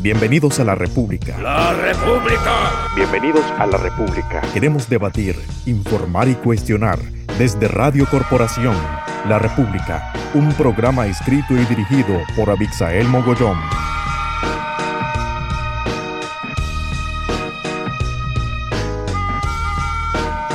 Bienvenidos 0.00 0.60
a 0.60 0.64
la 0.64 0.76
República. 0.76 1.36
La 1.40 1.72
República. 1.72 2.86
Bienvenidos 2.94 3.44
a 3.58 3.66
la 3.66 3.78
República. 3.78 4.42
Queremos 4.54 4.88
debatir, 4.88 5.34
informar 5.66 6.28
y 6.28 6.34
cuestionar 6.34 7.00
desde 7.36 7.66
Radio 7.66 8.06
Corporación. 8.08 8.76
La 9.28 9.40
República, 9.40 10.12
un 10.34 10.52
programa 10.52 11.08
escrito 11.08 11.54
y 11.54 11.64
dirigido 11.64 12.16
por 12.36 12.48
Abixael 12.48 13.08
Mogollón. 13.08 13.58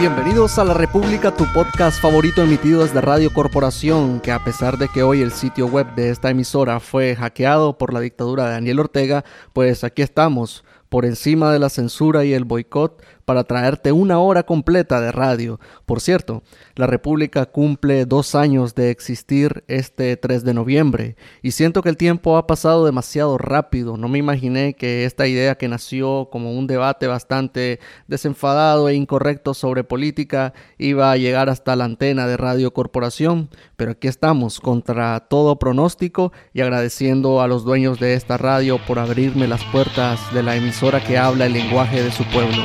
Bienvenidos 0.04 0.60
a 0.60 0.66
La 0.66 0.74
República, 0.74 1.34
tu 1.34 1.46
podcast 1.54 2.02
favorito 2.02 2.42
emitido 2.42 2.84
desde 2.84 3.00
Radio 3.00 3.34
Corporación, 3.34 4.20
que 4.20 4.34
a 4.34 4.44
pesar 4.44 4.78
de 4.78 4.90
que 4.90 5.02
hoy 5.02 5.22
el 5.22 5.32
sitio 5.32 5.66
web 5.68 5.96
de 5.96 6.10
esta 6.10 6.30
emisora 6.30 6.82
fue 6.82 7.16
hackeado 7.16 7.78
por 7.78 7.94
la 7.94 8.02
dictadura 8.02 8.44
de 8.44 8.52
Daniel 8.52 8.82
Ortega, 8.82 9.24
pues 9.54 9.86
aquí 9.86 10.02
estamos, 10.02 10.66
por 10.90 11.06
encima 11.06 11.54
de 11.54 11.60
la 11.60 11.70
censura 11.70 12.26
y 12.26 12.34
el 12.34 12.44
boicot, 12.44 13.02
para 13.26 13.44
traerte 13.44 13.92
una 13.92 14.20
hora 14.20 14.44
completa 14.44 15.02
de 15.02 15.12
radio. 15.12 15.60
Por 15.86 16.02
cierto, 16.02 16.44
la 16.76 16.88
República 16.88 17.46
cumple 17.46 18.06
dos 18.06 18.36
años 18.36 18.76
de 18.76 18.90
existir 18.90 19.64
este 19.68 20.18
3 20.18 20.44
de 20.44 20.54
noviembre 20.54 21.16
y 21.42 21.52
siento 21.52 21.82
que 21.82 21.90
el 21.90 21.98
tiempo 21.98 22.38
ha 22.38 22.48
pasado 22.48 22.86
demasiado 22.86 23.38
rápido. 23.38 23.98
No 23.98 24.08
me 24.08 24.20
imaginé 24.20 24.76
que 24.76 25.06
esta 25.06 25.28
idea 25.28 25.56
que 25.56 25.68
nació 25.68 26.30
como 26.32 26.54
un 26.54 26.68
debate 26.68 27.08
bastante 27.08 27.80
desenfadado 28.08 28.90
e 28.90 28.96
incorrecto 28.96 29.54
sobre 29.54 29.84
política 29.84 30.54
iba 30.78 31.12
a 31.12 31.18
llegar 31.18 31.50
hasta 31.50 31.76
la 31.76 31.86
antena 31.86 32.28
de 32.28 32.38
Radio 32.38 32.74
Corporación, 32.74 33.50
pero 33.76 33.92
aquí 33.92 34.08
estamos 34.08 34.60
contra 34.60 35.20
todo 35.22 35.60
pronóstico 35.60 36.32
y 36.54 36.62
agradeciendo 36.62 37.42
a 37.42 37.48
los 37.48 37.64
dueños 37.64 38.00
de 38.00 38.14
esta 38.14 38.38
radio 38.38 38.80
por 38.86 39.00
abrirme 39.00 39.48
las 39.48 39.64
puertas 39.66 40.34
de 40.34 40.44
la 40.44 40.56
emisora 40.56 41.04
que 41.04 41.18
habla 41.18 41.46
el 41.46 41.54
lenguaje 41.54 42.04
de 42.04 42.12
su 42.12 42.24
pueblo. 42.26 42.64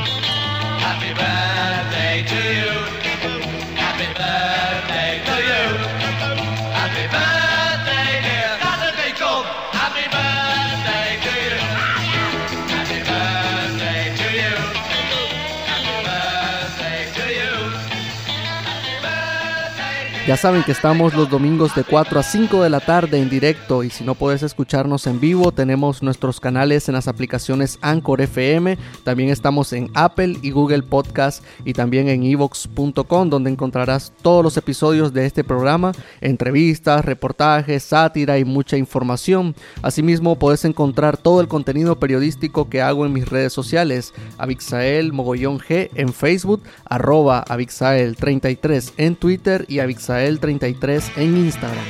Ya 20.29 20.37
saben 20.37 20.61
que 20.61 20.73
estamos 20.73 21.15
los 21.15 21.27
domingos 21.27 21.73
de 21.73 21.83
4 21.83 22.19
a 22.19 22.21
5 22.21 22.61
de 22.61 22.69
la 22.69 22.79
tarde 22.81 23.19
en 23.19 23.31
directo 23.31 23.83
y 23.83 23.89
si 23.89 24.03
no 24.03 24.13
puedes 24.13 24.43
escucharnos 24.43 25.07
en 25.07 25.19
vivo 25.19 25.51
tenemos 25.51 26.03
nuestros 26.03 26.39
canales 26.39 26.87
en 26.87 26.93
las 26.93 27.07
aplicaciones 27.07 27.79
Anchor 27.81 28.21
FM, 28.21 28.77
también 29.03 29.31
estamos 29.31 29.73
en 29.73 29.89
Apple 29.95 30.37
y 30.43 30.51
Google 30.51 30.83
Podcast 30.83 31.43
y 31.65 31.73
también 31.73 32.09
en 32.09 32.21
evox.com 32.21 33.31
donde 33.31 33.49
encontrarás 33.49 34.13
todos 34.21 34.43
los 34.43 34.55
episodios 34.55 35.13
de 35.13 35.25
este 35.25 35.43
programa, 35.43 35.93
entrevistas, 36.21 37.03
reportajes, 37.03 37.81
sátira 37.81 38.37
y 38.37 38.45
mucha 38.45 38.77
información. 38.77 39.55
Asimismo 39.81 40.37
puedes 40.37 40.63
encontrar 40.63 41.17
todo 41.17 41.41
el 41.41 41.47
contenido 41.47 41.97
periodístico 41.97 42.69
que 42.69 42.83
hago 42.83 43.03
en 43.07 43.13
mis 43.13 43.27
redes 43.27 43.51
sociales, 43.51 44.13
Abixael 44.37 45.11
Mogollón 45.11 45.57
G 45.57 45.89
en 45.95 46.13
Facebook, 46.13 46.61
arroba 46.85 47.43
Abixael33 47.45 48.93
en 48.97 49.15
Twitter 49.15 49.65
y 49.67 49.79
Abixael 49.79 50.18
33 50.39 51.11
en 51.17 51.37
Instagram. 51.37 51.85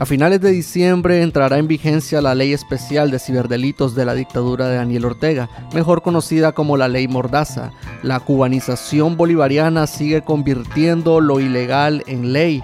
A 0.00 0.06
finales 0.06 0.40
de 0.40 0.50
diciembre 0.50 1.20
entrará 1.20 1.58
en 1.58 1.68
vigencia 1.68 2.22
la 2.22 2.34
ley 2.34 2.54
especial 2.54 3.10
de 3.10 3.18
ciberdelitos 3.18 3.94
de 3.94 4.06
la 4.06 4.14
dictadura 4.14 4.66
de 4.68 4.76
Daniel 4.76 5.04
Ortega, 5.04 5.50
mejor 5.74 6.00
conocida 6.00 6.52
como 6.52 6.78
la 6.78 6.88
ley 6.88 7.06
Mordaza. 7.06 7.72
La 8.02 8.18
cubanización 8.20 9.18
bolivariana 9.18 9.86
sigue 9.86 10.22
convirtiendo 10.22 11.20
lo 11.20 11.38
ilegal 11.38 12.02
en 12.06 12.32
ley 12.32 12.62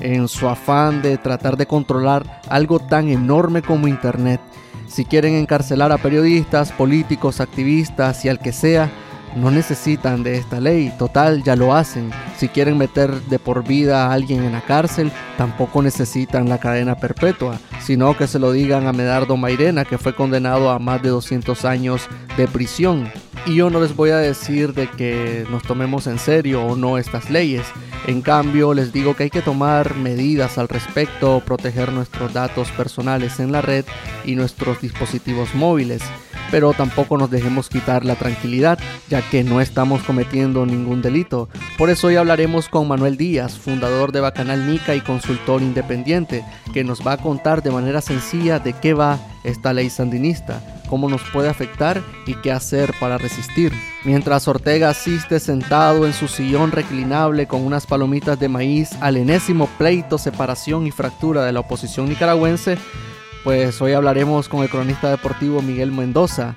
en 0.00 0.28
su 0.28 0.48
afán 0.48 1.02
de 1.02 1.18
tratar 1.18 1.58
de 1.58 1.66
controlar 1.66 2.40
algo 2.48 2.78
tan 2.78 3.08
enorme 3.08 3.60
como 3.60 3.86
Internet. 3.86 4.40
Si 4.88 5.04
quieren 5.04 5.34
encarcelar 5.34 5.92
a 5.92 5.98
periodistas, 5.98 6.72
políticos, 6.72 7.40
activistas 7.40 8.24
y 8.24 8.28
al 8.28 8.38
que 8.38 8.52
sea, 8.52 8.90
no 9.36 9.50
necesitan 9.50 10.22
de 10.22 10.36
esta 10.36 10.60
ley, 10.60 10.92
total, 10.98 11.42
ya 11.42 11.56
lo 11.56 11.74
hacen. 11.74 12.10
Si 12.36 12.48
quieren 12.48 12.78
meter 12.78 13.12
de 13.22 13.38
por 13.38 13.66
vida 13.66 14.06
a 14.06 14.12
alguien 14.12 14.44
en 14.44 14.52
la 14.52 14.60
cárcel, 14.60 15.12
tampoco 15.36 15.82
necesitan 15.82 16.48
la 16.48 16.58
cadena 16.58 16.96
perpetua, 16.96 17.58
sino 17.80 18.16
que 18.16 18.26
se 18.26 18.38
lo 18.38 18.52
digan 18.52 18.86
a 18.86 18.92
Medardo 18.92 19.36
Mairena, 19.36 19.84
que 19.84 19.98
fue 19.98 20.14
condenado 20.14 20.70
a 20.70 20.78
más 20.78 21.02
de 21.02 21.10
200 21.10 21.64
años 21.64 22.08
de 22.36 22.48
prisión. 22.48 23.10
Y 23.46 23.54
yo 23.54 23.70
no 23.70 23.80
les 23.80 23.94
voy 23.94 24.10
a 24.10 24.18
decir 24.18 24.74
de 24.74 24.88
que 24.90 25.46
nos 25.50 25.62
tomemos 25.62 26.06
en 26.06 26.18
serio 26.18 26.64
o 26.64 26.76
no 26.76 26.98
estas 26.98 27.30
leyes. 27.30 27.64
En 28.06 28.20
cambio, 28.20 28.74
les 28.74 28.92
digo 28.92 29.14
que 29.14 29.24
hay 29.24 29.30
que 29.30 29.42
tomar 29.42 29.94
medidas 29.94 30.58
al 30.58 30.68
respecto, 30.68 31.40
proteger 31.44 31.92
nuestros 31.92 32.32
datos 32.32 32.70
personales 32.72 33.40
en 33.40 33.52
la 33.52 33.62
red 33.62 33.84
y 34.24 34.34
nuestros 34.34 34.80
dispositivos 34.80 35.54
móviles 35.54 36.02
pero 36.50 36.72
tampoco 36.72 37.16
nos 37.16 37.30
dejemos 37.30 37.68
quitar 37.68 38.04
la 38.04 38.14
tranquilidad, 38.14 38.78
ya 39.08 39.17
que 39.22 39.44
no 39.44 39.60
estamos 39.60 40.02
cometiendo 40.02 40.66
ningún 40.66 41.02
delito. 41.02 41.48
Por 41.76 41.90
eso 41.90 42.08
hoy 42.08 42.16
hablaremos 42.16 42.68
con 42.68 42.88
Manuel 42.88 43.16
Díaz, 43.16 43.58
fundador 43.58 44.12
de 44.12 44.20
Bacanal 44.20 44.70
Nica 44.70 44.94
y 44.94 45.00
consultor 45.00 45.62
independiente, 45.62 46.44
que 46.72 46.84
nos 46.84 47.06
va 47.06 47.12
a 47.12 47.16
contar 47.18 47.62
de 47.62 47.70
manera 47.70 48.00
sencilla 48.00 48.58
de 48.58 48.72
qué 48.72 48.94
va 48.94 49.18
esta 49.44 49.72
ley 49.72 49.90
sandinista, 49.90 50.62
cómo 50.88 51.08
nos 51.08 51.22
puede 51.30 51.48
afectar 51.48 52.02
y 52.26 52.34
qué 52.34 52.52
hacer 52.52 52.94
para 53.00 53.18
resistir. 53.18 53.72
Mientras 54.04 54.48
Ortega 54.48 54.90
asiste 54.90 55.40
sentado 55.40 56.06
en 56.06 56.12
su 56.12 56.28
sillón 56.28 56.72
reclinable 56.72 57.46
con 57.46 57.64
unas 57.64 57.86
palomitas 57.86 58.38
de 58.38 58.48
maíz 58.48 58.90
al 59.00 59.16
enésimo 59.16 59.68
pleito, 59.78 60.18
separación 60.18 60.86
y 60.86 60.90
fractura 60.90 61.44
de 61.44 61.52
la 61.52 61.60
oposición 61.60 62.08
nicaragüense, 62.08 62.78
pues 63.44 63.80
hoy 63.80 63.92
hablaremos 63.92 64.48
con 64.48 64.62
el 64.62 64.68
cronista 64.68 65.10
deportivo 65.10 65.62
Miguel 65.62 65.92
Mendoza, 65.92 66.54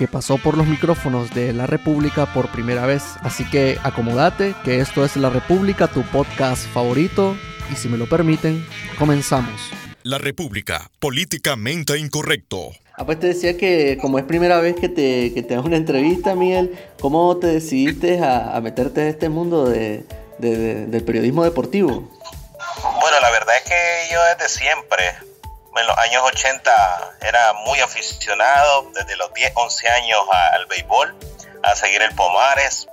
que 0.00 0.08
pasó 0.08 0.38
por 0.38 0.56
los 0.56 0.66
micrófonos 0.66 1.28
de 1.34 1.52
La 1.52 1.66
República 1.66 2.24
por 2.32 2.50
primera 2.50 2.86
vez. 2.86 3.02
Así 3.20 3.44
que 3.50 3.78
acomódate, 3.82 4.54
que 4.64 4.80
esto 4.80 5.04
es 5.04 5.14
La 5.18 5.28
República, 5.28 5.88
tu 5.88 6.02
podcast 6.04 6.66
favorito, 6.68 7.36
y 7.70 7.76
si 7.76 7.90
me 7.90 7.98
lo 7.98 8.08
permiten, 8.08 8.66
comenzamos. 8.98 9.60
La 10.02 10.16
República, 10.16 10.90
políticamente 11.00 11.98
incorrecto. 11.98 12.70
Ah, 12.94 13.04
pues 13.04 13.20
te 13.20 13.26
decía 13.26 13.58
que 13.58 13.98
como 14.00 14.18
es 14.18 14.24
primera 14.24 14.58
vez 14.62 14.74
que 14.74 14.88
te, 14.88 15.34
que 15.34 15.42
te 15.42 15.54
hago 15.54 15.66
una 15.66 15.76
entrevista, 15.76 16.34
Miguel, 16.34 16.78
¿cómo 16.98 17.36
te 17.36 17.48
decidiste 17.48 18.20
a, 18.24 18.58
meterte 18.62 19.02
en 19.02 19.08
este 19.08 19.28
mundo 19.28 19.68
de, 19.68 20.06
del 20.38 21.04
periodismo 21.04 21.44
deportivo? 21.44 21.90
Bueno, 21.90 23.20
la 23.20 23.30
verdad 23.30 23.54
es 23.58 23.68
que 23.68 24.14
yo 24.14 24.18
desde 24.34 24.48
siempre 24.48 25.29
en 25.76 25.86
los 25.86 25.98
años 25.98 26.22
80 26.24 27.16
era 27.20 27.52
muy 27.64 27.80
aficionado, 27.80 28.90
desde 28.92 29.16
los 29.16 29.32
10, 29.34 29.52
11 29.54 29.88
años 29.88 30.20
al 30.54 30.66
béisbol, 30.66 31.14
a 31.62 31.74
seguir 31.74 32.02
el 32.02 32.14
Pomares, 32.14 32.88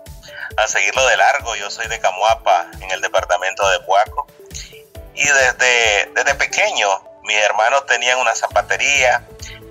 a 0.58 0.68
seguirlo 0.68 1.06
de 1.08 1.18
largo. 1.18 1.56
Yo 1.56 1.70
soy 1.70 1.88
de 1.88 2.00
Camuapa, 2.00 2.68
en 2.80 2.92
el 2.92 3.02
departamento 3.02 3.68
de 3.70 3.80
Puaco. 3.82 4.28
Y 5.16 5.26
desde, 5.26 6.12
desde 6.14 6.36
pequeño, 6.36 6.88
mis 7.24 7.38
hermanos 7.38 7.86
tenían 7.88 8.20
una 8.20 8.36
zapatería, 8.36 9.26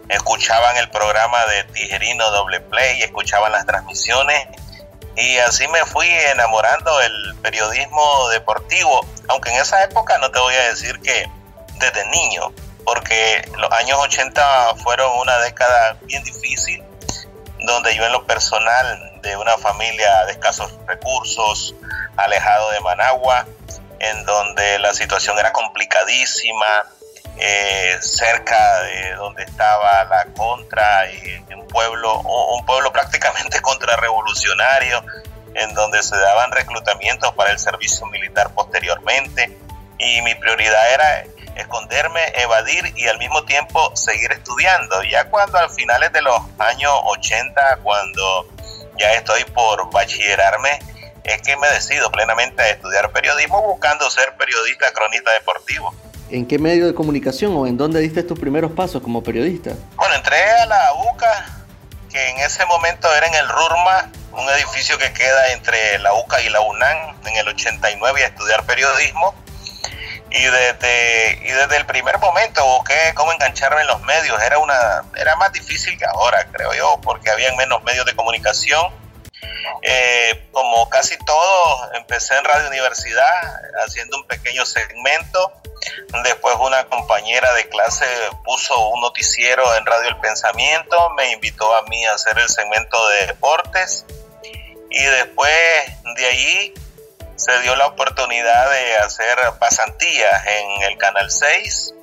escuchaban 0.08 0.76
el 0.76 0.90
programa 0.90 1.46
de 1.46 1.64
Tijerino 1.64 2.30
Doble 2.30 2.60
Play, 2.60 3.02
escuchaban 3.02 3.52
las 3.52 3.64
transmisiones. 3.66 4.46
Y 5.16 5.38
así 5.38 5.66
me 5.68 5.84
fui 5.86 6.08
enamorando 6.08 6.98
del 6.98 7.36
periodismo 7.40 8.28
deportivo, 8.28 9.06
aunque 9.28 9.50
en 9.50 9.60
esa 9.60 9.82
época 9.84 10.18
no 10.18 10.30
te 10.30 10.38
voy 10.38 10.54
a 10.54 10.68
decir 10.68 11.00
que 11.00 11.26
desde 11.78 12.04
niño, 12.10 12.52
porque 12.86 13.42
los 13.58 13.70
años 13.72 13.98
80 13.98 14.76
fueron 14.76 15.18
una 15.18 15.36
década 15.40 15.98
bien 16.04 16.22
difícil, 16.22 16.82
donde 17.58 17.96
yo 17.96 18.06
en 18.06 18.12
lo 18.12 18.24
personal 18.24 19.20
de 19.22 19.36
una 19.36 19.58
familia 19.58 20.24
de 20.26 20.32
escasos 20.32 20.72
recursos, 20.86 21.74
alejado 22.16 22.70
de 22.70 22.80
Managua, 22.80 23.44
en 23.98 24.24
donde 24.24 24.78
la 24.78 24.94
situación 24.94 25.36
era 25.36 25.52
complicadísima, 25.52 26.86
eh, 27.38 27.98
cerca 28.00 28.82
de 28.82 29.14
donde 29.16 29.42
estaba 29.42 30.04
la 30.04 30.26
contra 30.36 31.10
y 31.10 31.44
un 31.54 31.66
pueblo, 31.66 32.20
un 32.20 32.64
pueblo 32.64 32.92
prácticamente 32.92 33.60
contrarrevolucionario, 33.62 35.04
en 35.54 35.74
donde 35.74 36.04
se 36.04 36.16
daban 36.16 36.52
reclutamientos 36.52 37.34
para 37.34 37.50
el 37.50 37.58
servicio 37.58 38.06
militar 38.06 38.50
posteriormente. 38.54 39.58
Y 39.98 40.22
mi 40.22 40.34
prioridad 40.36 40.92
era 40.92 41.24
esconderme, 41.56 42.20
evadir 42.36 42.92
y 42.96 43.08
al 43.08 43.18
mismo 43.18 43.44
tiempo 43.44 43.94
seguir 43.94 44.32
estudiando. 44.32 45.02
Ya 45.04 45.28
cuando 45.28 45.58
al 45.58 45.70
finales 45.70 46.12
de 46.12 46.22
los 46.22 46.38
años 46.58 46.92
80, 47.04 47.78
cuando 47.82 48.48
ya 48.98 49.12
estoy 49.12 49.44
por 49.44 49.90
bachillerarme, 49.90 50.78
es 51.24 51.42
que 51.42 51.56
me 51.56 51.68
decido 51.68 52.10
plenamente 52.10 52.62
a 52.62 52.68
estudiar 52.70 53.10
periodismo 53.10 53.60
buscando 53.62 54.08
ser 54.10 54.36
periodista 54.36 54.92
cronista 54.92 55.32
deportivo. 55.32 55.94
¿En 56.30 56.46
qué 56.46 56.58
medio 56.58 56.86
de 56.86 56.94
comunicación 56.94 57.56
o 57.56 57.66
en 57.66 57.76
dónde 57.76 58.00
diste 58.00 58.22
tus 58.22 58.38
primeros 58.38 58.72
pasos 58.72 59.02
como 59.02 59.22
periodista? 59.22 59.72
Bueno, 59.96 60.14
entré 60.14 60.42
a 60.42 60.66
la 60.66 60.92
UCA, 61.12 61.64
que 62.10 62.30
en 62.30 62.38
ese 62.38 62.64
momento 62.66 63.12
era 63.14 63.26
en 63.26 63.34
el 63.34 63.48
RURMA, 63.48 64.10
un 64.32 64.48
edificio 64.50 64.98
que 64.98 65.12
queda 65.12 65.52
entre 65.52 65.98
la 66.00 66.12
UCA 66.14 66.40
y 66.42 66.48
la 66.48 66.60
UNAM, 66.60 67.16
en 67.26 67.36
el 67.36 67.48
89 67.48 68.22
a 68.22 68.26
estudiar 68.26 68.64
periodismo. 68.64 69.34
Y 70.36 70.44
desde, 70.44 71.38
y 71.42 71.50
desde 71.50 71.76
el 71.76 71.86
primer 71.86 72.18
momento 72.18 72.64
busqué 72.64 73.12
cómo 73.14 73.32
engancharme 73.32 73.80
en 73.80 73.86
los 73.86 74.02
medios. 74.02 74.40
Era, 74.42 74.58
una, 74.58 75.02
era 75.16 75.34
más 75.36 75.52
difícil 75.52 75.98
que 75.98 76.04
ahora, 76.04 76.46
creo 76.52 76.72
yo, 76.74 77.00
porque 77.02 77.30
había 77.30 77.52
menos 77.54 77.82
medios 77.82 78.04
de 78.04 78.14
comunicación 78.14 78.92
eh, 79.82 80.48
como 80.52 80.88
casi 80.88 81.16
todo, 81.18 81.92
empecé 81.94 82.36
en 82.36 82.44
Radio 82.44 82.68
Universidad 82.68 83.60
haciendo 83.84 84.18
un 84.18 84.26
pequeño 84.26 84.64
segmento. 84.64 85.52
Después 86.24 86.56
una 86.58 86.84
compañera 86.86 87.52
de 87.54 87.68
clase 87.68 88.06
puso 88.44 88.88
un 88.88 89.00
noticiero 89.00 89.76
en 89.76 89.86
Radio 89.86 90.08
El 90.08 90.16
Pensamiento, 90.16 91.10
me 91.10 91.32
invitó 91.32 91.74
a 91.76 91.82
mí 91.82 92.04
a 92.06 92.14
hacer 92.14 92.38
el 92.38 92.48
segmento 92.48 93.08
de 93.08 93.26
deportes 93.28 94.04
y 94.90 95.02
después 95.04 95.52
de 96.16 96.26
ahí 96.26 96.74
se 97.36 97.60
dio 97.60 97.76
la 97.76 97.86
oportunidad 97.86 98.70
de 98.70 98.96
hacer 98.98 99.38
pasantías 99.58 100.46
en 100.46 100.82
el 100.82 100.98
Canal 100.98 101.30
6 101.30 101.94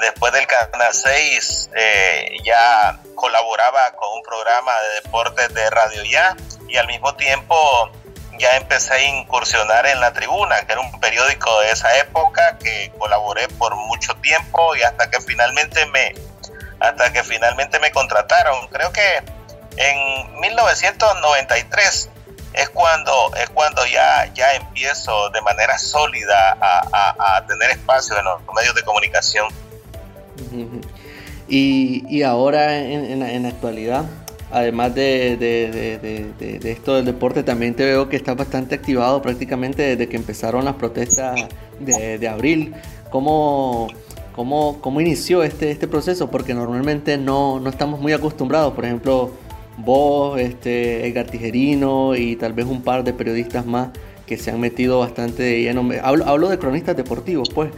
después 0.00 0.32
del 0.32 0.46
Canal 0.46 0.92
6 0.92 1.70
eh, 1.74 2.36
ya 2.44 2.98
colaboraba 3.14 3.92
con 3.92 4.12
un 4.12 4.22
programa 4.22 4.72
de 4.80 5.02
deportes 5.02 5.54
de 5.54 5.70
Radio 5.70 6.02
Ya 6.04 6.36
y 6.68 6.76
al 6.76 6.86
mismo 6.86 7.14
tiempo 7.14 7.90
ya 8.38 8.56
empecé 8.56 8.94
a 8.94 9.02
incursionar 9.02 9.86
en 9.86 10.00
La 10.00 10.12
Tribuna, 10.12 10.66
que 10.66 10.72
era 10.72 10.80
un 10.80 11.00
periódico 11.00 11.60
de 11.60 11.70
esa 11.70 11.96
época 11.98 12.58
que 12.58 12.92
colaboré 12.98 13.46
por 13.48 13.76
mucho 13.76 14.14
tiempo 14.16 14.74
y 14.74 14.82
hasta 14.82 15.08
que 15.08 15.20
finalmente 15.20 15.86
me 15.86 16.14
hasta 16.80 17.12
que 17.12 17.22
finalmente 17.22 17.78
me 17.78 17.92
contrataron. 17.92 18.66
Creo 18.68 18.92
que 18.92 19.22
en 19.76 20.40
1993 20.40 22.10
es 22.54 22.68
cuando 22.70 23.12
es 23.36 23.50
cuando 23.50 23.84
ya 23.86 24.32
ya 24.34 24.54
empiezo 24.54 25.30
de 25.30 25.42
manera 25.42 25.78
sólida 25.78 26.56
a, 26.60 27.36
a 27.36 27.46
tener 27.46 27.70
espacio 27.70 28.18
en 28.18 28.24
los 28.24 28.40
medios 28.54 28.74
de 28.74 28.82
comunicación. 28.82 29.48
Y, 31.48 32.22
ahora 32.22 32.78
en, 32.78 33.42
la 33.42 33.48
actualidad, 33.48 34.04
además 34.50 34.94
de, 34.94 36.60
esto 36.64 36.96
del 36.96 37.04
deporte, 37.04 37.42
también 37.42 37.74
te 37.74 37.84
veo 37.84 38.08
que 38.08 38.16
estás 38.16 38.36
bastante 38.36 38.74
activado 38.74 39.20
prácticamente 39.20 39.82
desde 39.82 40.08
que 40.08 40.16
empezaron 40.16 40.64
las 40.64 40.74
protestas 40.76 41.46
de, 41.80 42.28
abril. 42.28 42.74
¿Cómo, 43.10 43.88
cómo, 44.34 44.80
cómo 44.80 45.00
inició 45.00 45.42
este, 45.42 45.70
este 45.70 45.86
proceso? 45.86 46.30
Porque 46.30 46.54
normalmente 46.54 47.18
no, 47.18 47.60
no 47.60 47.70
estamos 47.70 48.00
muy 48.00 48.12
acostumbrados. 48.12 48.72
Por 48.72 48.84
ejemplo, 48.86 49.32
vos, 49.76 50.40
este, 50.40 51.06
Edgar 51.06 51.26
Tijerino 51.26 52.14
y 52.14 52.36
tal 52.36 52.52
vez 52.52 52.66
un 52.66 52.82
par 52.82 53.04
de 53.04 53.12
periodistas 53.12 53.66
más 53.66 53.88
que 54.26 54.38
se 54.38 54.50
han 54.50 54.60
metido 54.60 55.00
bastante 55.00 55.60
lleno. 55.60 55.88
Hablo, 56.02 56.26
hablo 56.26 56.48
de 56.48 56.58
cronistas 56.58 56.96
deportivos, 56.96 57.50
pues. 57.50 57.70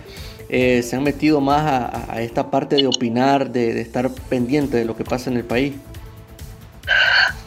Eh, 0.49 0.85
se 0.89 0.95
han 0.95 1.03
metido 1.03 1.41
más 1.41 1.91
a, 2.09 2.21
esta 2.21 2.51
parte 2.51 2.77
de 2.77 2.87
opinar, 2.87 3.51
de, 3.51 3.81
estar 3.81 4.11
pendiente 4.29 4.77
de 4.77 4.85
lo 4.85 4.97
que 4.97 5.05
pasa 5.05 5.29
en 5.29 5.37
el 5.37 5.45
país? 5.45 5.75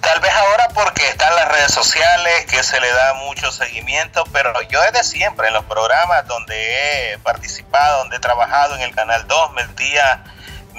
Tal 0.02 0.20
vez 0.20 0.32
ahora 0.34 0.68
porque 0.74 1.08
están 1.08 1.34
las 1.36 1.48
redes 1.48 1.72
sociales, 1.72 2.46
que 2.50 2.62
se 2.62 2.80
le 2.82 2.92
da 2.92 3.14
mucho 3.26 3.54
seguimiento, 3.54 4.26
pero 4.34 4.52
yo 4.64 4.82
desde 4.82 5.04
siempre 5.06 5.48
en 5.48 5.54
los 5.54 5.64
programas 5.64 6.28
donde 6.28 7.14
he 7.14 7.18
participado, 7.20 8.00
donde 8.00 8.18
he 8.18 8.20
trabajado 8.20 8.76
en 8.76 8.82
el 8.82 8.94
Canal 8.94 9.26
2, 9.28 9.54
metía 9.54 10.24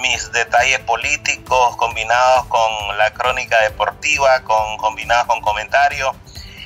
mis 0.01 0.33
detalles 0.33 0.81
políticos 0.81 1.77
combinados 1.77 2.47
con 2.47 2.99
la 2.99 3.13
crónica 3.13 3.61
deportiva, 3.61 4.43
con, 4.43 4.77
combinados 4.79 5.27
con 5.27 5.41
comentarios 5.41 6.15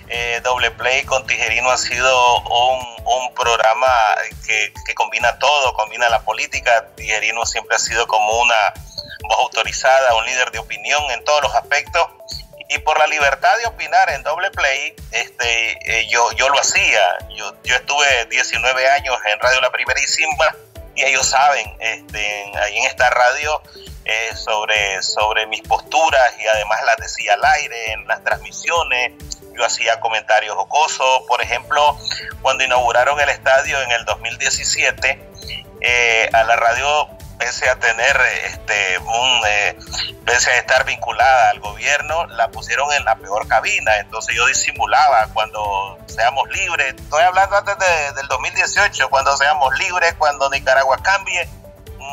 eh, 0.09 0.41
Doble 0.45 0.71
Play 0.71 1.05
con 1.05 1.27
Tijerino 1.27 1.71
ha 1.71 1.79
sido 1.79 2.41
un, 2.41 2.95
programa 3.35 3.89
que, 4.47 4.73
combina 4.95 5.39
todo, 5.39 5.75
combina 5.75 6.09
la 6.09 6.21
política. 6.21 6.87
Tijerino 6.95 7.45
siempre 7.45 7.77
ha 7.77 7.79
sido 7.79 8.07
como 8.07 8.41
una 8.41 8.75
voz 9.29 9.39
autorizada, 9.41 10.15
un 10.15 10.25
líder 10.25 10.51
de 10.53 10.61
opinión 10.61 11.03
en 11.11 11.25
todos 11.25 11.43
los 11.43 11.55
aspectos. 11.55 12.07
Y 12.69 12.79
por 12.79 12.99
la 12.99 13.07
libertad 13.07 13.53
de 13.59 13.67
opinar 13.67 14.09
en 14.11 14.23
Doble 14.23 14.51
Play, 14.51 14.95
este, 15.11 15.99
eh, 15.99 16.07
yo, 16.09 16.31
yo 16.33 16.49
lo 16.49 16.61
hacía. 16.61 17.19
Yo, 17.37 17.53
yo 17.65 17.75
estuve 17.75 18.27
19 18.27 18.89
años 18.91 19.17
en 19.27 19.39
Radio 19.41 19.61
La 19.61 19.71
Primerísima 19.71 20.55
y 20.95 21.05
ellos 21.05 21.27
saben, 21.27 21.67
este, 21.81 22.53
ahí 22.63 22.79
en 22.79 22.85
esta 22.85 23.11
radio, 23.11 23.61
eh, 24.05 24.37
sobre, 24.37 25.03
sobre 25.03 25.47
mis 25.47 25.63
posturas 25.63 26.35
y 26.39 26.47
además 26.47 26.79
las 26.85 26.97
decía 26.97 27.35
al 27.35 27.45
aire, 27.45 27.93
en 27.93 28.07
las 28.07 28.23
transmisiones, 28.23 29.13
yo 29.57 29.65
hacía 29.65 29.99
comentarios 30.01 30.55
jocosos. 30.57 31.23
Por 31.27 31.41
ejemplo, 31.41 31.97
cuando 32.43 32.65
inauguraron 32.65 33.19
el 33.21 33.29
estadio 33.31 33.81
en 33.81 33.93
el 33.93 34.05
2017, 34.05 35.21
eh, 35.81 36.29
a 36.33 36.45
la 36.45 36.57
radio 36.57 37.09
pese 37.39 37.69
a 37.69 37.77
tener 37.79 38.17
este 38.45 38.99
un 38.99 39.41
eh, 39.47 39.77
pese 40.25 40.51
a 40.51 40.59
estar 40.59 40.85
vinculada 40.85 41.51
al 41.51 41.61
gobierno 41.61 42.27
la 42.27 42.49
pusieron 42.49 42.93
en 42.93 43.05
la 43.05 43.17
peor 43.17 43.47
cabina. 43.49 43.97
Entonces 43.99 44.35
yo 44.35 44.47
disimulaba 44.47 45.29
cuando 45.33 45.99
seamos 46.07 46.49
libres. 46.51 46.95
Estoy 46.95 47.23
hablando 47.23 47.57
antes 47.57 47.77
del 48.15 48.29
2018 48.29 49.09
cuando 49.11 49.37
seamos 49.37 49.77
libres 49.79 50.15
cuando 50.15 50.49
Nicaragua 50.51 50.99
cambie 51.03 51.49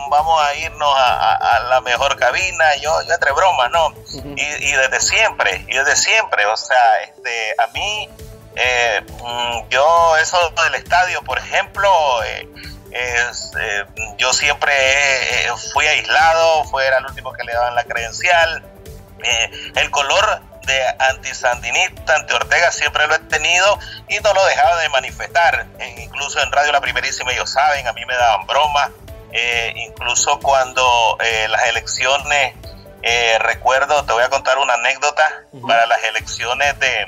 vamos 0.09 0.41
a 0.43 0.53
irnos 0.55 0.93
a, 0.97 1.59
la 1.69 1.81
mejor 1.81 2.17
cabina, 2.17 2.75
yo, 2.81 3.01
yo 3.03 3.13
entre 3.13 3.31
bromas, 3.31 3.71
¿no? 3.71 3.93
y, 4.35 4.71
desde 4.73 4.99
siempre, 4.99 5.65
y 5.67 5.73
desde 5.77 5.95
siempre, 5.95 6.45
o 6.45 6.57
sea, 6.57 7.01
este, 7.03 7.55
a 7.57 7.67
mí, 7.67 8.09
eh, 8.55 9.01
mm, 9.23 9.69
yo 9.69 10.17
eso 10.17 10.37
del 10.63 10.75
estadio, 10.75 11.21
por 11.23 11.37
ejemplo, 11.37 11.89
eh, 12.25 12.47
es, 12.91 13.51
eh, 13.59 13.85
yo 14.17 14.33
siempre 14.33 14.73
fui 15.73 15.85
aislado, 15.85 16.63
fue 16.65 16.87
el 16.87 17.05
último 17.05 17.33
que 17.33 17.43
le 17.43 17.53
daban 17.53 17.75
la 17.75 17.83
credencial, 17.83 18.63
el 19.75 19.91
color 19.91 20.41
de 20.65 20.81
antisandinista, 20.99 22.15
anti 22.15 22.33
Ortega, 22.33 22.71
siempre 22.71 23.07
lo 23.07 23.15
he 23.15 23.19
tenido 23.19 23.79
y 24.07 24.19
no 24.19 24.33
lo 24.33 24.45
dejaba 24.45 24.77
de 24.77 24.89
manifestar. 24.89 25.67
incluso 25.97 26.41
en 26.41 26.51
Radio 26.51 26.71
La 26.71 26.81
Primerísima, 26.81 27.31
ellos 27.31 27.51
saben, 27.51 27.87
a 27.87 27.93
mí 27.93 28.05
me 28.05 28.15
daban 28.15 28.45
bromas, 28.47 28.89
eh, 29.33 29.73
incluso 29.75 30.39
cuando 30.39 31.17
eh, 31.23 31.47
las 31.49 31.65
elecciones, 31.67 32.53
eh, 33.01 33.37
recuerdo, 33.39 34.03
te 34.03 34.13
voy 34.13 34.23
a 34.23 34.29
contar 34.29 34.57
una 34.57 34.73
anécdota, 34.73 35.23
para 35.65 35.85
las 35.85 36.03
elecciones 36.03 36.77
de 36.79 37.05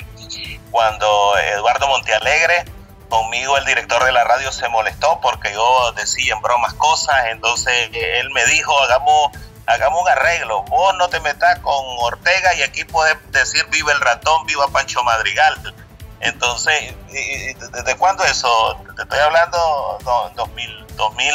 cuando 0.72 1.38
Eduardo 1.38 1.88
Montealegre, 1.88 2.66
conmigo 3.14 3.56
el 3.60 3.66
director 3.66 4.04
de 4.04 4.12
la 4.12 4.24
radio 4.24 4.52
se 4.52 4.68
molestó 4.70 5.20
porque 5.22 5.54
yo 5.54 5.92
decía 5.92 6.34
en 6.34 6.42
bromas 6.42 6.74
cosas, 6.74 7.16
entonces 7.28 7.92
él 7.94 8.32
me 8.32 8.44
dijo, 8.48 8.76
hagamos, 8.82 9.30
hagamos 9.68 10.02
un 10.02 10.10
arreglo, 10.10 10.64
vos 10.64 10.96
no 10.98 11.08
te 11.10 11.20
metas 11.20 11.60
con 11.60 11.86
Ortega 12.00 12.56
y 12.56 12.64
aquí 12.64 12.86
puedes 12.86 13.16
decir 13.32 13.64
viva 13.70 13.92
el 13.92 14.02
ratón, 14.02 14.48
viva 14.48 14.68
Pancho 14.70 15.04
Madrigal. 15.04 15.76
Entonces, 16.22 16.96
¿desde 17.12 17.96
cuándo 17.98 18.24
eso? 18.24 18.82
Te 18.96 19.04
estoy 19.04 19.20
hablando 19.20 20.00
en 20.30 20.36
2000, 20.36 20.88
2000 20.96 21.34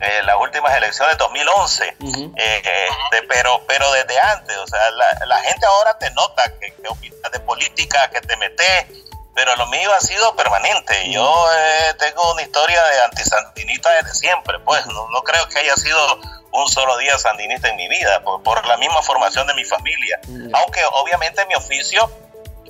eh, 0.00 0.22
las 0.24 0.36
últimas 0.38 0.76
elecciones 0.76 1.16
2011, 1.16 1.96
eh, 2.36 2.36
este, 2.36 3.26
pero, 3.26 3.62
pero 3.66 3.90
desde 3.92 4.20
antes, 4.20 4.54
o 4.58 4.66
sea, 4.66 4.80
la, 4.90 5.40
gente 5.40 5.64
ahora 5.64 5.96
te 5.96 6.10
nota 6.10 6.42
que, 6.60 6.74
que 6.74 6.88
opinas 6.88 7.32
de 7.32 7.40
política, 7.40 8.10
que 8.10 8.20
te 8.20 8.36
metes, 8.36 8.86
pero 9.34 9.56
lo 9.56 9.66
mío 9.66 9.90
ha 9.94 10.00
sido 10.00 10.34
permanente. 10.36 11.10
Yo 11.10 11.46
eh, 11.52 11.94
tengo 11.98 12.32
una 12.32 12.42
historia 12.42 12.82
de 12.84 13.02
antisandinista 13.02 13.90
desde 13.94 14.14
siempre, 14.14 14.58
pues 14.60 14.84
no, 14.86 15.08
no, 15.10 15.22
creo 15.22 15.48
que 15.48 15.58
haya 15.58 15.76
sido 15.76 16.18
un 16.52 16.68
solo 16.68 16.98
día 16.98 17.18
sandinista 17.18 17.68
en 17.68 17.76
mi 17.76 17.88
vida, 17.88 18.22
por, 18.22 18.42
por 18.42 18.66
la 18.66 18.76
misma 18.76 19.02
formación 19.02 19.46
de 19.46 19.54
mi 19.54 19.64
familia, 19.64 20.20
aunque 20.52 20.80
obviamente 20.92 21.44
mi 21.46 21.54
oficio 21.54 22.10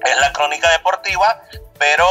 es 0.04 0.16
la 0.18 0.32
crónica 0.32 0.70
deportiva, 0.70 1.42
pero 1.78 2.06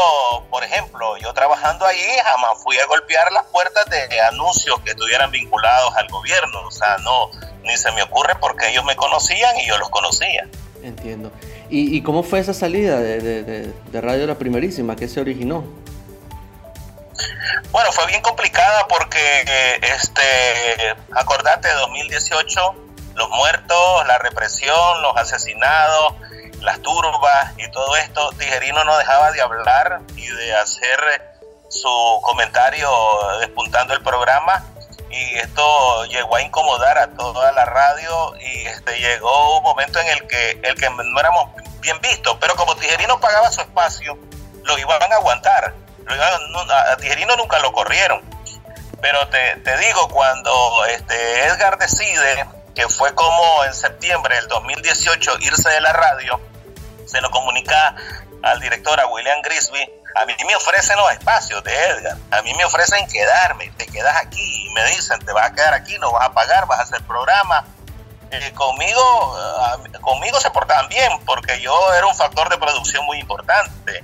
por 0.49 0.65
ejemplo, 0.65 1.15
yo 1.15 1.33
trabajando 1.33 1.85
allí 1.85 2.09
jamás 2.25 2.61
fui 2.61 2.77
a 2.77 2.85
golpear 2.87 3.31
las 3.31 3.45
puertas 3.45 3.85
de 3.85 4.19
anuncios 4.19 4.81
que 4.81 4.91
estuvieran 4.91 5.31
vinculados 5.31 5.95
al 5.95 6.09
gobierno, 6.09 6.67
o 6.67 6.71
sea, 6.71 6.97
no, 6.97 7.31
ni 7.63 7.77
se 7.77 7.91
me 7.91 8.03
ocurre 8.03 8.35
porque 8.35 8.69
ellos 8.69 8.83
me 8.83 8.97
conocían 8.97 9.57
y 9.57 9.65
yo 9.65 9.77
los 9.77 9.89
conocía. 9.89 10.47
Entiendo. 10.83 11.31
¿Y, 11.73 12.01
cómo 12.01 12.21
fue 12.21 12.39
esa 12.39 12.53
salida 12.53 12.99
de, 12.99 13.73
Radio 13.93 14.27
La 14.27 14.35
Primerísima? 14.35 14.97
¿Qué 14.97 15.07
se 15.07 15.21
originó? 15.21 15.63
Bueno, 17.71 17.93
fue 17.93 18.05
bien 18.07 18.21
complicada 18.21 18.85
porque, 18.89 19.79
este, 19.81 20.95
acordate, 21.13 21.69
2018, 21.71 22.75
los 23.15 23.29
muertos, 23.29 24.05
la 24.05 24.17
represión, 24.17 25.01
los 25.01 25.15
asesinados, 25.15 26.15
las 26.59 26.81
turbas 26.81 27.53
y 27.57 27.71
todo 27.71 27.95
esto, 27.95 28.31
Tijerino 28.37 28.83
no 28.83 28.97
dejaba 28.97 29.31
de 29.31 29.41
hablar 29.41 30.01
y 30.17 30.27
de 30.27 30.53
hacer 30.53 30.99
su 31.69 32.19
comentario 32.23 32.89
despuntando 33.39 33.93
el 33.93 34.03
programa 34.03 34.65
y 35.11 35.37
esto 35.37 36.05
llegó 36.05 36.35
a 36.35 36.41
incomodar 36.41 36.97
a 36.97 37.07
toda 37.11 37.51
la 37.51 37.65
radio 37.65 38.33
y 38.39 38.65
este 38.67 38.99
llegó 38.99 39.57
un 39.57 39.63
momento 39.63 39.99
en 39.99 40.07
el 40.07 40.27
que 40.27 40.59
el 40.63 40.75
que 40.75 40.89
no 40.89 41.19
éramos 41.19 41.49
bien 41.81 41.99
vistos, 42.01 42.37
pero 42.39 42.55
como 42.55 42.75
Tijerino 42.75 43.19
pagaba 43.19 43.51
su 43.51 43.61
espacio, 43.61 44.17
lo 44.63 44.77
iban 44.77 45.11
a 45.11 45.15
aguantar. 45.15 45.73
a 46.07 46.97
Tijerino 46.97 47.35
nunca 47.35 47.59
lo 47.59 47.71
corrieron. 47.73 48.21
Pero 49.01 49.27
te, 49.29 49.55
te 49.57 49.77
digo, 49.77 50.07
cuando 50.09 50.85
este 50.85 51.45
Edgar 51.45 51.77
decide, 51.79 52.45
que 52.75 52.87
fue 52.87 53.13
como 53.15 53.65
en 53.65 53.73
septiembre 53.73 54.35
del 54.35 54.47
2018, 54.47 55.39
irse 55.39 55.69
de 55.69 55.81
la 55.81 55.91
radio, 55.91 56.39
se 57.05 57.19
lo 57.19 57.31
comunica 57.31 57.95
al 58.43 58.59
director, 58.59 58.99
a 58.99 59.07
William 59.07 59.41
Grisby, 59.41 59.89
a 60.15 60.25
mí 60.25 60.33
me 60.45 60.55
ofrecen 60.55 60.97
los 60.97 61.11
espacios 61.11 61.63
de 61.63 61.73
Edgar, 61.73 62.17
a 62.31 62.41
mí 62.41 62.53
me 62.53 62.65
ofrecen 62.65 63.07
quedarme, 63.07 63.71
te 63.77 63.85
quedas 63.85 64.15
aquí 64.17 64.67
y 64.67 64.73
me 64.73 64.85
dicen, 64.85 65.19
te 65.19 65.31
vas 65.31 65.51
a 65.51 65.53
quedar 65.53 65.73
aquí, 65.73 65.97
no 65.99 66.11
vas 66.11 66.25
a 66.25 66.33
pagar, 66.33 66.65
vas 66.67 66.79
a 66.79 66.83
hacer 66.83 67.01
programa. 67.03 67.65
Eh, 68.31 68.53
conmigo, 68.53 69.37
conmigo 70.01 70.39
se 70.39 70.49
portaban 70.51 70.87
bien 70.87 71.11
porque 71.25 71.59
yo 71.59 71.93
era 71.93 72.07
un 72.07 72.15
factor 72.15 72.49
de 72.49 72.57
producción 72.57 73.05
muy 73.05 73.19
importante. 73.19 74.03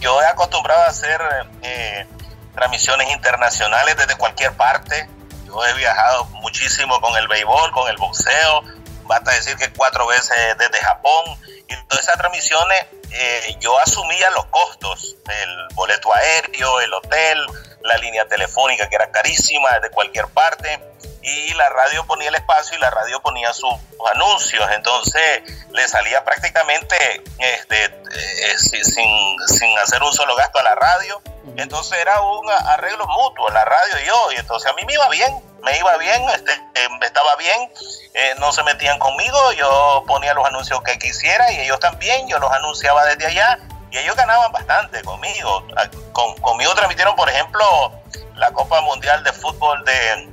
Yo 0.00 0.20
he 0.22 0.26
acostumbrado 0.26 0.82
a 0.82 0.86
hacer 0.86 1.20
eh, 1.62 2.06
transmisiones 2.54 3.10
internacionales 3.10 3.96
desde 3.96 4.16
cualquier 4.16 4.52
parte. 4.52 5.08
Yo 5.46 5.64
he 5.66 5.74
viajado 5.74 6.24
muchísimo 6.26 7.00
con 7.00 7.16
el 7.16 7.28
béisbol, 7.28 7.72
con 7.72 7.88
el 7.88 7.96
boxeo, 7.96 8.62
basta 9.04 9.32
decir 9.32 9.56
que 9.56 9.72
cuatro 9.72 10.06
veces 10.06 10.36
desde 10.58 10.78
Japón. 10.78 11.24
Y 11.68 11.76
todas 11.88 12.04
esas 12.04 12.18
transmisiones 12.18 12.86
eh, 13.10 13.56
yo 13.60 13.78
asumía 13.78 14.28
los 14.30 14.44
costos, 14.46 15.16
el 15.28 15.74
boleto 15.74 16.14
aéreo, 16.14 16.80
el 16.80 16.92
hotel, 16.92 17.46
la 17.82 17.96
línea 17.98 18.26
telefónica 18.26 18.88
que 18.88 18.96
era 18.96 19.10
carísima 19.10 19.70
desde 19.74 19.90
cualquier 19.90 20.26
parte. 20.28 20.82
Y 21.22 21.54
la 21.54 21.70
radio 21.70 22.04
ponía 22.06 22.28
el 22.28 22.34
espacio 22.34 22.76
y 22.76 22.80
la 22.80 22.90
radio 22.90 23.20
ponía 23.22 23.52
sus 23.54 23.72
anuncios, 24.12 24.68
entonces 24.72 25.42
le 25.70 25.88
salía 25.88 26.22
prácticamente 26.22 27.22
este, 27.38 27.84
eh, 27.84 28.58
sin, 28.58 29.78
hacer 29.78 30.02
un 30.02 30.12
solo 30.12 30.36
gasto 30.36 30.58
a 30.58 30.62
la 30.62 30.74
radio, 30.74 31.22
entonces 31.56 31.98
era 31.98 32.20
un 32.20 32.50
arreglo 32.50 33.06
mutuo, 33.06 33.48
la 33.50 33.64
radio 33.64 33.94
y 34.02 34.06
yo, 34.06 34.32
y 34.32 34.36
entonces 34.36 34.70
a 34.70 34.74
mí 34.74 34.82
me 34.84 34.92
iba 34.92 35.08
bien, 35.08 35.32
me 35.64 35.78
iba 35.78 35.96
bien, 35.96 36.22
este, 36.30 36.52
em, 36.74 37.02
estaba 37.02 37.34
bien, 37.36 37.70
eh, 38.12 38.34
no 38.38 38.52
se 38.52 38.62
metían 38.62 38.98
conmigo, 38.98 39.52
yo 39.52 40.04
ponía 40.06 40.34
los 40.34 40.46
anuncios 40.46 40.82
que 40.82 40.98
quisiera 40.98 41.50
y 41.52 41.60
ellos 41.60 41.80
también, 41.80 42.28
yo 42.28 42.38
los 42.38 42.52
anunciaba 42.52 43.04
desde 43.06 43.26
allá 43.26 43.58
y 43.90 43.98
ellos 43.98 44.14
ganaban 44.16 44.52
bastante 44.52 45.02
conmigo. 45.02 45.66
Ah, 45.76 45.88
conmigo 46.12 46.74
transmitieron, 46.74 47.16
por 47.16 47.28
ejemplo, 47.28 47.92
la 48.36 48.50
Copa 48.52 48.80
Mundial 48.82 49.24
de 49.24 49.32
Fútbol 49.32 49.84
de, 49.84 50.28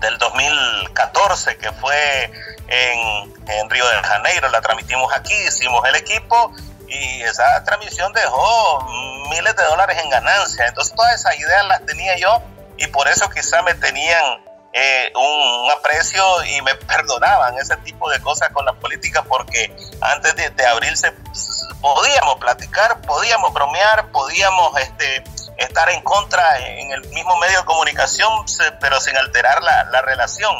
del 0.00 0.18
2014, 0.18 1.56
que 1.58 1.70
fue 1.72 2.30
en, 2.66 3.34
en 3.46 3.70
Río 3.70 3.86
de 3.88 4.02
Janeiro, 4.02 4.48
la 4.48 4.60
transmitimos 4.60 5.12
aquí, 5.14 5.34
hicimos 5.34 5.86
el 5.86 5.96
equipo 5.96 6.52
y 6.88 7.22
esa 7.22 7.62
transmisión 7.64 8.12
dejó 8.12 8.86
miles 9.30 9.54
de 9.56 9.64
dólares 9.64 9.98
en 10.02 10.10
ganancia. 10.10 10.66
Entonces 10.66 10.94
todas 10.94 11.14
esas 11.14 11.38
ideas 11.38 11.64
las 11.66 11.84
tenía 11.86 12.16
yo 12.16 12.42
y 12.76 12.86
por 12.88 13.08
eso 13.08 13.28
quizá 13.30 13.62
me 13.62 13.74
tenían 13.74 14.40
eh, 14.76 15.12
un, 15.14 15.70
aprecio 15.70 16.44
y 16.44 16.60
me 16.62 16.74
perdonaban 16.88 17.56
ese 17.58 17.76
tipo 17.78 18.10
de 18.10 18.20
cosas 18.20 18.50
con 18.50 18.64
la 18.64 18.72
política 18.72 19.22
porque 19.22 19.74
antes 20.00 20.34
de, 20.34 20.66
abrirse 20.66 21.12
podíamos 21.80 22.36
platicar, 22.40 23.00
podíamos 23.02 23.52
bromear, 23.52 24.10
podíamos 24.10 24.76
este, 24.80 25.22
estar 25.58 25.88
en 25.90 26.02
contra 26.02 26.58
en 26.58 26.90
el 26.90 27.06
mismo 27.10 27.36
medio 27.36 27.60
de 27.60 27.64
comunicación, 27.64 28.44
pero 28.80 29.00
sin 29.00 29.16
alterar 29.16 29.62
la, 29.62 30.02
relación. 30.02 30.56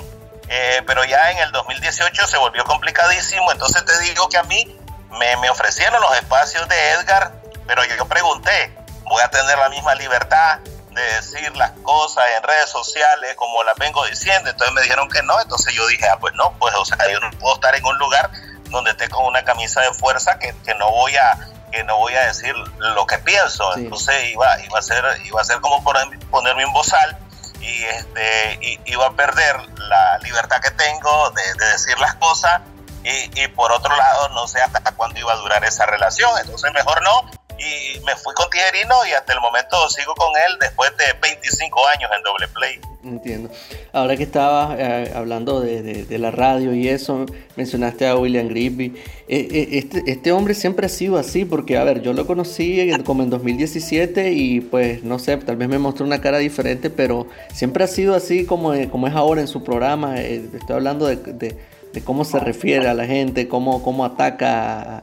Eh, 0.49 0.83
pero 0.87 1.05
ya 1.05 1.33
en 1.33 1.39
el 1.39 1.51
2018 1.51 2.27
se 2.27 2.37
volvió 2.37 2.65
complicadísimo, 2.65 3.51
entonces 3.51 3.85
te 3.85 3.99
digo 4.01 4.29
que 4.29 4.37
a 4.37 4.43
mí 4.45 4.79
me, 5.19 5.37
me 5.39 5.51
ofrecieron 5.51 6.01
los 6.01 6.15
espacios 6.17 6.69
de 6.69 6.91
Edgar, 6.91 7.33
pero 7.67 7.83
yo 7.85 8.07
pregunté, 8.07 8.77
voy 9.05 9.23
a 9.23 9.29
tener 9.29 9.59
la 9.59 9.71
misma 9.71 9.95
libertad, 9.95 10.61
de 10.95 11.03
decir 11.03 11.57
las 11.57 11.73
cosas 11.83 12.25
en 12.37 12.43
redes 12.43 12.71
sociales 12.71 13.35
como 13.37 13.63
las 13.65 13.77
vengo 13.77 14.05
diciendo. 14.07 14.51
Entonces 14.51 14.75
me 14.75 14.83
dijeron 14.83 15.09
que 15.09 15.23
no, 15.23 15.41
entonces 15.41 15.75
yo 15.75 15.87
dije, 15.89 16.09
ah, 16.09 16.19
pues 16.19 16.35
no, 16.35 16.53
pues 16.59 16.75
o 16.75 16.85
sea, 16.85 16.99
yo 17.11 17.21
no 17.21 17.31
puedo 17.33 17.55
estar 17.55 17.75
en 17.75 17.85
un 17.85 17.99
lugar 17.99 18.31
donde 18.71 18.91
esté 18.91 19.09
con 19.09 19.25
una 19.27 19.45
camisa 19.45 19.81
de 19.83 19.93
fuerza 19.93 20.39
que, 20.39 20.55
que 20.65 20.75
no 20.75 20.91
voy 20.91 21.17
a 21.17 21.51
que 21.71 21.83
no 21.83 21.97
voy 21.97 22.15
a 22.15 22.27
decir 22.27 22.55
lo 22.79 23.07
que 23.07 23.19
pienso. 23.19 23.77
Entonces 23.77 24.31
iba, 24.31 24.61
iba 24.61 24.79
a 24.79 24.83
ser 24.83 25.05
iba 25.25 25.41
a 25.41 25.45
ser 25.45 25.61
como 25.61 25.83
ponerme 25.83 26.65
un 26.65 26.73
bozal 26.73 27.19
y 27.61 27.85
este 27.85 28.81
iba 28.85 29.07
a 29.07 29.13
perder 29.13 29.57
la 29.79 30.19
libertad 30.19 30.61
que 30.61 30.71
tengo 30.71 31.31
de, 31.31 31.55
de 31.55 31.73
decir 31.73 31.99
las 31.99 32.15
cosas 32.15 32.61
y, 33.03 33.43
y, 33.43 33.49
por 33.49 33.73
otro 33.73 33.95
lado 33.95 34.29
no 34.31 34.47
sé 34.49 34.61
hasta 34.63 34.81
cuándo 34.93 35.19
iba 35.19 35.33
a 35.33 35.37
durar 35.37 35.65
esa 35.65 35.85
relación. 35.87 36.31
Entonces 36.39 36.73
mejor 36.73 37.03
no 37.03 37.31
y 37.59 38.01
me 38.01 38.15
fui 38.17 38.35
con 38.35 38.49
Tijerino 38.51 39.07
y 39.07 39.13
hasta 39.13 39.33
el 39.33 39.41
momento 39.41 39.89
sigo 39.89 40.15
con 40.15 40.31
él 40.37 40.59
después 40.61 40.91
de 40.97 41.05
25 41.21 41.87
años 41.89 42.11
en 42.17 42.23
doble 42.23 42.49
play. 42.49 42.81
Entiendo. 43.05 43.51
Ahora 43.93 44.17
que 44.17 44.23
estabas 44.23 44.79
eh, 44.79 45.13
hablando 45.15 45.61
de, 45.61 46.07
la 46.19 46.31
radio 46.31 46.75
y 46.75 46.89
eso, 46.89 47.27
mencionaste 47.55 48.07
a 48.07 48.17
William 48.17 48.49
Grisby. 48.49 48.95
Eh, 49.29 49.49
eh, 49.51 49.69
este, 49.73 50.03
este, 50.07 50.33
hombre 50.33 50.55
siempre 50.55 50.87
ha 50.87 50.89
sido 50.89 51.19
así, 51.19 51.45
porque, 51.45 51.77
a 51.77 51.85
ver, 51.85 52.01
yo 52.01 52.15
lo 52.15 52.27
conocí 52.27 52.91
como 53.05 53.23
en 53.23 53.31
2017 53.31 54.33
y 54.33 54.61
pues, 54.63 55.05
no 55.05 55.19
sé, 55.19 55.37
tal 55.37 55.57
vez 55.57 55.69
me 55.69 55.79
mostró 55.79 56.07
una 56.07 56.21
cara 56.21 56.39
diferente, 56.39 56.89
pero 56.89 57.27
siempre 57.53 57.85
ha 57.85 57.89
sido 57.89 58.15
así 58.15 58.47
como, 58.47 58.73
como 58.91 59.07
es 59.07 59.15
ahora 59.15 59.43
en 59.43 59.49
su 59.49 59.63
programa. 59.63 60.19
estoy 60.19 60.75
hablando 60.75 61.07
de, 61.07 61.57
cómo 62.05 62.25
se 62.25 62.41
refiere 62.41 62.89
a 62.89 62.95
la 62.95 63.07
gente, 63.07 63.49
cómo, 63.49 63.83
cómo 63.83 64.05
ataca 64.07 64.99
a 64.99 65.03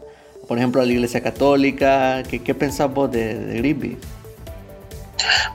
por 0.52 0.58
ejemplo, 0.58 0.82
a 0.82 0.86
la 0.86 0.92
Iglesia 0.92 1.24
Católica? 1.24 2.24
¿Qué, 2.30 2.44
qué 2.44 2.54
pensás 2.54 2.94
vos 2.94 3.10
de, 3.10 3.36
de 3.36 3.58
Grisby? 3.60 3.98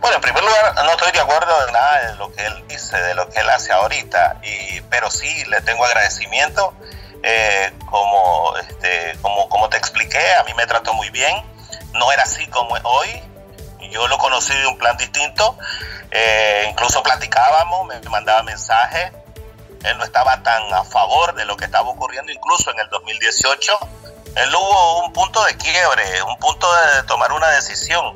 Bueno, 0.01 0.17
en 0.17 0.23
primer 0.23 0.43
lugar, 0.43 0.75
no 0.75 0.91
estoy 0.91 1.13
de 1.13 1.21
acuerdo 1.21 1.67
de 1.67 1.73
nada 1.73 2.13
de 2.13 2.17
lo 2.17 2.33
que 2.33 2.47
él 2.47 2.65
dice, 2.67 2.97
de 2.97 3.15
lo 3.15 3.29
que 3.29 3.41
él 3.41 3.51
hace 3.51 3.73
ahorita, 3.73 4.41
y, 4.43 4.81
pero 4.89 5.11
sí 5.11 5.45
le 5.51 5.61
tengo 5.61 5.85
agradecimiento. 5.85 6.73
Eh, 7.23 7.73
como, 7.91 8.57
este, 8.57 9.19
como, 9.21 9.51
como 9.51 9.69
te 9.69 9.77
expliqué, 9.77 10.33
a 10.41 10.45
mí 10.45 10.55
me 10.55 10.65
trató 10.65 10.95
muy 10.95 11.11
bien. 11.11 11.45
No 11.93 12.11
era 12.11 12.23
así 12.23 12.47
como 12.47 12.75
hoy. 12.85 13.23
Yo 13.91 14.09
lo 14.09 14.17
conocí 14.17 14.55
de 14.55 14.67
un 14.67 14.79
plan 14.79 14.97
distinto. 14.97 15.59
Eh, 16.11 16.69
incluso 16.71 17.03
platicábamos, 17.03 17.87
me 17.87 18.01
mandaba 18.09 18.43
mensajes. 18.45 19.13
Él 19.85 19.99
no 19.99 20.05
estaba 20.05 20.43
tan 20.43 20.73
a 20.73 20.85
favor 20.85 21.35
de 21.35 21.45
lo 21.45 21.57
que 21.57 21.67
estaba 21.67 21.89
ocurriendo, 21.89 22.33
incluso 22.33 22.71
en 22.71 22.81
el 22.81 22.89
2018 22.89 23.79
él 24.37 24.55
hubo 24.55 25.05
un 25.05 25.13
punto 25.15 25.43
de 25.45 25.57
quiebre, 25.57 26.23
un 26.23 26.37
punto 26.37 26.71
de 26.75 27.03
tomar 27.05 27.33
una 27.33 27.49
decisión, 27.49 28.15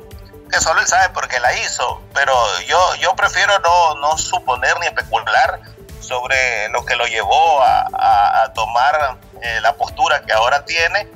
que 0.51 0.59
solo 0.59 0.79
él 0.79 0.87
sabe 0.87 1.09
por 1.09 1.27
qué 1.27 1.39
la 1.39 1.51
hizo, 1.53 2.01
pero 2.13 2.33
yo, 2.67 2.95
yo 2.95 3.15
prefiero 3.15 3.57
no, 3.59 3.95
no 3.95 4.17
suponer 4.19 4.79
ni 4.79 4.85
especular 4.85 5.59
sobre 5.99 6.69
lo 6.69 6.85
que 6.85 6.95
lo 6.95 7.07
llevó 7.07 7.61
a, 7.63 8.43
a, 8.43 8.53
tomar 8.53 9.17
eh, 9.41 9.61
la 9.61 9.73
postura 9.73 10.21
que 10.21 10.33
ahora 10.33 10.63
tiene. 10.65 11.07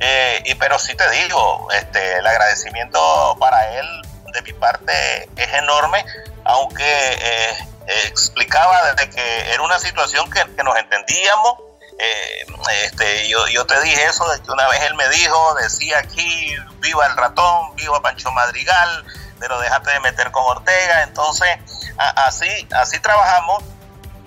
Eh, 0.00 0.42
y 0.46 0.54
pero 0.54 0.78
sí 0.78 0.94
te 0.94 1.08
digo, 1.10 1.68
este, 1.72 2.18
el 2.18 2.26
agradecimiento 2.26 3.36
para 3.38 3.78
él 3.78 3.86
de 4.32 4.42
mi 4.42 4.52
parte 4.54 5.28
es 5.36 5.52
enorme, 5.54 6.04
aunque 6.44 6.84
eh, 6.84 7.67
explicaba 8.06 8.92
desde 8.92 9.10
que 9.10 9.50
era 9.52 9.62
una 9.62 9.78
situación 9.78 10.30
que, 10.30 10.40
que 10.54 10.62
nos 10.62 10.76
entendíamos, 10.76 11.54
eh, 11.98 12.46
este, 12.84 13.28
yo, 13.28 13.48
yo 13.48 13.66
te 13.66 13.80
dije 13.82 14.04
eso, 14.04 14.28
de 14.30 14.40
que 14.40 14.50
una 14.52 14.68
vez 14.68 14.80
él 14.82 14.94
me 14.94 15.08
dijo, 15.08 15.54
decía 15.60 15.98
aquí, 15.98 16.54
viva 16.80 17.06
el 17.06 17.16
ratón, 17.16 17.74
viva 17.74 18.00
Pancho 18.00 18.30
Madrigal, 18.30 19.04
pero 19.40 19.58
déjate 19.60 19.90
de 19.90 20.00
meter 20.00 20.30
con 20.30 20.44
Ortega. 20.44 21.02
Entonces, 21.02 21.48
así, 21.96 22.48
así 22.72 23.00
trabajamos 23.00 23.64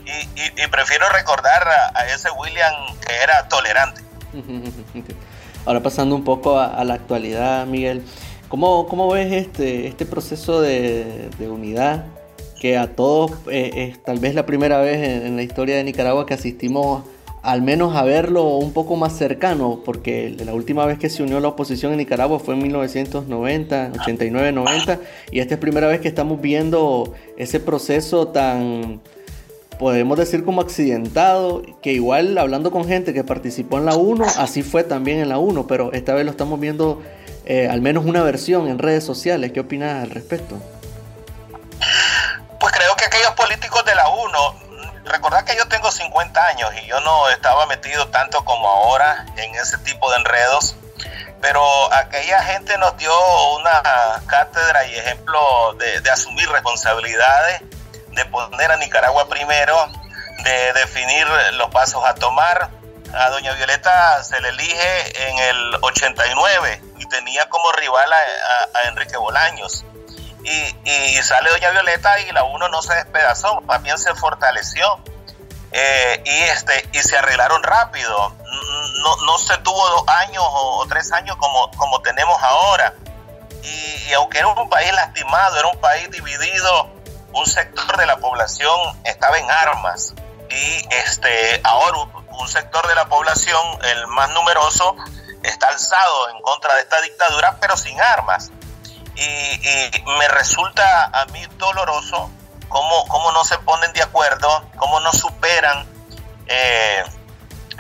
y, 0.06 0.68
prefiero 0.68 1.08
recordar 1.10 1.68
a, 1.94 2.06
ese 2.08 2.30
William 2.32 2.74
que 3.06 3.16
era 3.16 3.48
tolerante. 3.48 4.02
Ahora 5.66 5.80
pasando 5.82 6.16
un 6.16 6.24
poco 6.24 6.60
a, 6.60 6.84
la 6.84 6.96
actualidad, 6.96 7.66
Miguel, 7.68 8.06
¿cómo, 8.50 8.88
cómo 8.88 9.10
ves 9.12 9.32
este, 9.32 9.88
este 9.88 10.06
proceso 10.06 10.60
de, 10.60 11.30
unidad? 11.40 12.06
Que 12.62 12.78
a 12.78 12.96
todos 12.96 13.32
eh, 13.50 13.90
es 13.90 14.04
tal 14.04 14.20
vez 14.20 14.36
la 14.36 14.46
primera 14.46 14.80
vez 14.82 15.26
en 15.26 15.36
la 15.36 15.42
historia 15.42 15.78
de 15.78 15.84
Nicaragua 15.84 16.28
que 16.28 16.36
asistimos 16.36 17.02
al 17.42 17.64
menos 17.64 17.96
a 17.96 18.04
verlo 18.04 18.58
un 18.58 18.72
poco 18.72 18.96
más 18.96 19.18
cercano, 19.18 19.82
porque 19.84 20.36
la 20.46 20.54
última 20.54 20.86
vez 20.86 21.00
que 21.00 21.10
se 21.10 21.24
unió 21.24 21.40
la 21.40 21.48
oposición 21.48 21.92
en 21.92 21.98
Nicaragua 21.98 22.38
fue 22.40 22.54
en 22.54 22.62
1990, 22.62 23.94
89-90, 23.94 25.00
y 25.32 25.40
esta 25.40 25.56
es 25.56 25.60
primera 25.60 25.88
vez 25.88 26.02
que 26.02 26.08
estamos 26.08 26.40
viendo 26.40 27.14
ese 27.38 27.60
proceso 27.60 28.28
tan, 28.28 29.02
podemos 29.80 30.20
decir 30.20 30.44
como 30.44 30.62
accidentado, 30.62 31.64
que 31.82 31.94
igual 31.94 32.38
hablando 32.38 32.70
con 32.70 32.86
gente 32.86 33.12
que 33.12 33.24
participó 33.24 33.80
en 33.80 33.86
la 33.86 33.96
1, 33.96 34.24
así 34.38 34.62
fue 34.62 34.84
también 34.84 35.18
en 35.18 35.30
la 35.30 35.40
1, 35.40 35.66
pero 35.66 35.92
esta 35.94 36.14
vez 36.14 36.26
lo 36.26 36.32
estamos 36.32 36.60
viendo 36.60 37.02
eh, 37.48 37.68
al 37.68 37.82
menos 37.82 38.06
una 38.06 38.22
versión 38.22 38.68
en 38.68 38.78
redes 38.78 39.04
sociales. 39.04 39.52
¿Qué 39.52 39.62
opinas 39.62 40.04
al 40.04 40.12
respecto? 40.12 40.58
De 43.92 43.96
la 43.96 44.08
1, 44.08 44.56
recordad 45.04 45.44
que 45.44 45.56
yo 45.58 45.68
tengo 45.68 45.92
50 45.92 46.48
años 46.48 46.72
y 46.82 46.88
yo 46.88 47.02
no 47.02 47.28
estaba 47.28 47.66
metido 47.66 48.08
tanto 48.08 48.46
como 48.46 48.70
ahora 48.70 49.26
en 49.36 49.54
ese 49.56 49.78
tipo 49.80 50.10
de 50.12 50.18
enredos, 50.18 50.78
pero 51.42 51.94
aquella 51.94 52.42
gente 52.42 52.78
nos 52.78 52.96
dio 52.96 53.12
una 53.58 53.82
cátedra 54.28 54.86
y 54.86 54.96
ejemplo 54.96 55.74
de, 55.74 56.10
asumir 56.10 56.50
responsabilidades 56.50 57.64
de 58.12 58.26
poner 58.26 58.72
a 58.72 58.78
Nicaragua 58.78 59.28
primero, 59.28 59.76
de 60.46 60.74
definir 60.74 61.28
los 61.54 61.70
pasos 61.72 62.04
a 62.06 62.16
tomar. 62.16 62.70
A 63.14 63.30
doña 63.30 63.52
Violeta 63.54 64.24
se 64.24 64.40
le 64.40 64.50
elige 64.50 65.28
en 65.28 65.38
el 65.38 65.76
89 65.82 66.82
y 66.98 67.06
tenía 67.08 67.50
como 67.50 67.70
rival 67.74 68.10
a, 68.14 68.88
Enrique 68.88 69.18
Bolaños. 69.18 69.84
Y, 70.44 71.22
sale 71.22 71.52
doña 71.52 71.70
Violeta 71.70 72.20
y 72.20 72.32
la 72.32 72.44
uno 72.44 72.68
no 72.70 72.82
se 72.82 72.96
despedazó, 72.96 73.62
más 73.62 73.82
bien 73.84 73.98
se 73.98 74.14
fortaleció. 74.16 75.00
Eh, 75.72 76.22
y, 76.26 76.44
este, 76.44 76.90
y 76.92 77.00
se 77.00 77.18
arreglaron 77.18 77.64
rápido. 77.64 78.36
No, 79.04 79.16
no 79.26 79.38
se 79.38 79.58
tuvo 79.60 79.88
dos 79.90 80.08
años 80.08 80.44
o, 80.46 80.86
tres 80.90 81.12
años 81.12 81.38
como, 81.38 81.72
como 81.72 82.02
tenemos 82.02 82.42
ahora. 82.42 82.94
Y, 83.64 84.10
y, 84.10 84.14
aunque 84.14 84.40
era 84.40 84.48
un 84.48 84.70
país 84.70 84.92
lastimado, 84.94 85.60
era 85.60 85.68
un 85.68 85.80
país 85.80 86.10
dividido 86.12 86.90
un 87.34 87.46
sector 87.46 87.98
de 87.98 88.06
la 88.06 88.18
población 88.18 88.78
estaba 89.06 89.38
en 89.38 89.50
armas 89.50 90.14
y 90.50 90.86
este, 90.92 91.62
ahora 91.64 92.10
un 92.28 92.48
sector 92.48 92.86
de 92.88 92.96
la 92.96 93.06
población, 93.06 93.62
el 93.84 94.08
más 94.08 94.30
numeroso, 94.32 94.96
está 95.44 95.70
alzado 95.70 96.30
en 96.30 96.42
contra 96.42 96.76
de 96.76 96.82
esta 96.82 97.00
dictadura, 97.02 97.58
pero 97.62 97.78
sin 97.78 98.00
armas. 98.02 98.52
Y, 99.22 100.04
me 100.18 100.28
resulta 100.30 101.06
a 101.14 101.26
mí 101.28 101.46
doloroso 101.58 102.32
cómo, 102.70 103.08
cómo, 103.08 103.32
no 103.32 103.44
se 103.44 103.58
ponen 103.60 103.94
de 103.94 104.02
acuerdo, 104.02 104.66
cómo 104.78 105.00
no 105.00 105.12
superan 105.14 105.86
eh, 106.48 107.04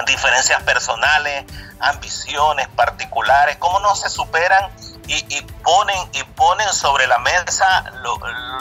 diferencias 0.05 0.61
personales, 0.63 1.45
ambiciones 1.79 2.67
particulares, 2.69 3.57
cómo 3.57 3.79
no 3.79 3.95
se 3.95 4.09
superan 4.09 4.71
y, 5.07 5.41
ponen, 5.63 5.97
y 6.13 6.23
ponen 6.23 6.71
sobre 6.73 7.07
la 7.07 7.17
mesa 7.17 7.91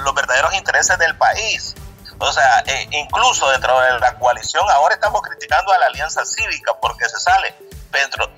los 0.00 0.14
verdaderos 0.14 0.54
intereses 0.54 0.99
del 0.99 1.16
país. 1.16 1.75
O 2.18 2.32
sea, 2.32 2.60
eh, 2.66 2.88
incluso 2.90 3.49
dentro 3.50 3.78
de 3.80 3.99
la 3.99 4.14
coalición, 4.18 4.68
ahora 4.70 4.94
estamos 4.94 5.22
criticando 5.22 5.72
a 5.72 5.78
la 5.78 5.87
alianza 5.87 6.25
cívica 6.25 6.75
porque 6.80 7.08
se 7.08 7.18
sale, 7.20 7.54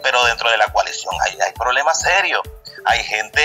pero 0.02 0.25
dentro 0.25 0.50
de 0.50 0.56
la 0.56 0.72
coalición 0.72 1.14
hay, 1.25 1.38
hay 1.40 1.52
problemas 1.52 2.00
serios. 2.00 2.42
Hay 2.85 3.02
gente 3.05 3.41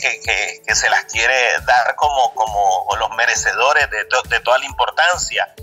que, 0.00 0.74
se 0.74 0.90
las 0.90 1.04
quiere 1.04 1.60
dar 1.60 1.94
como, 1.96 2.34
como 2.34 2.86
los 2.98 3.10
merecedores 3.10 3.88
de, 3.90 4.04
de 4.28 4.40
toda 4.40 4.58
la 4.58 4.66
importancia. 4.66 5.54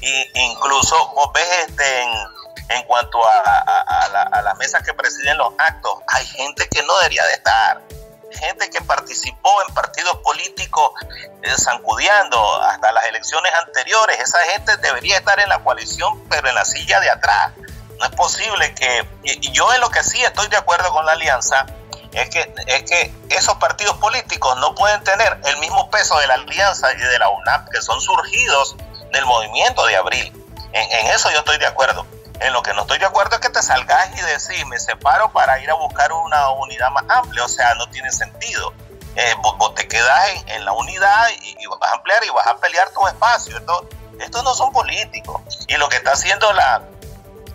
Y 0.00 0.30
incluso 0.34 1.08
vos 1.14 1.32
ves 1.32 1.48
este, 1.68 2.02
en, 2.02 2.10
en 2.72 2.82
cuanto 2.84 3.20
a, 3.24 4.42
las 4.42 4.56
mesas 4.58 4.82
que 4.82 4.94
presiden 4.94 5.38
los 5.38 5.52
actos, 5.58 5.98
hay 6.08 6.26
gente 6.26 6.68
que 6.68 6.82
no 6.82 6.96
debería 6.98 7.24
de 7.26 7.32
estar. 7.34 7.80
Gente 8.32 8.70
que 8.70 8.80
participó 8.80 9.62
en 9.68 9.74
partidos 9.74 10.16
políticos 10.18 10.92
eh, 11.42 11.52
hasta 11.52 12.92
las 12.92 13.04
elecciones 13.04 13.52
anteriores. 13.66 14.18
Esa 14.20 14.38
gente 14.52 14.76
debería 14.78 15.18
estar 15.18 15.38
en 15.38 15.50
la 15.50 15.62
coalición, 15.62 16.26
pero 16.28 16.48
en 16.48 16.54
la 16.54 16.64
silla 16.64 16.98
de 17.00 17.10
atrás. 17.10 17.52
No 17.98 18.06
es 18.06 18.10
posible 18.12 18.74
que. 18.74 19.06
Y 19.22 19.52
yo 19.52 19.72
en 19.74 19.80
lo 19.80 19.90
que 19.90 20.02
sí 20.02 20.22
estoy 20.24 20.48
de 20.48 20.56
acuerdo 20.56 20.90
con 20.92 21.04
la 21.04 21.12
alianza 21.12 21.66
es 22.12 22.28
que, 22.30 22.54
es 22.66 22.82
que 22.82 23.12
esos 23.30 23.54
partidos 23.56 23.96
políticos 23.96 24.56
no 24.58 24.74
pueden 24.74 25.02
tener 25.04 25.38
el 25.44 25.56
mismo 25.58 25.90
peso 25.90 26.18
de 26.18 26.26
la 26.26 26.34
alianza 26.34 26.92
y 26.92 26.98
de 26.98 27.18
la 27.18 27.28
UNAP, 27.28 27.68
que 27.70 27.80
son 27.80 28.00
surgidos 28.00 28.76
del 29.12 29.24
movimiento 29.26 29.86
de 29.86 29.96
abril. 29.96 30.32
en 30.72 31.06
eso 31.08 31.30
yo 31.30 31.38
estoy 31.38 31.58
de 31.58 31.66
acuerdo. 31.66 32.06
En 32.42 32.52
lo 32.52 32.62
que 32.62 32.74
no 32.74 32.82
estoy 32.82 32.98
de 32.98 33.06
acuerdo 33.06 33.36
es 33.36 33.40
que 33.40 33.50
te 33.50 33.62
salgas 33.62 34.10
y 34.18 34.20
decís, 34.20 34.66
me 34.66 34.78
separo 34.78 35.30
para 35.30 35.60
ir 35.60 35.70
a 35.70 35.74
buscar 35.74 36.12
una 36.12 36.50
unidad 36.50 36.90
más 36.90 37.04
amplia. 37.08 37.44
O 37.44 37.48
sea, 37.48 37.74
no 37.74 37.88
tiene 37.90 38.10
sentido. 38.10 38.74
Eh, 39.14 39.34
vos, 39.42 39.74
te 39.76 39.86
quedas 39.86 40.42
en, 40.46 40.64
la 40.64 40.72
unidad 40.72 41.28
y, 41.40 41.66
vas 41.66 41.90
a 41.90 41.94
ampliar 41.94 42.24
y 42.24 42.30
vas 42.30 42.46
a 42.48 42.56
pelear 42.56 42.90
tu 42.90 43.06
espacio. 43.06 43.56
Esto, 43.56 43.88
estos 44.18 44.42
no 44.42 44.54
son 44.54 44.72
políticos. 44.72 45.40
Y 45.68 45.76
lo 45.76 45.88
que 45.88 45.98
está 45.98 46.12
haciendo 46.12 46.52
la, 46.52 46.82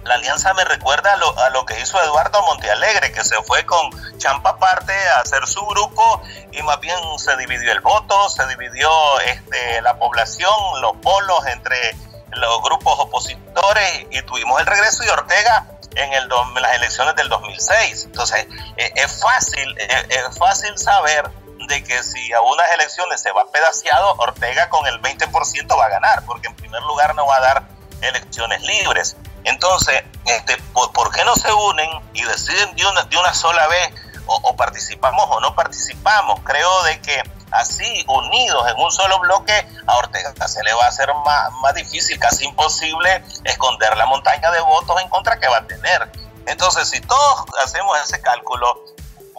la 0.07 0.15
alianza 0.15 0.53
me 0.53 0.63
recuerda 0.63 1.13
a 1.13 1.17
lo, 1.17 1.37
a 1.39 1.49
lo, 1.49 1.65
que 1.65 1.79
hizo 1.79 2.01
Eduardo 2.01 2.41
Montealegre, 2.43 3.11
que 3.11 3.23
se 3.23 3.35
fue 3.43 3.65
con 3.65 3.89
Champa 4.17 4.51
aparte 4.51 4.93
a 5.09 5.19
hacer 5.19 5.45
su 5.47 5.65
grupo 5.65 6.21
y 6.51 6.61
más 6.63 6.79
bien 6.79 6.97
se 7.17 7.35
dividió 7.37 7.71
el 7.71 7.81
voto, 7.81 8.29
se 8.29 8.45
dividió 8.47 8.89
este, 9.21 9.81
la 9.81 9.97
población, 9.97 10.53
los 10.81 10.95
polos 10.97 11.45
entre 11.47 11.95
los 12.31 12.61
grupos 12.61 12.99
opositores 12.99 14.05
y 14.09 14.21
tuvimos 14.23 14.59
el 14.59 14.65
regreso 14.65 15.03
de 15.03 15.11
Ortega 15.11 15.67
en, 15.95 16.13
el, 16.13 16.29
las 16.29 16.75
elecciones 16.75 17.15
del 17.15 17.29
2006. 17.29 18.05
Entonces, 18.05 18.47
e, 18.77 18.91
es 18.95 19.21
fácil, 19.21 19.75
e, 19.77 20.05
es, 20.09 20.37
fácil 20.37 20.77
saber 20.77 21.29
de 21.67 21.83
que 21.83 22.03
si 22.03 22.31
a 22.33 22.41
unas 22.41 22.71
elecciones 22.71 23.21
se 23.21 23.31
va 23.31 23.49
pedaciado, 23.51 24.15
Ortega 24.19 24.69
con 24.69 24.85
el 24.87 25.01
20% 25.01 25.77
va 25.77 25.85
a 25.85 25.89
ganar, 25.89 26.23
porque 26.25 26.47
en 26.47 26.55
primer 26.55 26.81
lugar 26.83 27.15
no 27.15 27.25
va 27.25 27.37
a 27.37 27.41
dar 27.41 27.63
elecciones 28.01 28.61
libres. 28.61 29.17
Entonces, 29.47 30.03
este, 30.25 30.57
¿por, 30.73 31.11
qué 31.11 31.23
no 31.23 31.33
se 31.35 31.51
unen 31.51 31.89
y 32.13 32.21
deciden 32.23 32.75
de 32.75 32.85
una, 32.85 33.03
de 33.03 33.17
una 33.17 33.33
sola 33.33 33.65
vez 33.67 33.93
o, 34.25 34.55
participamos 34.57 35.25
o 35.29 35.39
no 35.39 35.55
participamos? 35.55 36.41
Creo 36.43 36.83
de 36.83 37.01
que 37.01 37.23
así, 37.51 38.05
unidos 38.09 38.67
en 38.69 38.77
un 38.77 38.91
solo 38.91 39.19
bloque, 39.19 39.53
a 39.87 39.95
Ortega 39.95 40.33
se 40.49 40.61
le 40.63 40.73
va 40.73 40.83
a 40.83 40.87
hacer 40.89 41.13
más, 41.25 41.51
más 41.61 41.73
difícil, 41.75 42.19
casi 42.19 42.43
imposible, 42.43 43.23
esconder 43.45 43.95
la 43.95 44.05
montaña 44.05 44.51
de 44.51 44.59
votos 44.59 45.01
en 45.01 45.07
contra 45.07 45.39
que 45.39 45.47
va 45.47 45.59
a 45.59 45.65
tener. 45.65 46.11
Entonces, 46.45 46.89
si 46.89 46.99
todos 46.99 47.45
hacemos 47.63 47.97
ese 48.01 48.21
cálculo, 48.21 48.83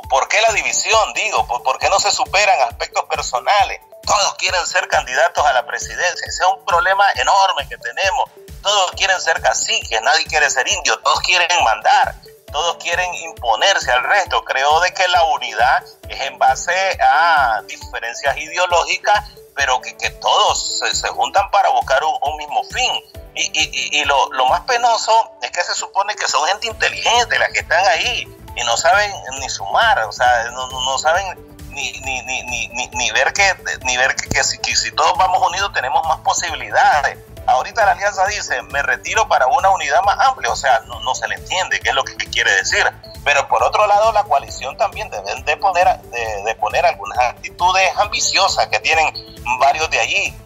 ¿por 0.08 0.26
qué 0.28 0.40
la 0.40 0.54
división? 0.54 1.12
Digo, 1.12 1.46
¿por 1.46 1.78
qué 1.78 1.90
no 1.90 2.00
se 2.00 2.10
superan 2.10 2.62
aspectos 2.62 3.04
personales? 3.04 3.78
Todos 4.06 4.34
quieren 4.36 4.66
ser 4.66 4.88
candidatos 4.88 5.44
a 5.44 5.52
la 5.52 5.66
presidencia. 5.66 6.26
Ese 6.26 6.42
es 6.42 6.48
un 6.48 6.64
problema 6.64 7.04
enorme 7.16 7.68
que 7.68 7.76
tenemos. 7.76 8.24
Todos 8.62 8.92
quieren 8.92 9.20
ser 9.20 9.40
caciques, 9.40 10.00
nadie 10.02 10.24
quiere 10.26 10.50
ser 10.50 10.66
indio, 10.68 10.98
todos 11.00 11.20
quieren 11.20 11.48
mandar 11.64 12.14
todos 12.52 12.76
quieren 12.78 13.14
imponerse 13.14 13.90
al 13.90 14.02
resto. 14.04 14.42
Creo 14.44 14.80
de 14.80 14.92
que 14.92 15.06
la 15.08 15.22
unidad 15.24 15.84
es 16.08 16.20
en 16.20 16.38
base 16.38 16.98
a 17.00 17.62
diferencias 17.66 18.36
ideológicas, 18.36 19.24
pero 19.54 19.80
que, 19.80 20.10
todos 20.20 20.80
se, 20.92 21.08
juntan 21.08 21.50
para 21.50 21.68
buscar 21.70 22.02
un, 22.04 22.36
mismo 22.36 22.62
fin. 22.64 22.92
Y, 23.34 23.50
y, 23.52 24.00
y 24.00 24.04
lo, 24.04 24.32
lo, 24.32 24.46
más 24.46 24.62
penoso 24.62 25.30
es 25.42 25.50
que 25.50 25.62
se 25.62 25.74
supone 25.74 26.14
que 26.16 26.26
son 26.26 26.46
gente 26.48 26.66
inteligente 26.66 27.38
las 27.38 27.50
que 27.52 27.60
están 27.60 27.86
ahí 27.86 28.26
y 28.56 28.64
no 28.64 28.76
saben 28.76 29.12
ni 29.38 29.48
sumar, 29.48 30.00
o 30.04 30.12
sea, 30.12 30.50
no, 30.50 30.66
no 30.68 30.98
saben 30.98 31.38
ni, 31.70 31.92
ni, 32.00 32.22
ni, 32.22 32.42
ni, 32.42 32.88
ni 32.88 33.10
ver 33.12 33.32
que, 33.32 33.54
ni 33.82 33.96
ver 33.96 34.16
que, 34.16 34.28
que, 34.28 34.42
si, 34.42 34.58
que 34.58 34.74
si 34.74 34.90
todos 34.90 35.16
vamos 35.16 35.40
unidos 35.46 35.72
tenemos 35.72 36.04
más 36.08 36.18
posibilidades. 36.20 37.18
Ahorita 37.48 37.86
la 37.86 37.92
alianza 37.92 38.26
dice, 38.26 38.60
me 38.64 38.82
retiro 38.82 39.26
para 39.26 39.46
una 39.46 39.70
unidad 39.70 40.02
más 40.02 40.18
amplia, 40.20 40.50
o 40.50 40.56
sea, 40.56 40.80
no, 40.80 41.14
se 41.14 41.26
le 41.28 41.36
entiende 41.36 41.80
qué 41.80 41.88
es 41.88 41.94
lo 41.94 42.04
que 42.04 42.14
quiere 42.26 42.52
decir. 42.52 42.84
Pero 43.24 43.48
por 43.48 43.62
otro 43.62 43.86
lado, 43.86 44.12
la 44.12 44.22
coalición 44.24 44.76
también 44.76 45.08
debe 45.08 45.42
de 45.46 45.56
poner, 45.56 45.98
de, 46.44 46.54
poner 46.56 46.84
algunas 46.84 47.18
actitudes 47.18 47.90
ambiciosas 47.96 48.66
que 48.66 48.78
tienen 48.80 49.14
varios 49.58 49.88
de 49.88 49.98
allí. 49.98 50.36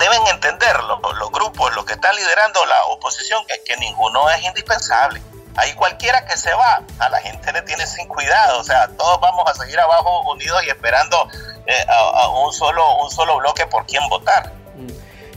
deben 0.00 0.26
entender 0.26 0.82
los, 0.82 1.30
grupos, 1.30 1.72
los 1.76 1.84
que 1.84 1.92
están 1.92 2.16
liderando 2.16 2.66
la 2.66 2.86
oposición, 2.86 3.46
que, 3.46 3.62
que 3.62 3.76
ninguno 3.76 4.28
es 4.30 4.42
indispensable. 4.42 5.22
Ahí 5.56 5.72
cualquiera 5.74 6.24
que 6.26 6.36
se 6.36 6.52
va, 6.54 6.82
a 6.98 7.08
la 7.08 7.20
gente 7.20 7.52
le 7.52 7.62
tiene 7.62 7.86
sin 7.86 8.08
cuidado. 8.08 8.58
O 8.58 8.64
sea, 8.64 8.88
todos 8.96 9.20
vamos 9.20 9.48
a 9.48 9.54
seguir 9.54 9.78
abajo 9.78 10.22
unidos 10.32 10.60
y 10.64 10.70
esperando 10.70 11.28
eh, 11.66 11.86
a, 11.88 12.28
un, 12.30 12.52
solo, 12.52 12.96
un 12.96 13.10
solo 13.12 13.36
bloque 13.36 13.64
por 13.66 13.86
quién 13.86 14.08
votar. 14.08 14.52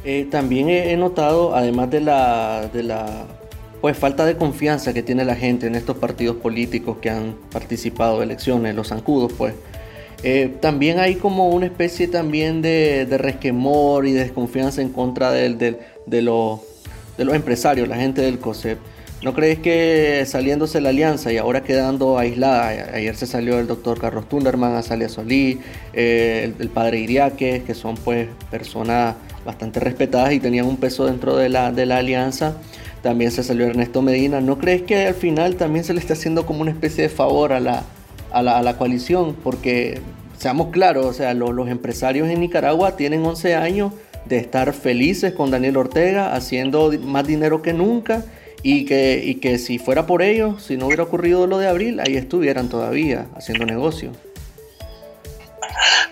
Eh, 0.06 0.28
también 0.30 0.70
he, 0.70 0.96
notado, 0.98 1.56
además 1.56 1.89
de 1.89 2.02
la, 2.02 2.70
de 2.74 2.84
la 2.84 3.26
pues, 3.80 3.98
falta 3.98 4.26
de 4.26 4.36
confianza 4.36 4.94
que 4.94 5.02
tiene 5.02 5.24
la 5.24 5.36
gente 5.36 5.68
en 5.68 5.76
estos 5.76 5.98
partidos 5.98 6.38
políticos 6.38 6.98
que 7.02 7.10
han 7.10 7.36
participado 7.52 8.18
en 8.18 8.24
elecciones, 8.24 8.76
los 8.76 8.89
zancudos, 8.89 9.32
pues, 9.34 9.54
eh, 10.24 10.56
también 10.62 11.00
hay 11.00 11.16
como 11.16 11.50
una 11.50 11.66
especie 11.66 12.08
también 12.08 12.62
de, 12.62 13.06
resquemor 13.18 14.08
y 14.08 14.13
de 14.13 14.22
desconfianza 14.22 14.82
en 14.82 14.89
contra 14.89 15.32
de, 15.32 15.50
los, 16.08 16.60
de 17.18 17.26
los 17.26 17.36
empresarios, 17.36 17.88
la 17.88 17.98
gente 17.98 18.22
del 18.22 18.39
COSEP. 18.39 18.78
¿No 19.24 19.34
crees 19.34 19.60
que 19.60 20.26
saliéndose 20.26 20.82
la 20.82 20.90
alianza 20.90 21.32
y 21.32 21.38
ahora 21.38 21.64
quedando 21.64 22.20
aislada, 22.20 22.68
ayer 22.94 23.16
se 23.16 23.26
salió 23.26 23.58
el 23.58 23.68
doctor 23.68 23.98
Carlos 23.98 24.28
Tunderman, 24.28 24.76
Azalia 24.76 25.08
Solí, 25.08 25.62
eh, 25.94 26.52
el, 26.60 26.68
padre 26.68 27.00
Iriaque, 27.00 27.64
que 27.66 27.74
son 27.74 27.96
pues 27.96 28.28
personas 28.52 29.16
bastante 29.46 29.80
respetadas 29.80 30.34
y 30.34 30.42
tenían 30.42 30.66
un 30.66 30.76
peso 30.76 31.06
dentro 31.06 31.38
de 31.38 31.48
la, 31.48 31.72
de 31.72 31.86
la 31.86 32.00
alianza, 32.00 32.58
también 33.02 33.32
se 33.32 33.44
salió 33.44 33.66
Ernesto 33.66 34.02
Medina, 34.02 34.42
¿no 34.42 34.58
crees 34.58 34.82
que 34.82 35.08
al 35.08 35.14
final 35.14 35.56
también 35.56 35.86
se 35.86 35.94
le 35.94 36.02
está 36.02 36.14
haciendo 36.14 36.46
como 36.46 36.60
una 36.60 36.72
especie 36.72 37.04
de 37.04 37.10
favor 37.10 37.54
a 37.54 37.62
la, 37.62 37.86
a 38.34 38.42
la, 38.42 38.78
coalición? 38.78 39.38
Porque 39.42 40.02
seamos 40.38 40.72
claros, 40.72 41.06
o 41.06 41.14
sea, 41.14 41.34
los, 41.34 41.52
los 41.52 41.70
empresarios 41.70 42.28
en 42.28 42.42
Nicaragua 42.42 42.98
tienen 42.98 43.24
11 43.26 43.56
años 43.56 43.94
de 44.26 44.36
estar 44.36 44.74
felices 44.74 45.32
con 45.32 45.50
Daniel 45.50 45.78
Ortega, 45.78 46.36
haciendo 46.36 46.92
más 47.02 47.26
dinero 47.26 47.62
que 47.62 47.72
nunca 47.72 48.26
y 48.63 48.86
que, 48.86 49.21
y 49.21 49.36
que 49.41 49.60
si 49.60 49.78
fuera 49.78 50.06
por 50.06 50.21
ellos, 50.21 50.63
si 50.63 50.78
no 50.78 50.88
hubiera 50.88 51.04
ocurrido 51.04 51.45
lo 51.47 51.58
de 51.58 51.67
abril, 51.67 51.99
ahí 51.99 52.15
estuvieran 52.15 52.69
todavía 52.69 53.28
haciendo 53.36 53.65
negocio. 53.65 54.13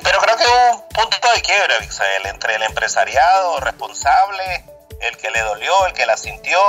Pero 0.03 0.19
creo 0.19 0.35
que 0.35 0.43
hubo 0.43 0.77
un 0.77 0.89
punto 0.89 1.27
de 1.33 1.41
quiebra, 1.41 1.79
Vixael, 1.79 2.25
entre 2.25 2.55
el 2.55 2.63
empresariado 2.63 3.61
responsable, 3.61 4.65
el 4.99 5.15
que 5.15 5.31
le 5.31 5.39
dolió, 5.39 5.87
el 5.87 5.93
que 5.93 6.05
la 6.05 6.17
sintió, 6.17 6.59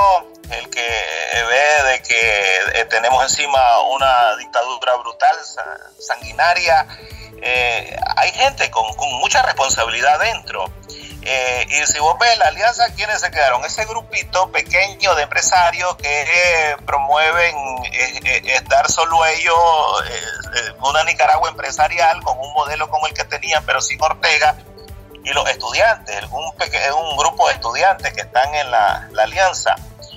el 0.51 0.71
que 0.71 0.81
ve 0.81 1.91
de 1.91 2.03
que 2.03 2.81
eh, 2.81 2.85
tenemos 2.85 3.23
encima 3.25 3.81
una 3.83 4.37
dictadura 4.37 4.95
brutal, 4.97 5.37
sanguinaria. 5.99 6.87
Eh, 7.43 7.97
hay 8.17 8.31
gente 8.31 8.71
con 8.71 8.85
mucha 9.19 9.43
responsabilidad 9.43 10.21
dentro 10.21 10.71
eh, 11.25 11.67
y 11.69 11.87
si 11.87 12.01
vos 12.01 12.17
ves 12.19 12.37
la 12.39 12.49
alianza, 12.49 12.85
¿quiénes 12.97 13.21
se 13.21 13.31
quedaron? 13.31 13.65
Ese 13.65 13.85
grupito 13.85 14.51
pequeño 14.51 15.15
de 15.15 15.23
empresarios 15.23 15.97
que 15.97 16.23
eh, 16.23 16.77
promueven 16.85 17.55
eh, 17.93 18.61
dar 18.69 18.91
solo 18.91 19.25
ellos 19.27 19.55
una 20.81 21.05
Nicaragua 21.05 21.49
empresarial 21.49 22.23
con 22.23 22.39
un 22.39 22.53
modelo 22.53 22.91
como 22.91 23.07
el 23.07 23.15
que 23.15 23.25
tenían, 23.25 23.65
pero 23.65 23.81
sin 23.81 24.03
Ortega. 24.03 24.57
Y 25.25 25.33
los 25.33 25.49
estudiantes, 25.49 26.25
un, 26.33 26.45
un 26.45 27.17
grupo 27.17 27.47
de 27.47 27.55
estudiantes 27.55 28.13
que 28.13 28.23
están 28.23 28.53
en 28.57 28.71
la, 28.73 29.09
alianza, 29.23 29.77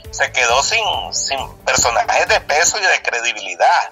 se 0.10 0.32
quedó 0.32 0.63
sin, 0.63 0.84
sin 1.13 1.56
personajes 1.58 2.28
de 2.28 2.39
peso 2.41 2.80
y 2.80 2.82
de 2.82 3.02
credibilidad. 3.04 3.91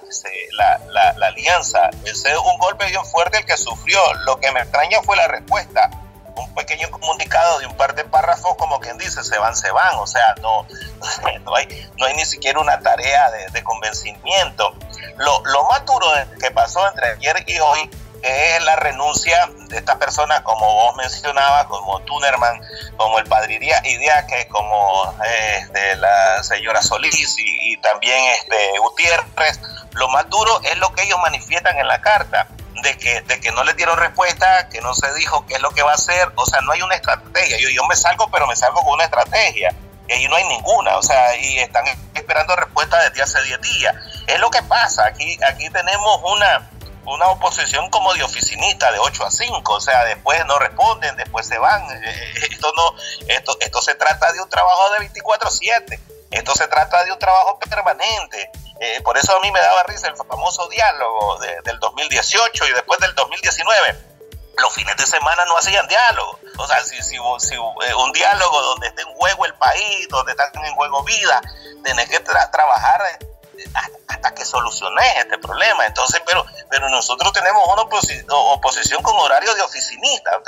La, 0.52 0.80
la, 0.88 1.12
la 1.12 1.26
alianza, 1.28 1.90
ese 2.04 2.32
es 2.32 2.38
un 2.38 2.58
golpe 2.58 2.86
bien 2.86 3.04
fuerte 3.04 3.38
el 3.38 3.44
que 3.44 3.56
sufrió. 3.56 4.00
Lo 4.24 4.40
que 4.40 4.50
me 4.50 4.60
extraña 4.60 5.00
fue 5.02 5.16
la 5.16 5.28
respuesta 5.28 5.88
un 6.36 6.54
pequeño 6.54 6.90
comunicado 6.90 7.58
de 7.58 7.66
un 7.66 7.76
par 7.76 7.94
de 7.94 8.04
párrafos, 8.04 8.56
como 8.56 8.80
quien 8.80 8.98
dice, 8.98 9.22
se 9.24 9.38
van, 9.38 9.54
se 9.56 9.70
van, 9.70 9.96
o 9.96 10.06
sea, 10.06 10.34
no, 10.40 10.66
no, 11.44 11.54
hay, 11.54 11.90
no 11.98 12.06
hay 12.06 12.14
ni 12.14 12.24
siquiera 12.24 12.60
una 12.60 12.80
tarea 12.80 13.30
de, 13.30 13.62
convencimiento. 13.62 14.74
Lo, 15.16 15.42
lo 15.44 15.64
más 15.64 15.84
duro 15.86 16.06
que 16.40 16.50
pasó 16.50 16.86
entre 16.88 17.12
ayer 17.12 17.44
y 17.46 17.58
hoy 17.58 17.90
es 18.22 18.62
la 18.64 18.76
renuncia 18.76 19.50
de 19.68 19.76
estas 19.76 19.96
personas, 19.96 20.40
como 20.40 20.72
vos 20.72 20.96
mencionabas, 20.96 21.66
como 21.66 22.00
Tunerman, 22.00 22.60
como 22.96 23.18
el 23.18 23.26
padre 23.26 23.56
Idiaque, 23.56 24.48
como 24.48 25.14
este, 25.58 25.96
la 25.96 26.42
señora 26.42 26.80
Solís 26.82 27.38
y, 27.38 27.72
y, 27.72 27.76
también 27.78 28.18
este, 28.32 28.78
Gutiérrez. 28.78 29.60
Lo 29.92 30.08
más 30.08 30.28
duro 30.30 30.60
es 30.62 30.76
lo 30.78 30.92
que 30.92 31.02
ellos 31.02 31.18
manifiestan 31.22 31.78
en 31.78 31.86
la 31.86 32.00
carta 32.00 32.48
de 32.82 32.98
que, 32.98 33.20
de 33.22 33.40
que 33.40 33.52
no 33.52 33.64
le 33.64 33.74
dieron 33.74 33.96
respuesta, 33.98 34.68
que 34.68 34.80
no 34.80 34.94
se 34.94 35.12
dijo 35.14 35.46
qué 35.46 35.54
es 35.54 35.60
lo 35.60 35.70
que 35.70 35.82
va 35.82 35.92
a 35.92 35.94
hacer, 35.94 36.32
o 36.34 36.46
sea, 36.46 36.60
no 36.62 36.72
hay 36.72 36.82
una 36.82 36.94
estrategia. 36.94 37.58
Yo, 37.58 37.68
yo 37.70 37.84
me 37.86 37.96
salgo, 37.96 38.30
pero 38.30 38.46
me 38.46 38.56
salgo 38.56 38.82
con 38.82 38.94
una 38.94 39.04
estrategia. 39.04 39.74
Y 40.08 40.12
ahí 40.12 40.28
no 40.28 40.36
hay 40.36 40.44
ninguna, 40.44 40.98
o 40.98 41.02
sea, 41.02 41.34
y 41.36 41.58
están 41.60 41.84
esperando 42.12 42.54
respuesta 42.56 43.02
desde 43.08 43.22
hace 43.22 43.42
10 43.42 43.60
días. 43.62 43.94
Es 44.26 44.38
lo 44.38 44.50
que 44.50 44.62
pasa, 44.62 45.06
aquí, 45.06 45.38
aquí 45.42 45.70
tenemos 45.70 46.20
una, 46.24 46.70
una 47.06 47.26
oposición 47.28 47.88
como 47.90 48.12
de 48.12 48.22
oficinista 48.22 48.92
de 48.92 48.98
8 48.98 49.24
a 49.24 49.30
5, 49.30 49.72
o 49.72 49.80
sea, 49.80 50.04
después 50.04 50.44
no 50.46 50.58
responden, 50.58 51.16
después 51.16 51.46
se 51.46 51.58
van. 51.58 51.82
Esto 52.50 52.72
no 52.76 52.94
esto 53.28 53.56
esto 53.60 53.82
se 53.82 53.94
trata 53.94 54.32
de 54.32 54.40
un 54.40 54.48
trabajo 54.48 54.90
de 54.98 55.10
24/7. 55.10 56.00
Esto 56.34 56.52
se 56.54 56.66
trata 56.66 57.04
de 57.04 57.12
un 57.12 57.18
trabajo 57.18 57.58
permanente. 57.58 58.50
Eh, 58.80 59.00
por 59.02 59.16
eso 59.16 59.36
a 59.36 59.40
mí 59.40 59.50
me 59.52 59.60
daba 59.60 59.84
risa 59.84 60.08
el 60.08 60.16
famoso 60.16 60.68
diálogo 60.68 61.38
del 61.38 61.78
2018 61.78 62.66
y 62.66 62.72
después 62.72 62.98
del 62.98 63.14
2019. 63.14 64.14
Los 64.58 64.74
fines 64.74 64.96
de 64.96 65.06
semana 65.06 65.44
no 65.44 65.56
hacían 65.56 65.86
diálogo. 65.86 66.38
O 66.58 66.66
sea, 66.66 66.82
si, 66.84 66.96
si, 67.02 67.16
si 67.38 67.54
eh, 67.54 67.94
un 67.94 68.12
diálogo 68.12 68.60
donde 68.62 68.88
esté 68.88 69.02
en 69.02 69.14
juego 69.14 69.46
el 69.46 69.54
país, 69.54 70.08
donde 70.08 70.32
están 70.32 70.50
en 70.64 70.74
juego 70.74 71.04
vida, 71.04 71.40
tenés 71.84 72.08
que 72.08 72.18
trabajar 72.18 73.00
eh, 73.20 73.64
hasta, 74.08 74.34
que 74.34 74.44
soluciones 74.44 75.06
este 75.18 75.38
problema. 75.38 75.86
Entonces, 75.86 76.20
pero, 76.26 76.44
pero 76.68 76.88
nosotros 76.88 77.32
tenemos 77.32 77.62
una 77.68 77.82
oposición 77.82 79.02
con 79.02 79.16
horario 79.18 79.54
de 79.54 79.62
oficinista 79.62 80.40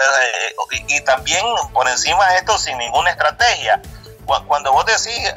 y, 0.89 1.01
también 1.03 1.45
por 1.73 1.89
encima 1.89 2.29
de 2.31 2.39
esto 2.39 2.59
sin 2.59 2.77
ninguna 2.79 3.11
estrategia 3.11 3.81
cuando 4.27 4.73
vos 4.73 4.85
decís 4.85 5.33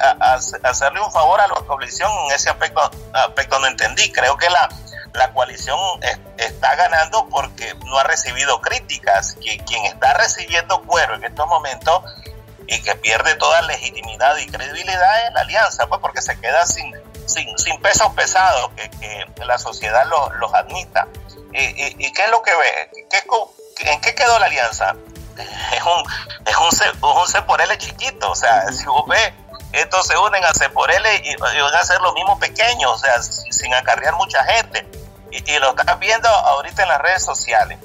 hacerle 0.62 1.00
un 1.00 1.12
favor 1.12 1.40
a 1.40 1.46
la 1.46 1.54
coalición, 1.66 2.10
en 2.26 2.32
ese 2.32 2.50
aspecto, 2.50 2.90
aspecto 3.12 3.58
no 3.58 3.66
entendí. 3.66 4.10
Creo 4.12 4.36
que 4.36 4.50
la, 4.50 4.68
la 5.14 5.32
coalición 5.32 5.78
está 6.36 6.74
ganando 6.76 7.28
porque 7.28 7.74
no 7.86 7.98
ha 7.98 8.04
recibido 8.04 8.60
críticas. 8.60 9.36
Quien, 9.40 9.84
está 9.84 10.14
recibiendo 10.14 10.82
cuero 10.82 11.14
en 11.14 11.24
estos 11.24 11.46
momentos 11.46 12.02
y 12.66 12.82
que 12.82 12.94
pierde 12.96 13.34
toda 13.36 13.62
legitimidad 13.62 14.36
y 14.36 14.46
credibilidad 14.46 15.26
es 15.26 15.34
la 15.34 15.40
alianza, 15.40 15.86
pues 15.86 16.00
porque 16.00 16.22
se 16.22 16.38
queda 16.38 16.66
sin, 16.66 16.94
sin, 17.26 17.58
sin 17.58 17.80
pesos 17.80 18.12
pesados 18.14 18.70
que, 18.76 18.90
la 19.44 19.58
sociedad 19.58 20.04
los, 20.06 20.54
admita. 20.54 21.08
¿Y, 21.52 22.06
y, 22.06 22.12
qué 22.12 22.24
es 22.24 22.30
lo 22.30 22.42
que 22.42 22.54
ve? 22.54 22.90
¿En 23.80 24.00
qué 24.00 24.14
quedó 24.14 24.38
la 24.38 24.46
alianza? 24.46 24.94
Es 25.38 25.82
un, 25.84 26.02
es 26.46 26.56
un, 26.56 27.04
un 27.04 27.26
C 27.28 27.42
por 27.42 27.60
L 27.60 27.78
chiquito, 27.78 28.30
o 28.30 28.34
sea, 28.34 28.70
si 28.72 28.84
vos 28.86 29.04
ves, 29.08 29.32
estos 29.72 30.06
se 30.06 30.16
unen 30.16 30.44
a 30.44 30.52
C 30.52 30.68
por 30.70 30.90
L 30.90 31.08
y, 31.24 31.36
van 31.36 31.74
a 31.74 31.84
ser 31.84 32.00
los 32.00 32.14
mismos 32.14 32.38
pequeños, 32.38 32.90
o 32.90 32.98
sea, 32.98 33.22
sin 33.22 33.72
acarrear 33.74 34.14
mucha 34.16 34.42
gente. 34.44 34.86
Y, 35.30 35.58
lo 35.58 35.70
estás 35.70 35.98
viendo 36.00 36.28
ahorita 36.28 36.82
en 36.82 36.88
las 36.88 37.00
redes 37.00 37.24
sociales. 37.24 37.78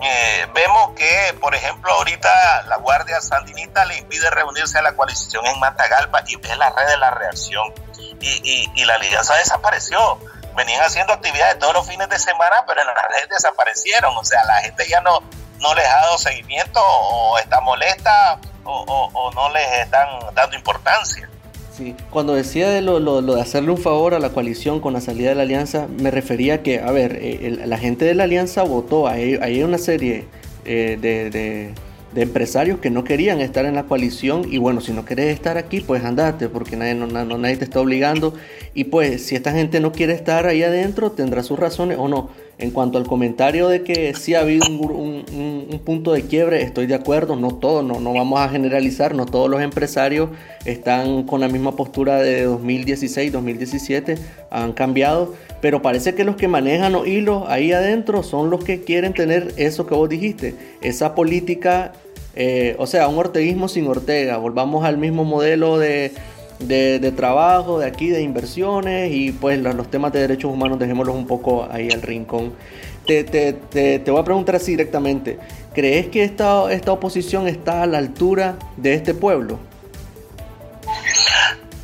Eh, 0.00 0.46
vemos 0.54 0.92
que, 0.96 1.36
por 1.40 1.54
ejemplo, 1.54 1.92
ahorita 1.92 2.62
la 2.66 2.76
Guardia 2.76 3.20
Sandinista 3.20 3.84
le 3.84 3.98
impide 3.98 4.30
reunirse 4.30 4.78
a 4.78 4.82
la 4.82 4.94
coalición 4.94 5.46
en 5.46 5.58
Matagalpa 5.60 6.22
y 6.26 6.36
ves 6.36 6.56
la 6.56 6.70
red 6.70 6.86
de 6.86 6.96
la 6.96 7.10
reacción. 7.10 7.72
Y, 8.20 8.70
y, 8.74 8.84
la 8.84 8.94
alianza 8.94 9.34
desapareció. 9.34 10.18
Venían 10.54 10.82
haciendo 10.82 11.12
actividades 11.12 11.58
todos 11.58 11.74
los 11.74 11.86
fines 11.88 12.08
de 12.08 12.18
semana, 12.18 12.64
pero 12.68 12.80
en 12.82 12.86
las 12.86 13.08
redes 13.08 13.28
desaparecieron. 13.30 14.16
O 14.16 14.24
sea, 14.24 14.44
la 14.44 14.60
gente 14.60 14.86
ya 14.88 15.00
no, 15.00 15.22
no 15.62 15.74
les 15.74 15.86
ha 15.86 16.02
dado 16.02 16.18
seguimiento 16.18 16.80
o 16.82 17.38
está 17.38 17.60
molesta 17.60 18.38
o, 18.64 19.30
no 19.34 19.52
les 19.52 19.66
están 19.84 20.06
dando 20.34 20.56
importancia. 20.56 21.28
Sí, 21.76 21.96
cuando 22.10 22.34
decía 22.34 22.68
de 22.68 22.82
lo, 22.82 23.22
de 23.22 23.40
hacerle 23.40 23.70
un 23.70 23.78
favor 23.78 24.14
a 24.14 24.18
la 24.18 24.28
coalición 24.30 24.80
con 24.80 24.92
la 24.92 25.00
salida 25.00 25.30
de 25.30 25.34
la 25.36 25.42
alianza, 25.42 25.86
me 25.88 26.10
refería 26.10 26.62
que, 26.62 26.80
a 26.80 26.90
ver, 26.90 27.18
eh, 27.20 27.62
la 27.64 27.78
gente 27.78 28.04
de 28.04 28.14
la 28.14 28.24
alianza 28.24 28.62
votó, 28.62 29.08
hay, 29.08 29.38
hay 29.40 29.62
una 29.62 29.78
serie 29.78 30.28
eh, 30.64 30.98
de 31.00 32.22
empresarios 32.22 32.78
que 32.78 32.90
no 32.90 33.04
querían 33.04 33.40
estar 33.40 33.64
en 33.64 33.74
la 33.74 33.84
coalición 33.84 34.44
y 34.50 34.58
bueno, 34.58 34.82
si 34.82 34.92
no 34.92 35.04
quieres 35.04 35.32
estar 35.32 35.56
aquí, 35.56 35.80
pues 35.80 36.04
andate, 36.04 36.48
porque 36.48 36.76
nadie, 36.76 36.94
nadie 36.94 37.56
te 37.56 37.64
está 37.64 37.80
obligando. 37.80 38.34
Y 38.74 38.84
pues 38.84 39.26
si 39.26 39.34
esta 39.34 39.52
gente 39.52 39.80
no 39.80 39.92
quiere 39.92 40.12
estar 40.12 40.46
ahí 40.46 40.62
adentro, 40.62 41.12
tendrá 41.12 41.42
sus 41.42 41.58
razones 41.58 41.96
o 41.98 42.08
no. 42.08 42.30
En 42.62 42.70
cuanto 42.70 42.96
al 42.96 43.08
comentario 43.08 43.66
de 43.66 43.82
que 43.82 44.14
sí 44.14 44.36
ha 44.36 44.40
habido 44.42 44.68
un, 44.68 45.24
un, 45.68 45.80
punto 45.84 46.12
de 46.12 46.22
quiebre, 46.22 46.62
estoy 46.62 46.86
de 46.86 46.94
acuerdo, 46.94 47.34
no 47.34 47.56
todos, 47.56 47.84
no, 47.84 47.98
no 47.98 48.12
vamos 48.12 48.38
a 48.38 48.48
generalizar, 48.48 49.16
no 49.16 49.26
todos 49.26 49.50
los 49.50 49.60
empresarios 49.60 50.30
están 50.64 51.24
con 51.24 51.40
la 51.40 51.48
misma 51.48 51.74
postura 51.74 52.18
de 52.18 52.44
2016, 52.44 53.32
2017, 53.32 54.14
han 54.52 54.74
cambiado, 54.74 55.34
pero 55.60 55.82
parece 55.82 56.14
que 56.14 56.22
los 56.22 56.36
que 56.36 56.46
manejan 56.46 56.92
los 56.92 57.04
hilos 57.04 57.42
ahí 57.48 57.72
adentro 57.72 58.22
son 58.22 58.48
los 58.48 58.62
que 58.62 58.82
quieren 58.82 59.12
tener 59.12 59.52
eso 59.56 59.84
que 59.88 59.96
vos 59.96 60.08
dijiste, 60.08 60.54
esa 60.82 61.16
política 61.16 61.90
eh, 62.34 62.76
o 62.78 62.86
sea, 62.86 63.08
un 63.08 63.18
orteguismo 63.18 63.68
sin 63.68 63.86
Ortega. 63.86 64.38
Volvamos 64.38 64.84
al 64.84 64.96
mismo 64.96 65.24
modelo 65.24 65.78
de, 65.78 66.12
trabajo, 67.16 67.78
de 67.78 67.86
aquí, 67.86 68.08
de 68.08 68.22
inversiones 68.22 69.10
y 69.12 69.32
pues 69.32 69.58
los, 69.58 69.90
temas 69.90 70.12
de 70.12 70.20
derechos 70.20 70.50
humanos 70.50 70.78
dejémoslos 70.78 71.14
un 71.14 71.26
poco 71.26 71.68
ahí 71.70 71.90
al 71.90 72.02
rincón. 72.02 72.54
Te, 73.06 73.24
te, 73.24 74.10
voy 74.10 74.20
a 74.20 74.24
preguntar 74.24 74.56
así 74.56 74.72
directamente. 74.72 75.38
¿Crees 75.74 76.08
que 76.08 76.22
esta, 76.24 76.72
esta 76.72 76.92
oposición 76.92 77.48
está 77.48 77.82
a 77.82 77.86
la 77.86 77.98
altura 77.98 78.56
de 78.76 78.94
este 78.94 79.14
pueblo? 79.14 79.58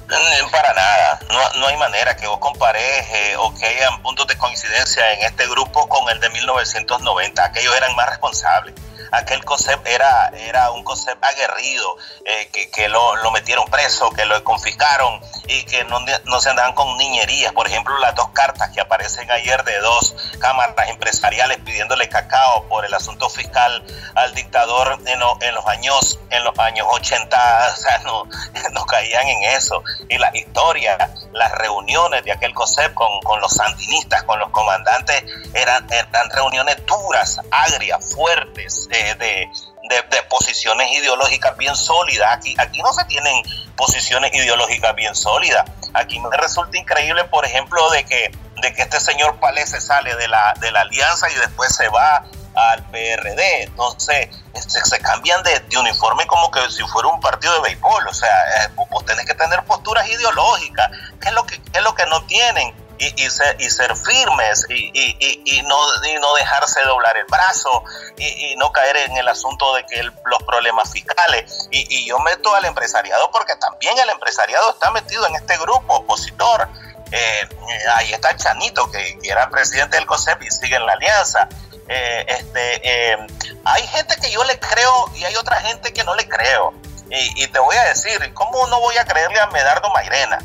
Mm, 0.06 0.50
para 0.50 0.72
nada, 0.72 1.20
no, 1.58 1.66
hay 1.66 1.76
manera 1.76 2.16
que 2.16 2.26
vos 2.26 2.38
compares 2.38 2.82
eh, 3.12 3.36
o 3.38 3.52
que 3.54 3.66
hayan 3.66 4.00
puntos 4.02 4.26
de 4.26 4.36
coincidencia 4.36 5.12
en 5.14 5.26
este 5.26 5.46
grupo 5.48 5.88
con 5.88 6.08
el 6.10 6.20
de 6.20 6.30
1990. 6.30 7.44
Aquellos 7.44 7.76
eran 7.76 7.94
más 7.96 8.08
responsables 8.08 8.74
aquel 9.12 9.44
COSEP 9.44 9.86
era, 9.86 10.28
era 10.28 10.70
un 10.70 10.84
COSEP 10.84 11.22
aguerrido, 11.22 11.96
eh, 12.24 12.70
que, 12.74 12.88
lo, 12.88 13.14
metieron 13.30 13.66
preso, 13.66 14.10
que 14.10 14.24
lo 14.24 14.42
confiscaron 14.44 15.20
y 15.46 15.64
que 15.64 15.84
no, 15.84 16.00
no, 16.24 16.40
se 16.40 16.50
andaban 16.50 16.74
con 16.74 16.96
niñerías. 16.96 17.52
Por 17.52 17.66
ejemplo, 17.66 17.96
las 17.98 18.14
dos 18.14 18.28
cartas 18.30 18.70
que 18.70 18.80
aparecen 18.80 19.30
ayer 19.30 19.62
de 19.64 19.78
dos 19.80 20.14
cámaras 20.38 20.88
empresariales 20.88 21.58
pidiéndole 21.58 22.08
cacao 22.08 22.66
por 22.68 22.84
el 22.84 22.94
asunto 22.94 23.28
fiscal 23.28 23.84
al 24.14 24.34
dictador 24.34 24.98
en, 25.06 25.20
en 25.40 25.54
los 25.54 25.66
años 25.66 26.18
en 26.30 26.44
los 26.44 26.58
años 26.58 26.86
80, 26.90 27.36
o 27.72 27.76
sea, 27.76 27.98
no, 27.98 28.24
no 28.72 28.86
caían 28.86 29.26
en 29.26 29.42
eso. 29.44 29.82
Y 30.08 30.18
la 30.18 30.30
historia, 30.36 30.96
las 31.32 31.52
reuniones 31.52 32.24
de 32.24 32.32
aquel 32.32 32.54
COSEP 32.54 32.94
con, 32.94 33.20
con 33.22 33.40
los 33.40 33.52
sandinistas, 33.52 34.22
con 34.24 34.38
los 34.38 34.50
comandantes, 34.50 35.24
eran, 35.54 35.86
eran 35.90 36.30
reuniones 36.30 36.84
duras, 36.86 37.40
agrias, 37.50 38.14
fuertes, 38.14 38.88
de, 39.02 39.48
de, 39.88 40.22
posiciones 40.28 40.90
ideológicas 40.92 41.56
bien 41.56 41.74
sólidas. 41.76 42.36
Aquí, 42.36 42.54
aquí 42.58 42.82
no 42.82 42.92
se 42.92 43.04
tienen 43.04 43.42
posiciones 43.76 44.34
ideológicas 44.34 44.94
bien 44.94 45.14
sólidas. 45.14 45.64
Aquí 45.94 46.18
me 46.20 46.36
resulta 46.36 46.76
increíble, 46.76 47.24
por 47.24 47.44
ejemplo, 47.44 47.90
de 47.90 48.04
que, 48.04 48.30
de 48.62 48.74
que 48.74 48.82
este 48.82 49.00
señor 49.00 49.38
Palese 49.40 49.80
sale 49.80 50.14
de 50.16 50.28
la, 50.28 50.54
de 50.60 50.70
la 50.70 50.82
alianza 50.82 51.30
y 51.30 51.34
después 51.34 51.74
se 51.74 51.88
va 51.88 52.24
al 52.54 52.82
PRD. 52.84 53.62
Entonces, 53.62 54.28
se, 54.54 54.84
se 54.84 54.98
cambian 55.00 55.42
de, 55.42 55.78
uniforme 55.78 56.26
como 56.26 56.50
que 56.50 56.70
si 56.70 56.82
fuera 56.84 57.08
un 57.08 57.20
partido 57.20 57.54
de 57.54 57.60
béisbol. 57.60 58.06
O 58.08 58.14
sea, 58.14 58.64
eh, 58.64 58.68
vos 58.90 59.04
tenés 59.04 59.24
que 59.24 59.34
tener 59.34 59.62
posturas 59.64 60.06
ideológicas, 60.08 60.90
que 61.20 61.28
es 61.28 61.34
lo 61.34 61.44
que, 61.44 61.60
es 61.72 61.82
lo 61.82 61.94
que 61.94 62.06
no 62.06 62.22
tienen 62.26 62.74
y, 62.98 63.24
y, 63.24 63.30
ser, 63.30 63.56
y 63.60 63.70
ser 63.70 63.94
firmes 63.96 64.66
y, 64.68 64.90
y, 64.92 65.62
no, 65.62 65.78
y 66.04 66.14
no 66.20 66.34
dejarse 66.34 66.80
doblar 66.82 67.16
el 67.16 67.24
brazo 67.26 67.84
y, 68.16 68.56
no 68.56 68.72
caer 68.72 68.96
en 68.96 69.16
el 69.16 69.28
asunto 69.28 69.74
de 69.74 69.86
que 69.86 70.02
los 70.02 70.42
problemas 70.44 70.90
fiscales. 70.90 71.68
Y, 71.70 72.06
yo 72.06 72.18
meto 72.20 72.54
al 72.54 72.64
empresariado 72.64 73.30
porque 73.30 73.54
también 73.56 73.96
el 73.98 74.08
empresariado 74.10 74.70
está 74.70 74.90
metido 74.90 75.26
en 75.26 75.36
este 75.36 75.56
grupo 75.58 75.96
opositor. 75.96 76.68
Eh, 77.10 77.48
ahí 77.94 78.12
está 78.12 78.36
Chanito, 78.36 78.90
que, 78.90 79.18
era 79.22 79.48
presidente 79.48 79.96
del 79.96 80.06
COSEP 80.06 80.42
y 80.42 80.50
sigue 80.50 80.76
en 80.76 80.86
la 80.86 80.92
alianza. 80.92 81.48
Eh, 81.88 82.26
este, 82.28 83.12
eh, 83.12 83.26
hay 83.64 83.86
gente 83.86 84.16
que 84.20 84.30
yo 84.30 84.44
le 84.44 84.58
creo 84.58 85.10
y 85.14 85.24
hay 85.24 85.36
otra 85.36 85.60
gente 85.60 85.92
que 85.92 86.04
no 86.04 86.14
le 86.14 86.28
creo. 86.28 86.74
Y, 87.10 87.44
y 87.44 87.46
te 87.46 87.58
voy 87.58 87.76
a 87.76 87.84
decir, 87.84 88.34
¿cómo 88.34 88.66
no 88.66 88.80
voy 88.80 88.96
a 88.98 89.04
creerle 89.04 89.40
a 89.40 89.46
Medardo 89.46 89.88
Mairena? 89.90 90.38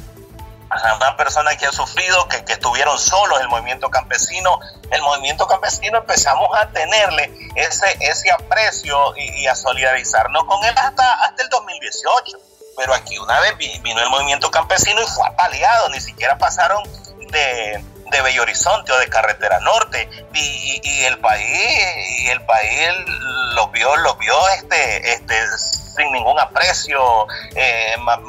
Una 0.95 1.15
persona 1.17 1.55
que 1.55 1.65
ha 1.65 1.71
sufrido, 1.71 2.27
que, 2.27 2.43
que, 2.45 2.53
estuvieron 2.53 2.97
solos 2.97 3.39
el 3.39 3.47
movimiento 3.49 3.89
campesino, 3.89 4.59
el 4.91 5.01
movimiento 5.01 5.47
campesino 5.47 5.99
empezamos 5.99 6.49
a 6.57 6.67
tenerle 6.69 7.31
ese, 7.55 7.97
ese 7.99 8.31
aprecio 8.31 9.15
y, 9.15 9.47
a 9.47 9.55
solidarizarnos 9.55 10.43
con 10.45 10.63
él 10.63 10.73
hasta, 10.77 11.13
hasta 11.25 11.43
el 11.43 11.49
2018. 11.49 12.37
Pero 12.77 12.93
aquí 12.93 13.17
una 13.19 13.39
vez 13.39 13.57
vino 13.57 14.01
el 14.01 14.09
movimiento 14.09 14.49
campesino 14.49 15.01
y 15.01 15.05
fue 15.05 15.27
apaleado, 15.27 15.89
ni 15.89 16.01
siquiera 16.01 16.37
pasaron 16.37 16.83
de, 17.31 17.83
de 18.11 18.21
Bello 18.21 18.43
Horizonte 18.43 18.91
o 18.91 18.97
de 18.97 19.07
Carretera 19.07 19.59
Norte 19.59 20.09
y, 20.33 21.03
el 21.03 21.17
país 21.19 21.87
y 22.19 22.29
el 22.29 22.41
país 22.45 22.89
lo 23.55 23.67
vio 23.67 23.95
lo 23.97 24.15
vio 24.15 24.35
este 24.49 25.13
este 25.13 25.35
sin 25.95 26.11
ningún 26.11 26.39
aprecio, 26.39 27.27
eh, 27.55 27.95
más, 27.99 28.19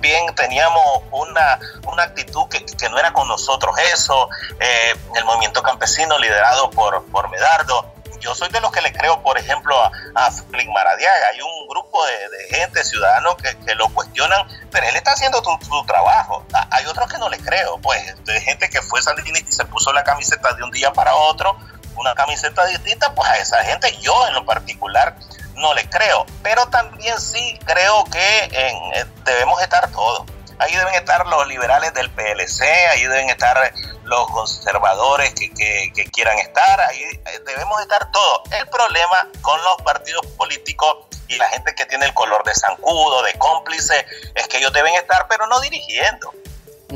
bien 0.00 0.34
teníamos 0.34 1.02
una, 1.10 1.58
una 1.86 2.02
actitud 2.04 2.48
que, 2.48 2.64
que, 2.64 2.88
no 2.88 2.98
era 2.98 3.12
con 3.12 3.28
nosotros 3.28 3.76
eso, 3.92 4.28
eh, 4.60 4.94
el 5.14 5.24
movimiento 5.24 5.62
campesino 5.62 6.18
liderado 6.18 6.70
por, 6.70 7.04
por 7.06 7.30
Medardo. 7.30 7.92
Yo 8.20 8.34
soy 8.34 8.48
de 8.48 8.60
los 8.60 8.72
que 8.72 8.80
le 8.80 8.92
creo, 8.92 9.22
por 9.22 9.38
ejemplo, 9.38 9.78
a, 9.78 9.90
a 10.14 10.30
Maradiaga. 10.72 11.26
Hay 11.32 11.42
un 11.42 11.53
grupo 11.66 11.98
de, 12.06 12.56
gente, 12.56 12.84
ciudadanos, 12.84 13.36
que, 13.36 13.56
que, 13.58 13.74
lo 13.74 13.88
cuestionan, 13.90 14.46
pero 14.70 14.86
él 14.88 14.96
está 14.96 15.12
haciendo 15.12 15.42
su, 15.42 15.84
trabajo. 15.86 16.44
Hay 16.70 16.86
otros 16.86 17.10
que 17.10 17.18
no 17.18 17.28
le 17.28 17.38
creo, 17.38 17.78
pues, 17.78 18.24
de 18.24 18.40
gente 18.40 18.68
que 18.68 18.80
fue 18.82 19.02
sandinista 19.02 19.50
y 19.50 19.52
se 19.52 19.64
puso 19.64 19.92
la 19.92 20.04
camiseta 20.04 20.52
de 20.52 20.62
un 20.62 20.70
día 20.70 20.92
para 20.92 21.14
otro, 21.14 21.56
una 21.96 22.14
camiseta 22.14 22.64
distinta, 22.66 23.14
pues 23.14 23.28
a 23.28 23.36
esa 23.36 23.64
gente 23.64 23.96
yo 24.00 24.26
en 24.26 24.34
lo 24.34 24.44
particular 24.44 25.16
no 25.56 25.72
le 25.74 25.88
creo, 25.88 26.26
pero 26.42 26.66
también 26.66 27.20
sí 27.20 27.58
creo 27.64 28.04
que 28.04 28.44
en, 28.44 28.76
eh, 28.94 29.06
debemos 29.24 29.62
estar 29.62 29.90
todos. 29.90 30.26
Ahí 30.58 30.74
deben 30.74 30.94
estar 30.94 31.26
los 31.26 31.46
liberales 31.46 31.92
del 31.94 32.10
PLC, 32.10 32.62
ahí 32.90 33.02
deben 33.02 33.28
estar 33.30 33.72
los 34.04 34.30
conservadores 34.30 35.34
que, 35.34 35.50
que, 35.50 36.04
quieran 36.10 36.38
estar, 36.38 36.80
ahí 36.80 37.02
eh, 37.02 37.40
debemos 37.46 37.80
estar 37.80 38.10
todos. 38.12 38.42
El 38.52 38.66
problema 38.68 39.28
con 39.42 39.62
los 39.62 39.76
partidos 39.82 40.26
políticos 40.36 41.06
y 41.28 41.36
la 41.36 41.48
gente 41.48 41.74
que 41.74 41.86
tiene 41.86 42.06
el 42.06 42.14
color 42.14 42.44
de 42.44 42.54
zancudo, 42.54 43.22
de 43.22 43.32
cómplice, 43.38 44.06
es 44.34 44.46
que 44.48 44.58
ellos 44.58 44.72
deben 44.72 44.94
estar, 44.94 45.26
pero 45.28 45.46
no 45.46 45.60
dirigiendo. 45.60 46.32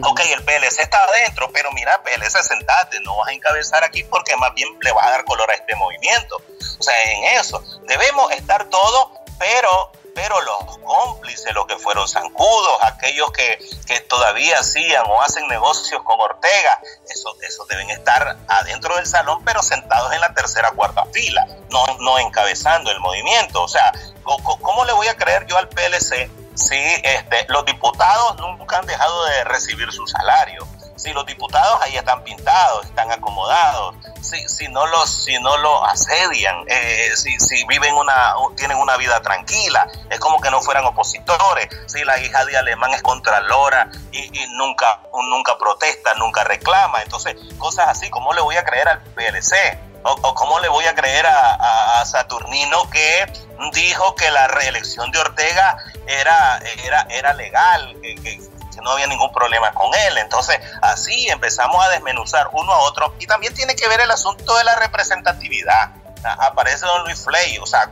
Ok, 0.03 0.21
el 0.21 0.45
PLC 0.45 0.81
está 0.81 1.03
adentro, 1.05 1.51
pero 1.53 1.73
mira, 1.73 2.01
PLC, 2.03 2.43
sentate, 2.43 3.01
no 3.01 3.17
vas 3.17 3.29
a 3.29 3.33
encabezar 3.33 3.83
aquí 3.83 4.05
porque 4.05 4.37
más 4.37 4.55
bien 4.55 4.69
le 4.81 4.93
vas 4.93 5.07
a 5.07 5.11
dar 5.11 5.25
color 5.25 5.51
a 5.51 5.55
este 5.55 5.75
movimiento. 5.75 6.37
O 6.79 6.83
sea, 6.83 7.03
en 7.11 7.25
eso 7.39 7.63
debemos 7.87 8.31
estar 8.33 8.67
todos, 8.67 9.09
pero 9.39 9.93
pero 10.19 10.41
los 10.41 10.79
cómplices, 10.79 11.55
los 11.55 11.65
que 11.67 11.77
fueron 11.77 12.09
zancudos, 12.09 12.79
aquellos 12.83 13.31
que, 13.31 13.57
que, 13.87 14.01
todavía 14.01 14.59
hacían 14.59 15.05
o 15.07 15.23
hacen 15.23 15.47
negocios 15.47 16.03
con 16.03 16.19
Ortega, 16.19 16.81
esos 17.09 17.41
eso 17.41 17.65
deben 17.67 17.89
estar 17.91 18.37
adentro 18.49 18.97
del 18.97 19.07
salón, 19.07 19.45
pero 19.45 19.63
sentados 19.63 20.13
en 20.13 20.21
la 20.21 20.35
tercera 20.35 20.73
cuarta 20.73 21.05
fila, 21.13 21.47
no, 21.71 21.85
no 22.01 22.19
encabezando 22.19 22.91
el 22.91 22.99
movimiento. 22.99 23.63
O 23.63 23.69
sea, 23.69 23.93
¿cómo 24.25 24.85
le 24.87 24.93
voy 24.93 25.07
a 25.07 25.17
creer 25.17 25.47
yo 25.47 25.57
al 25.57 25.69
PLC 25.69 26.29
si 26.57 26.75
este, 26.75 27.47
los 27.47 27.65
diputados 27.65 28.41
nunca 28.41 28.79
han 28.79 28.87
dejado 28.87 29.25
de 29.27 29.45
recibir 29.45 29.93
su 29.93 30.05
salario, 30.09 30.67
si 30.99 31.13
los 31.13 31.25
diputados 31.27 31.81
ahí 31.83 31.97
están 31.97 32.23
pintados, 32.25 32.87
están 32.87 33.11
acomodados, 33.13 33.95
si, 34.21 34.37
si 34.49 34.69
no 34.69 34.87
los 34.87 35.25
si 35.25 35.39
no 35.39 35.57
lo 35.57 35.85
asedian, 35.85 36.65
eh, 36.69 37.13
si, 37.17 37.39
si 37.39 37.65
viven 37.65 37.95
una 37.95 38.35
tienen 38.57 38.77
una 38.79 38.97
vida 38.97 39.21
tranquila, 39.23 39.87
es 40.11 40.19
como 40.19 40.41
que 40.41 40.51
no 40.51 40.61
fueran 40.61 40.85
opositores, 40.85 41.69
si 41.87 42.05
la 42.05 42.19
hija 42.21 42.45
de 42.45 42.57
alemán 42.57 42.93
es 42.93 43.03
contralora 43.03 43.91
y, 44.13 44.43
y 44.43 44.47
nunca 44.57 45.01
nunca 45.13 45.57
protesta, 45.57 46.15
nunca 46.15 46.45
reclama, 46.45 47.03
entonces 47.03 47.37
cosas 47.59 47.89
así, 47.89 48.11
¿cómo 48.11 48.33
le 48.33 48.41
voy 48.41 48.57
a 48.57 48.65
creer 48.65 48.89
al 48.89 49.01
PLC? 49.01 49.89
o, 50.03 50.35
cómo 50.35 50.61
le 50.61 50.69
voy 50.69 50.85
a 50.85 50.95
creer 50.95 51.27
a, 51.27 52.05
Saturnino 52.05 52.89
que 52.91 53.27
dijo 53.75 54.15
que 54.15 54.31
la 54.31 54.49
reelección 54.49 55.11
de 55.11 55.19
Ortega 55.19 55.77
era, 56.07 56.59
era, 56.85 57.07
era 57.11 57.35
legal, 57.35 57.97
que, 58.01 58.41
no 58.83 58.91
había 58.91 59.07
ningún 59.07 59.33
problema 59.33 59.73
con 59.73 59.95
él. 59.95 60.19
Entonces, 60.19 60.59
así 60.83 61.29
empezamos 61.29 61.85
a 61.85 61.89
desmenuzar 61.91 62.49
uno 62.53 62.73
a 62.73 62.79
otro. 62.81 63.15
Y 63.19 63.27
también 63.27 63.55
tiene 63.55 63.75
que 63.77 63.89
ver 63.89 64.01
el 64.01 64.11
asunto 64.11 64.57
de 64.57 64.65
la 64.65 64.77
representatividad. 64.77 65.91
Aparece 66.23 66.85
don 66.87 67.05
Luis 67.05 67.23
Fley, 67.23 67.59
o 67.59 67.67
sea, 67.67 67.91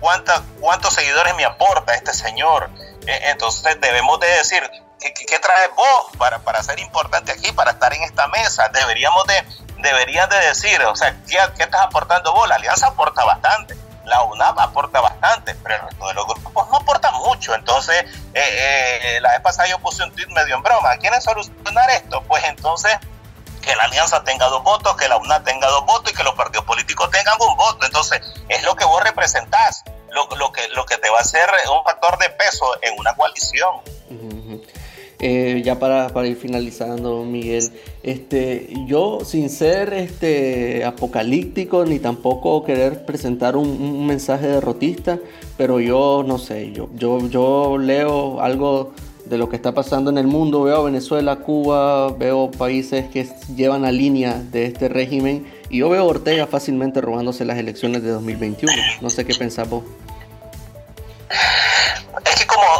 ¿cuántos 0.00 0.92
seguidores 0.92 1.34
me 1.34 1.44
aporta 1.44 1.94
este 1.94 2.12
señor? 2.12 2.68
E, 3.06 3.30
entonces 3.30 3.80
debemos 3.80 4.18
de 4.18 4.26
decir, 4.26 4.68
¿qué, 4.98 5.14
qué 5.14 5.38
traes 5.38 5.70
vos 5.76 6.06
para, 6.18 6.40
para 6.40 6.62
ser 6.62 6.80
importante 6.80 7.32
aquí, 7.32 7.52
para 7.52 7.70
estar 7.70 7.92
en 7.94 8.02
esta 8.02 8.26
mesa? 8.26 8.68
Deberíamos 8.70 9.24
de 9.26 9.44
deberían 9.82 10.28
de 10.28 10.36
decir, 10.38 10.82
o 10.84 10.94
sea, 10.96 11.16
¿qué, 11.26 11.38
estás 11.62 11.82
aportando 11.82 12.32
vos? 12.32 12.48
La 12.48 12.56
alianza 12.56 12.88
aporta 12.88 13.24
bastante, 13.24 13.76
la 14.10 14.22
UNAP 14.24 14.58
aporta 14.58 15.00
bastante, 15.00 15.54
pero 15.62 15.76
el 15.76 15.82
resto 15.82 16.08
de 16.08 16.14
los 16.14 16.26
grupos 16.26 16.68
no 16.68 16.76
aporta 16.76 17.10
mucho. 17.12 17.54
Entonces, 17.54 18.04
eh, 18.34 18.42
eh, 19.14 19.20
la 19.22 19.30
vez 19.30 19.40
pasada 19.40 19.68
yo 19.68 19.78
puse 19.78 20.02
un 20.02 20.10
tweet 20.12 20.26
medio 20.34 20.56
en 20.56 20.62
broma, 20.62 20.96
¿quieren 20.98 21.22
solucionar 21.22 21.88
esto? 21.90 22.22
Pues 22.28 22.44
entonces 22.44 22.92
que 23.62 23.76
la 23.76 23.84
alianza 23.84 24.24
tenga 24.24 24.48
dos 24.48 24.64
votos, 24.64 24.96
que 24.96 25.08
la 25.08 25.16
UNAP 25.16 25.44
tenga 25.44 25.68
dos 25.68 25.86
votos 25.86 26.12
y 26.12 26.16
que 26.16 26.24
los 26.24 26.34
partidos 26.34 26.64
políticos 26.64 27.10
tengan 27.10 27.36
un 27.40 27.56
voto. 27.56 27.86
Entonces, 27.86 28.20
es 28.48 28.62
lo 28.64 28.74
que 28.74 28.84
vos 28.84 29.02
representás, 29.02 29.84
lo, 30.10 30.28
lo, 30.36 30.50
que, 30.50 30.66
lo 30.74 30.84
que 30.86 30.96
te 30.96 31.08
va 31.08 31.18
a 31.18 31.20
hacer 31.20 31.48
un 31.70 31.84
factor 31.84 32.18
de 32.18 32.30
peso 32.30 32.76
en 32.82 32.98
una 32.98 33.14
coalición. 33.14 33.76
Eh, 35.20 35.60
ya 35.62 35.78
para, 35.78 36.08
para, 36.08 36.26
ir 36.26 36.36
finalizando, 36.38 37.22
Miguel, 37.24 37.70
este, 38.02 38.72
yo 38.86 39.20
sin 39.24 39.50
ser 39.50 39.92
este, 39.92 40.84
apocalíptico 40.84 41.84
ni 41.84 41.98
tampoco 41.98 42.64
querer 42.64 43.04
presentar 43.04 43.56
un, 43.56 44.06
mensaje 44.06 44.46
derrotista, 44.46 45.18
pero 45.56 45.80
yo 45.80 46.24
no 46.26 46.38
sé, 46.38 46.72
yo, 46.72 47.78
leo 47.78 48.40
algo 48.40 48.92
de 49.26 49.38
lo 49.38 49.48
que 49.48 49.56
está 49.56 49.72
pasando 49.72 50.10
en 50.10 50.18
el 50.18 50.26
mundo, 50.26 50.62
veo 50.62 50.84
Venezuela, 50.84 51.36
Cuba, 51.36 52.12
veo 52.12 52.50
países 52.50 53.08
que 53.10 53.28
llevan 53.54 53.82
la 53.82 53.92
línea 53.92 54.42
de 54.50 54.64
este 54.64 54.88
régimen 54.88 55.46
y 55.68 55.78
yo 55.78 55.90
veo 55.90 56.00
a 56.00 56.04
Ortega 56.04 56.46
fácilmente 56.46 57.00
robándose 57.00 57.44
las 57.44 57.58
elecciones 57.58 58.02
de 58.02 58.10
2021. 58.10 58.72
No 59.02 59.10
sé 59.10 59.24
qué 59.24 59.34
pensás 59.34 59.68
vos. 59.68 59.84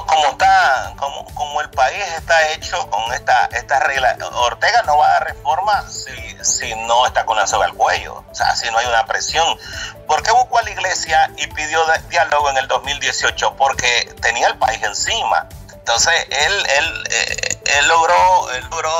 Como, 0.07 0.26
está 0.26 0.92
como, 0.96 1.24
como 1.35 1.61
el 1.61 1.70
país 1.70 2.03
está 2.16 2.48
hecho 2.50 2.88
con 2.90 3.12
esta, 3.12 3.46
esta 3.46 3.81
regla, 3.81 4.16
Ortega 4.35 4.83
no 4.83 4.96
va 4.98 5.07
a 5.07 5.12
dar 5.12 5.24
reforma 5.24 5.85
si, 5.88 6.37
si 6.44 6.74
no 6.74 7.07
está 7.07 7.24
con 7.24 7.37
la 7.37 7.46
soga 7.46 7.66
al 7.66 7.74
cuello, 7.74 8.24
o 8.31 8.35
sea, 8.35 8.55
si 8.55 8.70
no 8.70 8.79
hay 8.79 8.87
una 8.87 9.05
presión. 9.07 9.59
¿Por 10.07 10.22
qué 10.22 10.31
buscó 10.33 10.59
a 10.59 10.62
la 10.62 10.70
iglesia 10.70 11.31
y 11.37 11.46
pidió 11.48 11.81
diálogo 12.09 12.50
en 12.50 12.59
el 12.59 12.68
2018? 12.68 13.57
Porque 13.57 14.14
tenía 14.20 14.48
el 14.48 14.59
país 14.59 14.83
encima. 14.83 15.48
Entonces, 15.72 16.26
él, 16.31 16.66
él, 16.79 17.05
eh, 17.11 17.59
él, 17.79 17.88
logró, 17.88 18.50
él 18.53 18.64
logró 18.70 18.92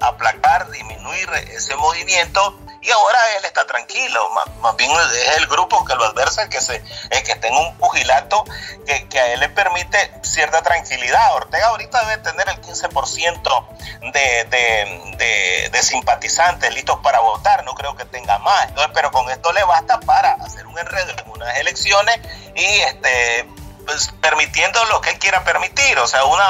aplacar, 0.00 0.70
disminuir 0.70 1.28
ese 1.50 1.76
movimiento 1.76 2.58
y 2.82 2.90
ahora 2.90 3.18
él 3.36 3.44
está 3.44 3.66
tranquilo, 3.66 4.30
más, 4.30 4.76
bien 4.76 4.90
es 4.90 5.36
el 5.36 5.46
grupo 5.46 5.84
que 5.84 5.94
lo 5.94 6.04
adversa, 6.04 6.42
el 6.42 6.48
que, 6.48 6.60
se, 6.60 6.76
el 7.10 7.22
que 7.22 7.32
está 7.32 7.48
en 7.48 7.56
un 7.56 7.76
pugilato 7.76 8.44
que, 8.86 9.06
que, 9.08 9.20
a 9.20 9.32
él 9.32 9.40
le 9.40 9.48
permite 9.50 10.10
cierta 10.22 10.62
tranquilidad. 10.62 11.34
Ortega 11.36 11.66
ahorita 11.68 12.04
debe 12.06 12.22
tener 12.22 12.48
el 12.48 12.60
15% 12.62 13.66
de, 14.12 14.44
de, 14.44 15.68
de, 15.70 15.82
simpatizantes 15.82 16.74
listos 16.74 16.98
para 17.02 17.20
votar, 17.20 17.64
no 17.64 17.74
creo 17.74 17.96
que 17.96 18.04
tenga 18.06 18.38
más, 18.38 18.68
pero 18.94 19.10
con 19.10 19.28
esto 19.30 19.52
le 19.52 19.64
basta 19.64 20.00
para 20.00 20.32
hacer 20.34 20.66
un 20.66 20.78
enredo 20.78 21.10
en 21.10 21.30
unas 21.30 21.58
elecciones 21.58 22.18
y 22.54 22.64
este 22.64 23.46
pues, 23.90 24.12
permitiendo 24.20 24.84
lo 24.84 25.00
que 25.00 25.10
él 25.10 25.18
quiera 25.18 25.42
permitir, 25.42 25.98
o 25.98 26.06
sea, 26.06 26.24
una 26.24 26.46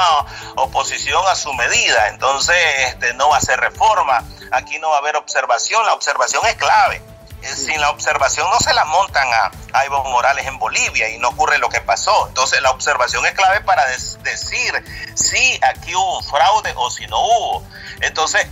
oposición 0.57 1.23
a 1.27 1.33
su 1.33 1.51
medida. 1.53 2.09
Entonces, 2.09 2.55
este, 2.85 3.15
no 3.15 3.29
va 3.29 3.37
a 3.37 3.41
ser 3.41 3.59
reforma, 3.59 4.23
aquí 4.51 4.77
no 4.77 4.89
va 4.89 4.97
a 4.97 4.99
haber 4.99 5.15
observación, 5.15 5.83
la 5.87 5.93
observación 5.93 6.45
es 6.45 6.55
clave. 6.55 7.01
Sin 7.41 7.81
la 7.81 7.89
observación 7.89 8.47
no 8.51 8.59
se 8.59 8.71
la 8.75 8.85
montan 8.85 9.27
a, 9.33 9.51
a 9.73 9.85
Evo 9.85 10.03
Morales 10.03 10.45
en 10.45 10.59
Bolivia 10.59 11.09
y 11.09 11.17
no 11.17 11.29
ocurre 11.29 11.57
lo 11.57 11.69
que 11.69 11.81
pasó. 11.81 12.27
Entonces 12.27 12.61
la 12.61 12.69
observación 12.69 13.25
es 13.25 13.31
clave 13.31 13.61
para 13.61 13.83
decir 13.87 14.85
si 15.15 15.59
aquí 15.63 15.95
hubo 15.95 16.19
un 16.19 16.23
fraude 16.23 16.71
o 16.75 16.91
si 16.91 17.07
no 17.07 17.19
hubo. 17.19 17.63
Entonces, 18.01 18.45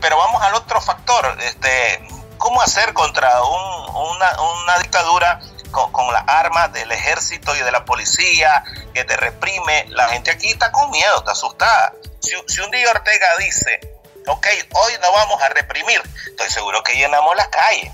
pero 0.00 0.16
vamos 0.16 0.42
al 0.42 0.56
otro 0.56 0.80
factor, 0.80 1.38
este, 1.40 2.04
¿cómo 2.38 2.60
hacer 2.60 2.92
contra 2.92 3.40
una, 3.44 4.42
una 4.42 4.78
dictadura 4.78 5.38
con, 5.72 6.12
las 6.12 6.24
armas 6.28 6.72
del 6.72 6.92
ejército 6.92 7.56
y 7.56 7.60
de 7.60 7.72
la 7.72 7.84
policía 7.84 8.62
que 8.94 9.04
te 9.04 9.16
reprime. 9.16 9.86
La 9.88 10.08
gente 10.08 10.30
aquí 10.30 10.48
está 10.48 10.70
con 10.70 10.90
miedo, 10.90 11.18
está 11.18 11.32
asustada. 11.32 11.94
Si, 12.20 12.60
un 12.60 12.70
día 12.70 12.90
Ortega 12.90 13.36
dice, 13.38 13.80
ok, 14.26 14.46
hoy 14.74 14.92
no 15.00 15.12
vamos 15.12 15.42
a 15.42 15.48
reprimir, 15.48 16.00
estoy 16.26 16.50
seguro 16.50 16.82
que 16.84 16.94
llenamos 16.94 17.34
las 17.34 17.48
calles. 17.48 17.92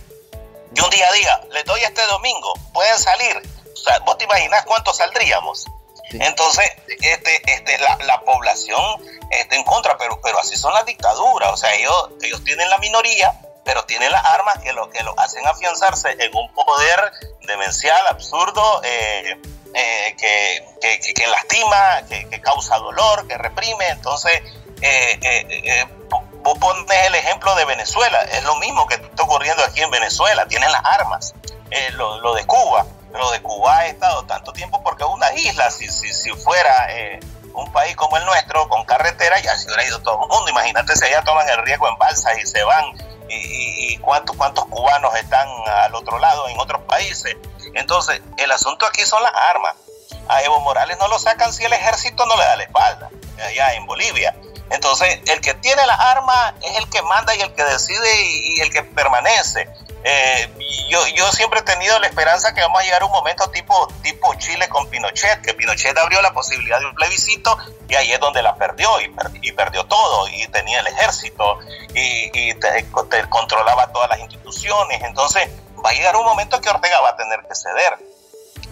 Y 0.75 0.81
un 0.81 0.91
día 0.91 1.09
diga, 1.13 1.41
les 1.53 1.65
doy 1.65 1.81
este 1.83 2.05
domingo, 2.07 2.53
pueden 2.75 2.99
salir. 2.99 3.43
O 3.73 3.77
sea, 3.77 4.01
vos 4.01 4.19
te 4.19 4.25
imaginas 4.25 4.65
cuántos 4.65 4.99
saldríamos. 4.99 5.67
Entonces, 6.11 6.71
este, 7.01 7.43
este, 7.53 7.79
la, 7.79 7.99
la, 8.05 8.21
población 8.21 8.83
está 9.31 9.57
en 9.57 9.65
contra, 9.65 9.99
pero, 9.99 10.21
pero 10.23 10.39
así 10.39 10.57
son 10.57 10.73
las 10.73 10.87
dictaduras. 10.87 11.53
O 11.53 11.57
sea, 11.57 11.75
ellos, 11.75 12.11
ellos 12.23 12.43
tienen 12.45 12.69
la 12.71 12.79
minoría, 12.79 13.35
pero 13.65 13.85
tienen 13.85 14.11
las 14.11 14.25
armas 14.25 14.59
que 14.59 14.73
lo 14.73 14.89
que 14.91 15.03
lo 15.03 15.19
hacen 15.19 15.47
afianzarse 15.47 16.17
en 16.19 16.35
un 16.35 16.53
poder 16.53 17.13
demencial, 17.43 17.99
absurdo, 18.09 18.83
eh, 18.85 19.41
eh, 19.75 20.17
que, 20.19 21.13
que, 21.15 21.27
lastima, 21.27 22.03
que, 22.09 22.41
causa 22.41 22.77
dolor, 22.79 23.27
que 23.27 23.37
reprime. 23.37 23.89
Entonces, 23.89 24.41
eh, 24.81 25.87
vos 26.43 26.59
pones 26.59 27.07
el 27.07 27.15
ejemplo 27.15 27.55
de 27.57 27.65
Venezuela, 27.65 28.21
es 28.33 28.45
lo 28.45 28.57
mismo 28.57 28.87
que 28.87 28.95
está 28.95 29.25
ocurriendo 29.25 29.63
aquí 29.65 29.83
en 29.83 29.91
Venezuela, 29.91 30.47
tienen 30.47 30.71
las 30.71 30.85
armas. 30.85 31.35
Lo, 31.93 32.19
lo, 32.21 32.35
de 32.35 32.47
Cuba, 32.47 32.87
lo 33.13 33.31
de 33.31 33.43
Cuba 33.43 33.77
ha 33.77 33.87
estado 33.89 34.25
tanto 34.25 34.55
tiempo 34.55 34.83
porque 34.83 35.05
es 35.05 35.11
una 35.11 35.31
isla, 35.35 35.71
si, 35.71 35.87
si, 35.89 36.15
si 36.15 36.31
fuera 36.31 36.89
un 37.53 37.71
país 37.73 37.95
como 37.97 38.17
el 38.17 38.25
nuestro, 38.25 38.69
con 38.69 38.85
carretera, 38.85 39.39
ya 39.41 39.57
se 39.57 39.67
hubiera 39.67 39.85
ido 39.85 40.01
todo 40.01 40.23
el 40.23 40.29
mundo. 40.29 40.49
Imagínate 40.49 40.97
si 40.97 41.05
allá 41.05 41.23
toman 41.23 41.49
el 41.49 41.59
riesgo 41.59 41.89
en 41.89 41.99
balsa 41.99 42.31
y 42.41 42.47
se 42.47 42.63
van 42.65 42.85
y, 43.29 43.97
cuántos, 43.99 44.37
cuántos 44.37 44.65
cubanos 44.67 45.15
están 45.17 45.49
al 45.67 45.95
otro 45.95 46.19
lado 46.19 46.49
en 46.49 46.59
otros 46.59 46.83
países. 46.83 47.37
Entonces, 47.75 48.21
el 48.37 48.51
asunto 48.51 48.87
aquí 48.87 49.03
son 49.03 49.23
las 49.23 49.33
armas. 49.35 49.75
A 50.29 50.43
Evo 50.43 50.61
Morales 50.61 50.97
no 50.99 51.09
lo 51.09 51.19
sacan 51.19 51.53
si 51.53 51.65
el 51.65 51.73
ejército 51.73 52.27
no 52.27 52.37
le 52.37 52.45
da 52.45 52.57
la 52.57 52.63
espalda, 52.65 53.11
allá 53.45 53.75
en 53.75 53.87
Bolivia. 53.87 54.35
Entonces, 54.71 55.21
el 55.27 55.41
que 55.41 55.55
tiene 55.55 55.87
las 55.87 55.99
armas 55.99 56.55
es 56.63 56.77
el 56.77 56.89
que 56.91 57.01
manda 57.03 57.35
y 57.35 57.41
el 57.41 57.55
que 57.55 57.65
decide 57.65 58.23
y 58.23 58.61
el 58.61 58.71
que 58.71 58.83
permanece. 58.83 59.69
Eh, 60.11 60.49
yo, 60.89 61.07
yo 61.09 61.31
siempre 61.33 61.61
he 61.61 61.63
tenido 61.63 61.99
la 61.99 62.07
esperanza 62.07 62.55
que 62.55 62.63
vamos 62.63 62.81
a 62.81 62.85
llegar 62.85 63.03
a 63.03 63.05
un 63.05 63.13
momento 63.13 63.51
tipo, 63.51 63.89
tipo 64.03 64.35
Chile 64.37 64.67
con 64.71 64.89
Pinochet, 64.89 65.43
que 65.43 65.53
Pinochet 65.53 65.97
abrió 65.99 66.23
la 66.23 66.33
posibilidad 66.33 66.81
de 66.81 66.87
un 66.87 66.95
plebiscito 66.95 67.59
y 67.87 67.95
ahí 67.95 68.11
es 68.11 68.19
donde 68.19 68.43
la 68.43 68.55
perdió 68.55 68.89
y, 69.03 69.15
y 69.43 69.53
perdió 69.53 69.85
todo 69.85 70.27
y 70.29 70.49
tenía 70.49 70.81
el 70.81 70.87
ejército 70.87 71.59
y, 71.95 72.55
controlaba 73.29 73.93
todas 73.93 74.09
las 74.09 74.21
instituciones. 74.21 75.03
Entonces 75.03 75.51
va 75.85 75.91
a 75.91 75.93
llegar 75.93 76.17
un 76.17 76.25
momento 76.25 76.59
que 76.63 76.71
Ortega 76.71 77.03
va 77.03 77.11
a 77.11 77.17
tener 77.17 77.41
que 77.47 77.55
ceder. 77.55 77.99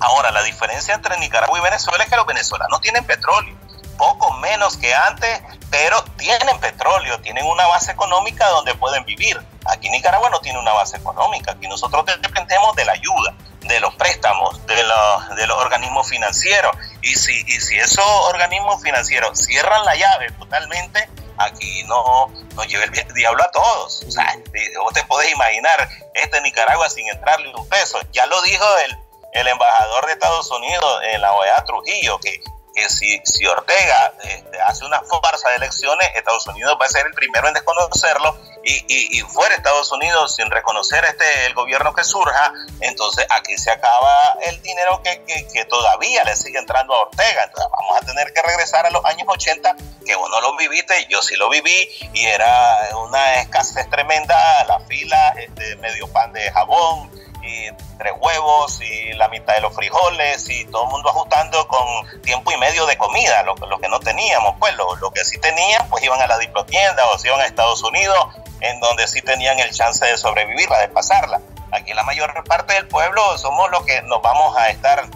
Ahora, 0.01 0.31
la 0.31 0.42
diferencia 0.42 0.94
entre 0.94 1.18
Nicaragua 1.18 1.59
y 1.59 1.62
Venezuela 1.62 2.03
es 2.03 2.09
que 2.09 2.16
los 2.16 2.27
venezolanos 2.27 2.81
tienen 2.81 3.05
petróleo 3.05 3.55
poco 3.96 4.32
menos 4.35 4.76
que 4.76 4.94
antes, 4.94 5.42
pero 5.70 6.02
tienen 6.16 6.59
petróleo, 6.61 7.20
tienen 7.20 7.44
una 7.46 7.66
base 7.66 7.92
económica 7.92 8.48
donde 8.48 8.74
pueden 8.74 9.04
vivir. 9.04 9.40
Aquí 9.66 9.90
Nicaragua 9.90 10.30
no 10.30 10.40
tiene 10.40 10.59
una 10.59 10.72
base 10.72 10.96
económica, 10.96 11.52
aquí 11.52 11.66
nosotros 11.68 12.04
dependemos 12.06 12.76
de 12.76 12.85
la 12.85 12.92
ayuda, 12.92 13.35
de 13.62 13.80
los 13.80 13.94
préstamos, 13.96 14.64
de 14.66 14.82
los, 14.85 15.37
de 15.37 15.46
los 15.46 15.59
organismos 15.59 16.09
financieros. 16.09 16.76
Y 17.02 17.14
si, 17.14 17.32
y 17.46 17.61
si 17.61 17.78
esos 17.78 18.06
organismos 18.28 18.82
financieros 18.82 19.38
cierran 19.38 19.85
la 19.85 19.94
llave 19.96 20.30
totalmente, 20.32 21.09
aquí 21.38 21.82
no 21.85 22.28
nos 22.54 22.66
lleva 22.68 22.85
el 22.85 23.14
diablo 23.14 23.42
a 23.42 23.50
todos. 23.50 24.04
O 24.06 24.11
sea, 24.11 24.37
vos 24.80 24.92
te 24.92 25.02
podés 25.04 25.32
imaginar 25.32 25.88
este 26.14 26.40
Nicaragua 26.40 26.88
sin 26.88 27.09
entrarle 27.09 27.52
un 27.54 27.68
peso. 27.68 28.00
Ya 28.12 28.26
lo 28.26 28.40
dijo 28.42 28.64
el, 28.85 28.96
el 29.32 29.48
embajador 29.48 30.06
de 30.06 30.12
Estados 30.12 30.50
Unidos 30.50 31.00
en 31.04 31.20
la 31.20 31.32
OEA 31.32 31.64
Trujillo, 31.64 32.18
que 32.18 32.40
que 32.77 32.91
si, 32.91 33.21
si 33.25 33.47
Ortega 33.47 34.12
este, 34.23 34.61
hace 34.61 34.85
una 34.85 35.01
farsa 35.01 35.49
de 35.49 35.57
elecciones, 35.57 36.09
Estados 36.15 36.47
Unidos 36.47 36.77
va 36.79 36.85
a 36.85 36.89
ser 36.91 37.07
el 37.07 37.15
primero 37.15 37.49
en 37.49 37.55
desconocerlo 37.55 38.37
y, 38.62 39.19
y, 39.19 39.21
fuera 39.23 39.55
Estados 39.55 39.91
Unidos 39.93 40.35
sin 40.37 40.51
reconocer 40.51 41.05
este 41.05 41.47
el 41.47 41.55
gobierno 41.55 41.95
que 41.95 42.05
surja, 42.05 42.53
entonces 42.81 43.25
aquí 43.31 43.57
se 43.57 43.71
acaba 43.71 44.37
el 44.45 44.61
dinero 44.61 45.01
que, 45.03 45.47
que, 45.53 45.65
todavía 45.65 46.25
le 46.25 46.37
sigue 46.37 46.59
entrando 46.59 46.95
a 46.95 47.03
Ortega. 47.03 47.45
Entonces 47.45 47.71
vamos 47.71 47.97
a 47.97 48.05
tener 48.05 48.33
que 48.33 48.43
regresar 48.43 48.85
a 48.85 48.91
los 48.91 49.05
años 49.05 49.27
80, 49.29 49.77
que 50.05 50.15
vos 50.17 50.29
no 50.31 50.41
lo 50.41 50.57
viviste, 50.57 51.07
yo 51.09 51.23
sí 51.23 51.37
lo 51.37 51.49
viví 51.49 51.89
y 52.12 52.27
era 52.27 52.89
una 53.05 53.41
escasez 53.41 53.89
tremenda, 53.89 54.65
la 54.65 54.81
fila, 54.81 55.35
este, 55.39 55.77
medio 55.77 56.09
pan 56.12 56.33
de 56.33 56.51
jabón 56.51 57.11
y 57.46 57.70
tres 57.98 58.12
huevos 58.18 58.80
y 58.80 59.12
la 59.14 59.28
mitad 59.28 59.54
de 59.54 59.61
los 59.61 59.74
frijoles 59.74 60.48
y 60.50 60.64
todo 60.66 60.85
el 60.85 60.90
mundo 60.90 61.09
ajustando 61.11 61.66
con 61.68 61.87
tiempo 62.22 62.50
y 62.52 62.56
medio 62.59 62.87
de 62.87 62.96
comida, 62.96 63.42
lo, 63.44 63.54
lo 63.54 63.78
que 63.78 63.88
no 63.88 64.00
teníamos, 64.00 64.56
pues 64.59 64.74
lo, 64.76 64.96
lo, 64.96 65.11
que 65.12 65.24
sí 65.24 65.38
tenían, 65.38 65.88
pues 65.88 66.02
iban 66.02 66.20
a 66.20 66.26
la 66.26 66.38
diplotienda 66.38 67.04
o 67.06 67.18
se 67.18 67.28
iban 67.28 67.40
a 67.40 67.46
Estados 67.46 67.82
Unidos, 67.82 68.18
en 68.61 68.80
donde 68.80 69.06
sí 69.06 69.22
tenían 69.22 69.59
el 69.59 69.70
chance 69.70 70.04
de 70.04 70.18
sobrevivirla, 70.18 70.78
de 70.78 70.88
pasarla. 70.88 71.40
Aquí 71.72 71.92
la 71.94 72.02
mayor 72.02 72.44
parte 72.44 72.74
del 72.74 72.88
pueblo 72.88 73.38
somos 73.38 73.70
los 73.70 73.85
que 73.85 74.02
nos 74.02 74.20
vamos 74.22 74.56
a 74.56 74.70
estar, 74.70 75.06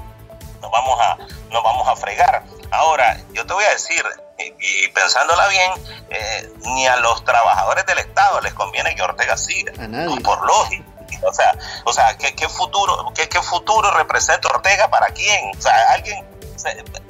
nos 0.61 0.71
vamos 0.71 1.01
a, 1.01 1.17
nos 1.51 1.63
vamos 1.63 1.89
a 1.89 1.97
fregar. 1.97 2.45
Ahora, 2.71 3.19
yo 3.33 3.47
te 3.47 3.53
voy 3.53 3.65
a 3.65 3.71
decir, 3.71 4.05
y, 4.39 4.89
pensándola 4.89 5.49
bien, 5.49 5.73
eh, 6.11 6.53
ni 6.61 6.87
a 6.87 6.97
los 6.97 7.25
trabajadores 7.25 7.85
del 7.87 7.99
Estado 7.99 8.41
les 8.41 8.55
conviene 8.55 8.95
que 8.95 9.03
Ortega 9.03 9.37
siga, 9.37 9.73
por 10.23 10.47
lógica 10.47 10.90
o 11.23 11.33
sea, 11.33 11.55
o 11.85 11.93
sea 11.93 12.17
¿qué, 12.17 12.49
futuro, 12.49 13.13
qué, 13.15 13.29
qué 13.29 13.43
futuro 13.43 13.91
representa 13.93 14.49
Ortega 14.49 14.89
para 14.89 15.09
quién? 15.09 15.57
O 15.57 15.61
sea, 15.61 15.75
alguien, 15.93 16.27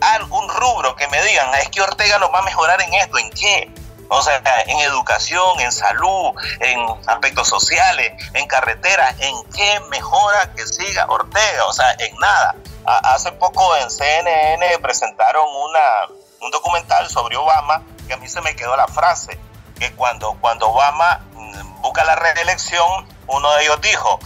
algún 0.00 0.48
rubro 0.48 0.94
que 0.96 1.06
me 1.08 1.22
digan, 1.22 1.54
es 1.54 1.68
que 1.68 1.80
Ortega 1.80 2.18
nos 2.18 2.32
va 2.32 2.40
a 2.40 2.42
mejorar 2.42 2.80
en 2.82 2.94
esto, 2.94 3.18
¿en 3.18 3.30
qué? 3.30 3.72
O 4.12 4.20
sea, 4.22 4.42
en 4.66 4.80
educación, 4.80 5.60
en 5.60 5.70
salud, 5.70 6.32
en 6.58 6.84
aspectos 7.06 7.46
sociales, 7.48 8.12
en 8.34 8.46
carreteras, 8.48 9.14
¿en 9.20 9.36
qué 9.52 9.80
mejora 9.88 10.52
que 10.52 10.66
siga 10.66 11.06
Ortega? 11.08 11.64
O 11.66 11.72
sea, 11.72 11.92
en 11.96 12.16
nada. 12.16 12.56
hace 12.84 13.30
poco 13.30 13.76
en 13.76 13.88
CNN 13.88 14.78
presentaron 14.80 15.46
una, 15.46 16.14
un 16.40 16.50
documental 16.50 17.08
sobre 17.08 17.36
Obama 17.36 17.82
que 18.08 18.14
a 18.14 18.16
mí 18.16 18.28
se 18.28 18.40
me 18.40 18.56
quedó 18.56 18.76
la 18.76 18.88
frase, 18.88 19.38
que 19.78 19.92
cuando, 19.92 20.36
cuando 20.40 20.70
Obama 20.70 21.20
mm, 21.34 21.80
busca 21.80 22.02
la 22.02 22.16
reelección, 22.16 23.06
uno 23.30 23.52
de 23.52 23.62
ellos 23.62 23.80
dijo, 23.80 24.18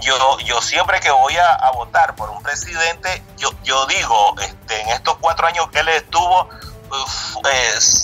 yo, 0.00 0.38
yo 0.40 0.60
siempre 0.62 1.00
que 1.00 1.10
voy 1.10 1.36
a, 1.36 1.70
votar 1.74 2.14
por 2.14 2.30
un 2.30 2.42
presidente, 2.42 3.22
yo, 3.36 3.50
yo 3.62 3.86
digo, 3.86 4.34
este, 4.40 4.80
en 4.80 4.88
estos 4.90 5.16
cuatro 5.20 5.46
años 5.46 5.68
que 5.70 5.80
él 5.80 5.88
estuvo, 5.88 6.48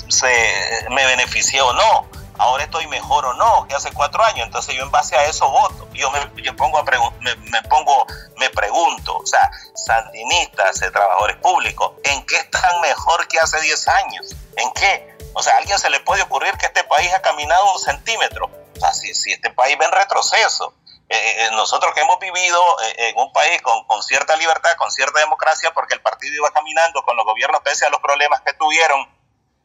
se, 0.09 0.87
me 0.91 1.07
beneficié 1.07 1.61
o 1.61 1.73
no, 1.73 2.07
ahora 2.39 2.65
estoy 2.65 2.87
mejor 2.87 3.25
o 3.27 3.35
no 3.35 3.67
que 3.69 3.75
hace 3.75 3.93
cuatro 3.93 4.25
años, 4.25 4.47
entonces 4.47 4.75
yo 4.75 4.83
en 4.83 4.91
base 4.91 5.17
a 5.17 5.25
eso 5.27 5.49
voto, 5.49 5.89
yo 5.93 6.11
me, 6.11 6.43
yo 6.43 6.55
pongo 6.57 6.79
a 6.79 6.85
me, 7.21 7.37
me, 7.37 7.63
pongo 7.63 8.07
me 8.37 8.51
pregunto, 8.51 9.19
o 9.19 9.27
sea, 9.27 9.51
sandinistas, 9.75 10.81
trabajadores 10.81 11.37
públicos, 11.37 11.93
¿en 12.05 12.25
qué 12.27 12.37
están 12.37 12.81
mejor 12.81 13.27
que 13.29 13.39
hace 13.39 13.61
10 13.61 13.89
años? 13.89 14.37
¿En 14.57 14.71
qué? 14.73 15.17
O 15.35 15.43
sea, 15.43 15.55
¿a 15.55 15.59
alguien 15.59 15.79
se 15.79 15.91
le 15.91 16.01
puede 16.01 16.23
ocurrir 16.23 16.53
que 16.57 16.67
este 16.67 16.83
país 16.85 17.13
ha 17.15 17.21
caminado 17.21 17.73
un 17.73 17.79
centímetro? 17.79 18.51
Si, 18.93 19.15
si 19.15 19.33
este 19.33 19.51
país 19.51 19.77
va 19.81 19.87
en 19.87 19.93
retroceso. 19.93 20.75
Eh, 21.09 21.17
eh, 21.17 21.49
nosotros 21.53 21.95
que 21.95 22.01
hemos 22.01 22.19
vivido 22.19 22.59
eh, 22.83 23.11
en 23.11 23.19
un 23.19 23.33
país 23.33 23.63
con, 23.63 23.85
con, 23.85 24.03
cierta 24.03 24.35
libertad, 24.35 24.71
con 24.77 24.91
cierta 24.91 25.21
democracia, 25.21 25.73
porque 25.73 25.95
el 25.95 26.01
partido 26.01 26.35
iba 26.35 26.51
caminando 26.51 27.01
con 27.03 27.17
los 27.17 27.25
gobiernos 27.25 27.61
pese 27.63 27.87
a 27.87 27.91
los 27.91 28.01
problemas 28.01 28.41
que 28.41 28.53
tuvieron, 28.55 29.09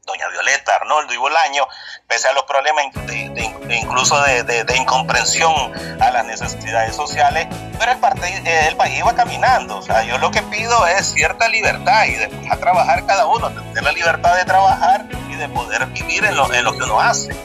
doña 0.04 0.28
Violeta, 0.28 0.76
Arnoldo 0.76 1.12
y 1.14 1.18
Bolaño, 1.18 1.68
pese 2.08 2.28
a 2.28 2.34
los 2.34 2.44
problemas 2.44 2.86
de, 2.94 3.76
incluso 3.76 4.22
de, 4.22 4.76
incomprensión 4.76 5.52
a 6.00 6.12
las 6.12 6.26
necesidades 6.26 6.96
sociales, 6.96 7.48
pero 7.80 7.92
el, 7.92 8.48
el 8.48 8.78
país 8.78 9.00
iba 9.00 9.16
caminando. 9.16 9.78
O 9.78 9.82
sea, 9.82 10.04
yo 10.04 10.20
lo 10.20 10.30
que 10.30 10.44
pido 10.44 10.86
es 10.86 11.12
cierta 11.12 11.48
libertad 11.48 12.06
y 12.06 12.18
de 12.18 12.50
a 12.52 12.58
trabajar 12.58 13.04
cada 13.08 13.26
uno, 13.26 13.50
tener 13.74 13.84
la 13.84 13.92
libertad 13.94 14.36
de 14.36 14.46
trabajar 14.46 15.08
y 15.28 15.36
de 15.36 15.50
poder 15.50 15.88
vivir 15.88 16.24
en 16.24 16.36
lo, 16.36 16.54
en 16.54 16.64
lo 16.64 16.74
que 16.74 16.84
uno 16.84 17.02
hace. 17.02 17.36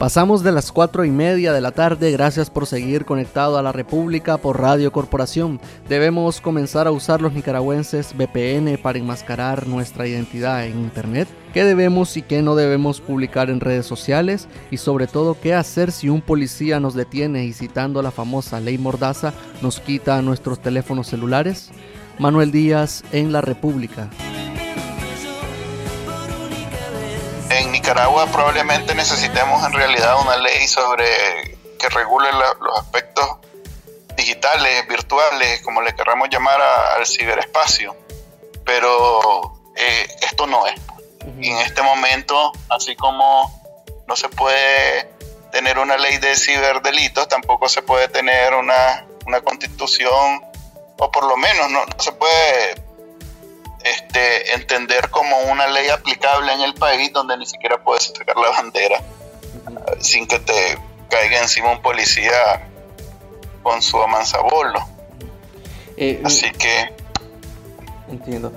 Pasamos 0.00 0.42
de 0.42 0.50
las 0.50 0.72
4 0.72 1.04
y 1.04 1.10
media 1.10 1.52
de 1.52 1.60
la 1.60 1.72
tarde, 1.72 2.10
gracias 2.10 2.48
por 2.48 2.64
seguir 2.64 3.04
conectado 3.04 3.58
a 3.58 3.62
la 3.62 3.70
República 3.70 4.38
por 4.38 4.58
Radio 4.58 4.92
Corporación. 4.92 5.60
Debemos 5.90 6.40
comenzar 6.40 6.86
a 6.86 6.90
usar 6.90 7.20
los 7.20 7.34
nicaragüenses 7.34 8.14
VPN 8.16 8.78
para 8.78 8.98
enmascarar 8.98 9.66
nuestra 9.66 10.06
identidad 10.06 10.64
en 10.64 10.78
Internet. 10.78 11.28
¿Qué 11.52 11.64
debemos 11.64 12.16
y 12.16 12.22
qué 12.22 12.40
no 12.40 12.56
debemos 12.56 13.02
publicar 13.02 13.50
en 13.50 13.60
redes 13.60 13.84
sociales? 13.84 14.48
Y 14.70 14.78
sobre 14.78 15.06
todo, 15.06 15.36
¿qué 15.38 15.52
hacer 15.52 15.92
si 15.92 16.08
un 16.08 16.22
policía 16.22 16.80
nos 16.80 16.94
detiene 16.94 17.44
y 17.44 17.52
citando 17.52 18.00
la 18.00 18.10
famosa 18.10 18.58
ley 18.58 18.78
Mordaza 18.78 19.34
nos 19.60 19.80
quita 19.80 20.22
nuestros 20.22 20.60
teléfonos 20.60 21.08
celulares? 21.08 21.72
Manuel 22.18 22.52
Díaz 22.52 23.04
en 23.12 23.32
la 23.32 23.42
República. 23.42 24.08
En 27.70 27.74
Nicaragua 27.74 28.26
probablemente 28.26 28.96
necesitemos 28.96 29.64
en 29.64 29.72
realidad 29.72 30.20
una 30.20 30.36
ley 30.38 30.66
sobre 30.66 31.06
que 31.78 31.88
regule 31.88 32.28
los 32.32 32.78
aspectos 32.78 33.24
digitales, 34.16 34.88
virtuales, 34.88 35.62
como 35.62 35.80
le 35.80 35.94
querramos 35.94 36.28
llamar 36.30 36.60
al 36.60 37.06
ciberespacio. 37.06 37.96
Pero 38.64 39.56
eh, 39.76 40.06
esto 40.22 40.46
no 40.48 40.66
es. 40.66 40.80
Y 41.38 41.50
en 41.50 41.58
este 41.58 41.82
momento, 41.82 42.52
así 42.68 42.96
como 42.96 43.50
no 44.08 44.16
se 44.16 44.28
puede 44.28 45.08
tener 45.52 45.78
una 45.78 45.96
ley 45.96 46.18
de 46.18 46.34
ciberdelitos, 46.34 47.28
tampoco 47.28 47.68
se 47.68 47.82
puede 47.82 48.08
tener 48.08 48.52
una, 48.54 49.06
una 49.26 49.40
constitución, 49.42 50.42
o 50.98 51.10
por 51.10 51.24
lo 51.24 51.36
menos 51.36 51.70
no, 51.70 51.86
no 51.86 52.00
se 52.00 52.12
puede 52.12 52.79
este, 53.84 54.54
entender 54.54 55.08
como 55.10 55.36
una 55.50 55.66
ley 55.68 55.88
aplicable 55.88 56.52
en 56.52 56.60
el 56.60 56.74
país 56.74 57.12
donde 57.12 57.36
ni 57.36 57.46
siquiera 57.46 57.82
puedes 57.82 58.12
sacar 58.16 58.36
la 58.36 58.50
bandera 58.50 59.02
sin 60.00 60.26
que 60.26 60.38
te 60.38 60.78
caiga 61.08 61.40
encima 61.40 61.72
un 61.72 61.82
policía 61.82 62.68
con 63.62 63.82
su 63.82 63.98
amanzabolo. 63.98 64.80
Eh, 65.96 66.20
Así 66.24 66.50
que... 66.52 67.00
Entiendo. 68.10 68.52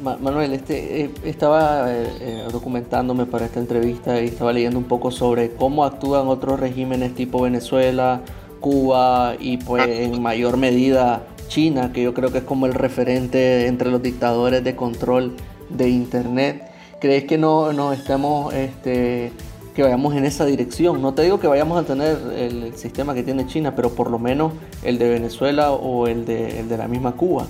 Manuel, 0.00 0.54
este, 0.54 1.02
eh, 1.02 1.10
estaba 1.24 1.92
eh, 1.92 2.46
documentándome 2.50 3.26
para 3.26 3.44
esta 3.44 3.60
entrevista 3.60 4.18
y 4.18 4.28
estaba 4.28 4.50
leyendo 4.52 4.78
un 4.78 4.86
poco 4.86 5.10
sobre 5.10 5.54
cómo 5.54 5.84
actúan 5.84 6.28
otros 6.28 6.58
regímenes 6.58 7.14
tipo 7.14 7.42
Venezuela, 7.42 8.22
Cuba 8.60 9.34
y 9.38 9.58
pues 9.58 9.86
en 9.88 10.22
mayor 10.22 10.56
medida 10.56 11.22
China, 11.52 11.92
que 11.92 12.02
yo 12.02 12.14
creo 12.14 12.32
que 12.32 12.38
es 12.38 12.44
como 12.44 12.64
el 12.64 12.72
referente 12.72 13.66
entre 13.66 13.90
los 13.90 14.02
dictadores 14.02 14.64
de 14.64 14.74
control 14.74 15.36
de 15.68 15.86
Internet. 15.90 16.62
¿Crees 16.98 17.24
que 17.24 17.36
no 17.36 17.74
nos 17.74 17.98
estemos, 17.98 18.54
este, 18.54 19.34
que 19.74 19.82
vayamos 19.82 20.14
en 20.14 20.24
esa 20.24 20.46
dirección? 20.46 21.02
No 21.02 21.12
te 21.12 21.20
digo 21.20 21.40
que 21.40 21.48
vayamos 21.48 21.78
a 21.78 21.86
tener 21.86 22.16
el, 22.34 22.74
sistema 22.78 23.12
que 23.12 23.22
tiene 23.22 23.46
China, 23.46 23.76
pero 23.76 23.94
por 23.94 24.10
lo 24.10 24.18
menos 24.18 24.54
el 24.82 24.98
de 24.98 25.10
Venezuela 25.10 25.72
o 25.72 26.06
el 26.06 26.24
de, 26.24 26.60
el 26.60 26.70
de 26.70 26.78
la 26.78 26.88
misma 26.88 27.12
Cuba. 27.12 27.46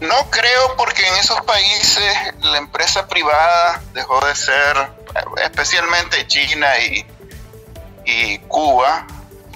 No 0.00 0.30
creo 0.30 0.76
porque 0.78 1.06
en 1.06 1.14
esos 1.16 1.38
países 1.42 2.14
la 2.40 2.56
empresa 2.56 3.06
privada 3.06 3.82
dejó 3.92 4.24
de 4.24 4.34
ser, 4.34 4.76
especialmente 5.44 6.26
China 6.28 6.68
y, 6.78 7.04
y 8.06 8.38
Cuba, 8.48 9.06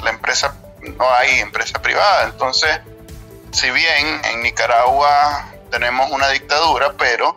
la 0.05 0.11
empresa, 0.11 0.55
no 0.83 1.11
hay 1.11 1.39
empresa 1.39 1.81
privada, 1.81 2.27
entonces 2.27 2.81
si 3.59 3.73
bien 3.73 4.21
en 4.25 4.43
Nicaragua 4.43 5.49
tenemos 5.73 6.13
una 6.13 6.29
dictadura, 6.29 6.93
pero 6.97 7.37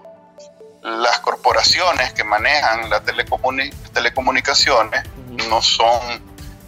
las 0.84 1.20
corporaciones 1.20 2.14
que 2.14 2.24
manejan 2.24 2.92
las 2.92 3.02
telecomunicaciones 3.92 5.04
no 5.50 5.64
son 5.64 6.22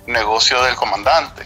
negocio 0.07 0.63
del 0.63 0.75
comandante. 0.75 1.45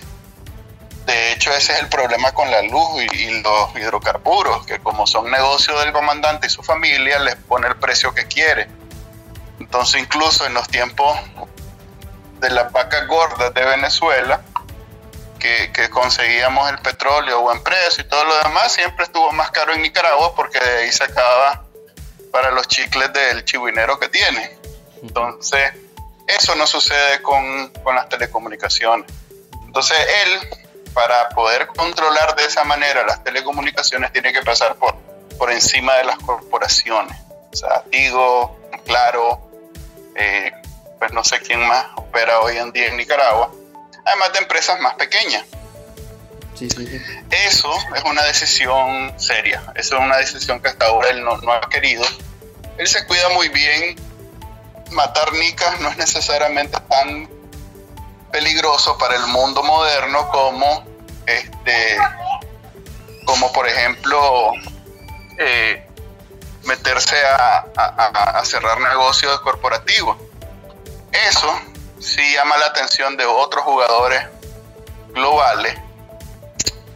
De 1.06 1.34
hecho, 1.34 1.52
ese 1.52 1.74
es 1.74 1.80
el 1.80 1.90
problema 1.90 2.32
con 2.32 2.50
la 2.50 2.62
luz 2.62 3.04
y, 3.12 3.42
los 3.42 3.76
hidrocarburos, 3.76 4.66
que 4.66 4.80
como 4.80 5.06
son 5.06 5.30
negocio 5.30 5.78
del 5.80 5.92
comandante 5.92 6.48
y 6.48 6.50
su 6.50 6.64
familia, 6.64 7.20
les 7.20 7.36
pone 7.36 7.68
el 7.68 7.76
precio 7.76 8.14
que 8.14 8.26
quiere. 8.26 8.70
Entonces, 9.60 10.02
incluso 10.02 10.46
en 10.46 10.54
los 10.54 10.70
tiempos 10.70 11.20
de 12.40 12.52
las 12.52 12.72
vacas 12.72 13.06
gordas 13.08 13.54
de 13.54 13.66
Venezuela, 13.66 14.42
que, 15.38 15.90
conseguíamos 15.90 16.70
el 16.70 16.80
petróleo 16.80 17.40
o 17.40 17.52
en 17.52 17.64
precio 17.64 18.04
y 18.04 18.08
todo 18.08 18.24
lo 18.24 18.38
demás, 18.40 18.72
siempre 18.72 19.06
estuvo 19.06 19.32
más 19.32 19.52
caro 19.52 19.74
en 19.74 19.82
Nicaragua 19.82 20.36
porque 20.36 20.60
de 20.60 20.78
ahí 20.80 20.92
se 20.92 21.04
acaba 21.04 21.64
para 22.32 22.52
los 22.52 22.68
chicles 22.68 23.12
del 23.14 23.46
chivinero 23.46 24.00
que 24.00 24.10
tiene. 24.10 24.58
Entonces, 25.02 25.74
eso 26.28 26.56
no 26.56 26.68
sucede 26.68 27.22
con, 27.22 27.70
con 27.84 27.96
las 27.96 28.10
telecomunicaciones. 28.10 29.10
Entonces, 29.66 29.98
él, 30.26 30.50
para 30.94 31.30
poder 31.30 31.68
controlar 31.68 32.36
de 32.36 32.46
esa 32.46 32.64
manera 32.64 33.06
las 33.06 33.24
telecomunicaciones, 33.24 34.12
tiene 34.12 34.34
que 34.34 34.42
pasar 34.42 34.76
por, 34.76 34.96
por 35.38 35.52
encima 35.52 35.96
de 35.96 36.04
las 36.04 36.18
corporaciones. 36.18 37.18
O 37.52 37.56
sea, 37.56 37.84
Tigo, 37.90 38.58
Claro, 38.88 39.42
eh, 40.16 40.52
pues 40.98 41.12
no 41.12 41.22
sé 41.24 41.40
quién 41.42 41.60
más 41.68 41.86
opera 41.98 42.40
hoy 42.40 42.58
en 42.58 42.72
día 42.72 42.88
en 42.88 42.96
Nicaragua 42.96 43.52
además 44.08 44.34
de 44.34 44.40
empresas 44.40 44.80
más 44.80 44.96
pequeñas. 44.96 45.44
Eso 47.30 47.72
es 47.96 48.04
una 48.04 48.24
decisión 48.24 49.14
seria, 49.20 49.62
eso 49.76 49.98
es 49.98 50.02
una 50.02 50.18
decisión 50.18 50.60
que 50.60 50.70
hasta 50.70 50.88
ahora 50.88 51.10
él 51.10 51.24
no, 51.24 51.34
ha 51.52 51.70
querido. 51.70 52.04
Él 52.78 52.88
se 52.88 53.06
cuida 53.06 53.30
muy 53.30 53.50
bien, 53.50 53.96
matar 54.92 55.34
nicas 55.34 55.80
no 55.82 55.90
es 55.90 55.98
necesariamente 55.98 56.80
tan 56.90 57.30
peligroso 58.32 58.98
para 58.98 59.16
el 59.16 59.28
mundo 59.28 59.62
moderno 59.64 60.30
como 60.30 60.86
este 61.26 61.98
como 63.26 63.52
por 63.52 63.68
ejemplo 63.68 64.52
eh, 65.38 65.86
meterse 66.64 67.16
a, 67.26 67.66
a, 67.76 68.46
cerrar 68.46 68.80
negocios 68.80 69.40
corporativos. 69.42 70.18
Eso 71.12 71.62
sí 72.00 72.34
llama 72.34 72.58
la 72.58 72.68
atención 72.68 73.18
de 73.18 73.26
otros 73.26 73.64
jugadores 73.64 74.24
globales 75.10 75.78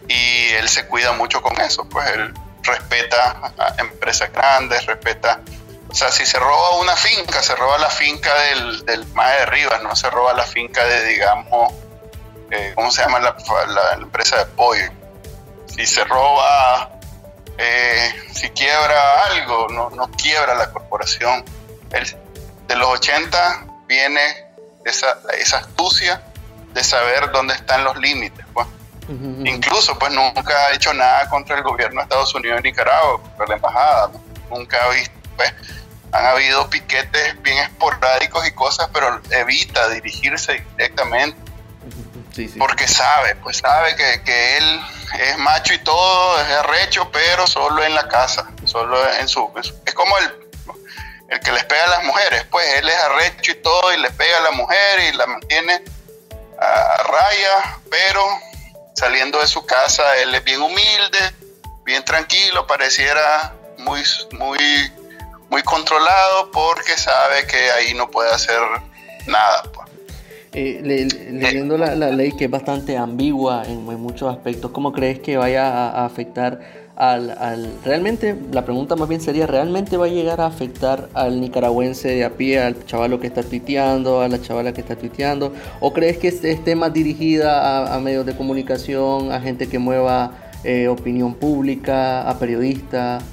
y 0.07 0.49
él 0.53 0.67
se 0.67 0.87
cuida 0.87 1.13
mucho 1.13 1.41
con 1.41 1.59
eso, 1.61 1.87
pues 1.87 2.07
él 2.09 2.33
respeta 2.63 3.53
a 3.57 3.75
empresas 3.79 4.31
grandes, 4.31 4.85
respeta, 4.85 5.41
o 5.89 5.93
sea, 5.93 6.11
si 6.11 6.25
se 6.25 6.39
roba 6.39 6.77
una 6.77 6.95
finca, 6.95 7.41
se 7.41 7.55
roba 7.55 7.77
la 7.77 7.89
finca 7.89 8.33
del, 8.43 8.85
del 8.85 9.05
de 9.13 9.45
Rivas, 9.47 9.83
no 9.83 9.95
se 9.95 10.09
roba 10.09 10.33
la 10.33 10.43
finca 10.43 10.83
de, 10.85 11.05
digamos, 11.05 11.73
eh, 12.49 12.73
¿cómo 12.75 12.91
se 12.91 13.01
llama 13.01 13.19
la, 13.19 13.35
empresa 13.93 14.37
de 14.37 14.45
pollo? 14.45 14.89
Si 15.67 15.85
se 15.85 16.03
roba, 16.03 16.91
eh, 17.57 18.09
si 18.33 18.49
quiebra 18.51 19.25
algo, 19.25 19.67
no, 19.69 19.89
no 19.89 20.09
quiebra 20.11 20.55
la 20.55 20.71
corporación. 20.71 21.43
Él, 21.91 22.17
de 22.67 22.75
los 22.75 22.87
80 22.87 23.65
viene 23.87 24.50
esa, 24.85 25.19
esa 25.37 25.57
astucia 25.57 26.21
de 26.73 26.83
saber 26.83 27.31
dónde 27.31 27.53
están 27.53 27.83
los 27.83 27.97
límites. 27.97 28.45
Pues. 28.53 28.67
Incluso, 29.43 29.97
pues 29.99 30.13
nunca 30.13 30.53
ha 30.67 30.73
hecho 30.73 30.93
nada 30.93 31.27
contra 31.27 31.57
el 31.57 31.63
gobierno 31.63 31.99
de 31.99 32.03
Estados 32.03 32.33
Unidos 32.33 32.57
en 32.57 32.63
Nicaragua, 32.63 33.21
contra 33.21 33.47
la 33.47 33.55
embajada. 33.55 34.11
Nunca 34.49 34.85
ha 34.85 34.89
visto, 34.89 35.13
pues, 35.35 35.53
han 36.13 36.25
habido 36.25 36.69
piquetes 36.69 37.41
bien 37.41 37.57
esporádicos 37.57 38.47
y 38.47 38.51
cosas, 38.51 38.89
pero 38.93 39.21
evita 39.31 39.89
dirigirse 39.89 40.65
directamente. 40.77 41.37
Porque 42.57 42.87
sabe, 42.87 43.35
pues 43.35 43.57
sabe 43.57 43.95
que, 43.97 44.23
que, 44.23 44.57
él 44.57 44.81
es 45.19 45.37
macho 45.39 45.73
y 45.73 45.79
todo, 45.79 46.41
es 46.41 46.49
arrecho, 46.49 47.09
pero 47.11 47.45
solo 47.45 47.83
en 47.83 47.93
la 47.93 48.07
casa, 48.07 48.49
solo 48.63 48.97
en 49.19 49.27
su, 49.27 49.51
es 49.85 49.93
como 49.93 50.17
el, 50.17 50.40
el 51.31 51.39
que 51.39 51.51
les 51.53 51.63
pega 51.63 51.85
a 51.85 51.89
las 51.89 52.03
mujeres, 52.03 52.45
pues 52.51 52.67
él 52.77 52.89
es 52.89 52.95
arrecho 52.95 53.53
y 53.53 53.55
todo 53.55 53.93
y 53.93 53.97
le 53.97 54.11
pega 54.11 54.37
a 54.37 54.41
la 54.41 54.51
mujer 54.51 54.99
y 55.09 55.15
la 55.15 55.25
mantiene 55.25 55.81
a 56.59 57.03
raya, 57.03 57.79
pero 57.89 58.21
saliendo 58.93 59.39
de 59.39 59.47
su 59.47 59.65
casa 59.65 60.17
él 60.17 60.35
es 60.35 60.43
bien 60.43 60.61
humilde, 60.61 61.19
bien 61.85 62.03
tranquilo, 62.03 62.67
pareciera 62.67 63.55
muy, 63.77 64.01
muy, 64.33 64.59
muy 65.49 65.63
controlado 65.63 66.51
porque 66.51 66.97
sabe 66.97 67.47
que 67.47 67.71
ahí 67.71 67.93
no 67.93 68.11
puede 68.11 68.29
hacer 68.31 68.59
nada. 69.25 69.63
Pues. 69.73 69.87
Eh, 70.53 70.81
leyendo 70.83 71.77
la, 71.77 71.95
ley 71.95 72.35
que 72.35 72.45
es 72.45 72.51
bastante 72.51 72.97
ambigua 72.97 73.63
en, 73.65 73.85
muchos 73.85 74.35
aspectos, 74.35 74.71
¿cómo 74.71 74.91
crees 74.91 75.19
que 75.19 75.37
vaya 75.37 75.65
a, 75.65 76.05
afectar 76.05 76.59
al, 76.95 77.31
al, 77.31 77.79
Realmente, 77.83 78.35
la 78.51 78.63
pregunta 78.63 78.95
más 78.95 79.07
bien 79.07 79.21
sería, 79.21 79.47
¿realmente 79.47 79.97
va 79.97 80.05
a 80.05 80.09
llegar 80.09 80.41
a 80.41 80.45
afectar 80.45 81.09
al 81.13 81.39
nicaragüense 81.39 82.09
de 82.09 82.25
a 82.25 82.31
pie, 82.31 82.61
al 82.61 82.85
chavalo 82.85 83.19
que 83.19 83.27
está 83.27 83.43
tuiteando, 83.43 84.21
a 84.21 84.27
la 84.27 84.41
chavala 84.41 84.73
que 84.73 84.81
está 84.81 84.95
tuiteando? 84.95 85.53
¿O 85.79 85.93
crees 85.93 86.17
que 86.17 86.27
esté 86.27 86.75
más 86.75 86.93
dirigida 86.93 87.93
a, 87.93 87.99
medios 87.99 88.25
de 88.25 88.35
comunicación, 88.35 89.31
a 89.31 89.39
gente 89.39 89.69
que 89.69 89.79
mueva 89.79 90.31
eh, 90.63 90.87
opinión 90.87 91.33
pública, 91.33 92.29
a 92.29 92.37
periodistas? 92.37 93.23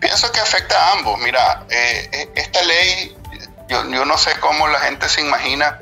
Pienso 0.00 0.30
que 0.32 0.40
afecta 0.40 0.76
a 0.76 0.92
ambos. 0.92 1.18
Mira, 1.20 1.64
eh, 1.70 2.30
esta 2.34 2.62
ley, 2.62 3.16
yo, 3.68 3.88
yo 3.90 4.04
no 4.04 4.16
sé 4.18 4.30
cómo 4.40 4.66
la 4.68 4.78
gente 4.80 5.08
se 5.08 5.20
imagina 5.20 5.78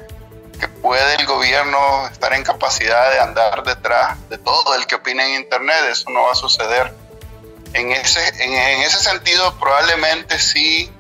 que 0.59 0.69
puede 0.69 1.15
el 1.17 1.27
gobierno 1.27 2.07
estar 2.07 2.33
en 2.33 2.43
capacidad 2.43 3.11
de 3.11 3.21
andar 3.21 3.65
detrás 3.65 4.17
de 4.29 4.39
todo 4.39 4.75
el 4.75 4.87
que 4.87 4.97
opina 4.97 5.27
en 5.27 5.43
Internet, 5.43 5.77
eso 5.91 6.11
no 6.11 6.25
va 6.25 6.33
a 6.33 6.35
suceder. 6.35 7.04
En 7.75 7.91
ese, 7.91 8.21
en, 8.43 8.83
ese 8.83 8.99
sentido, 8.99 9.59
probablemente 9.59 10.39
sí, 10.39 10.91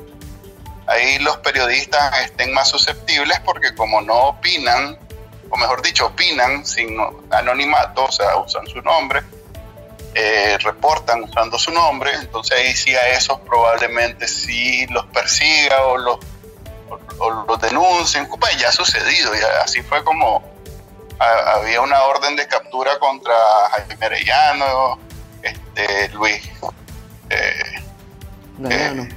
ahí 0.86 1.18
los 1.20 1.36
periodistas 1.38 2.20
estén 2.24 2.52
más 2.52 2.68
susceptibles 2.68 3.40
porque 3.40 3.74
como 3.74 4.00
no 4.00 4.14
opinan, 4.14 4.98
o 5.50 5.56
mejor 5.56 5.82
dicho, 5.82 6.06
opinan 6.06 6.66
sin 6.66 6.98
anonimato, 7.30 8.04
o 8.04 8.12
sea, 8.12 8.36
usan 8.36 8.66
su 8.66 8.82
nombre, 8.82 9.22
eh, 10.14 10.58
reportan 10.58 11.22
usando 11.22 11.58
su 11.58 11.70
nombre, 11.70 12.12
entonces 12.14 12.58
ahí 12.58 12.74
sí 12.74 12.94
a 12.94 13.08
esos 13.08 13.38
probablemente 13.40 14.26
sí 14.26 14.86
los 14.88 15.06
persiga 15.06 15.86
o 15.86 15.96
los 15.96 16.18
o 17.18 17.30
lo 17.30 17.56
denuncien, 17.56 18.28
pues 18.28 18.56
ya 18.58 18.68
ha 18.68 18.72
sucedido, 18.72 19.32
y 19.34 19.38
así 19.62 19.80
fue 19.82 20.02
como 20.02 20.42
había 21.18 21.80
una 21.80 22.02
orden 22.04 22.36
de 22.36 22.46
captura 22.48 22.98
contra 22.98 23.34
Jaime 23.70 24.06
Arellano, 24.06 24.98
este, 25.44 26.08
Luis, 26.10 26.42
eh, 27.30 27.82
eh, 28.70 29.08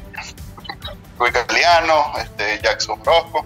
Luis 1.19 1.33
Galeano, 1.33 2.13
este, 2.19 2.59
Jackson 2.61 3.03
Rosco, 3.03 3.45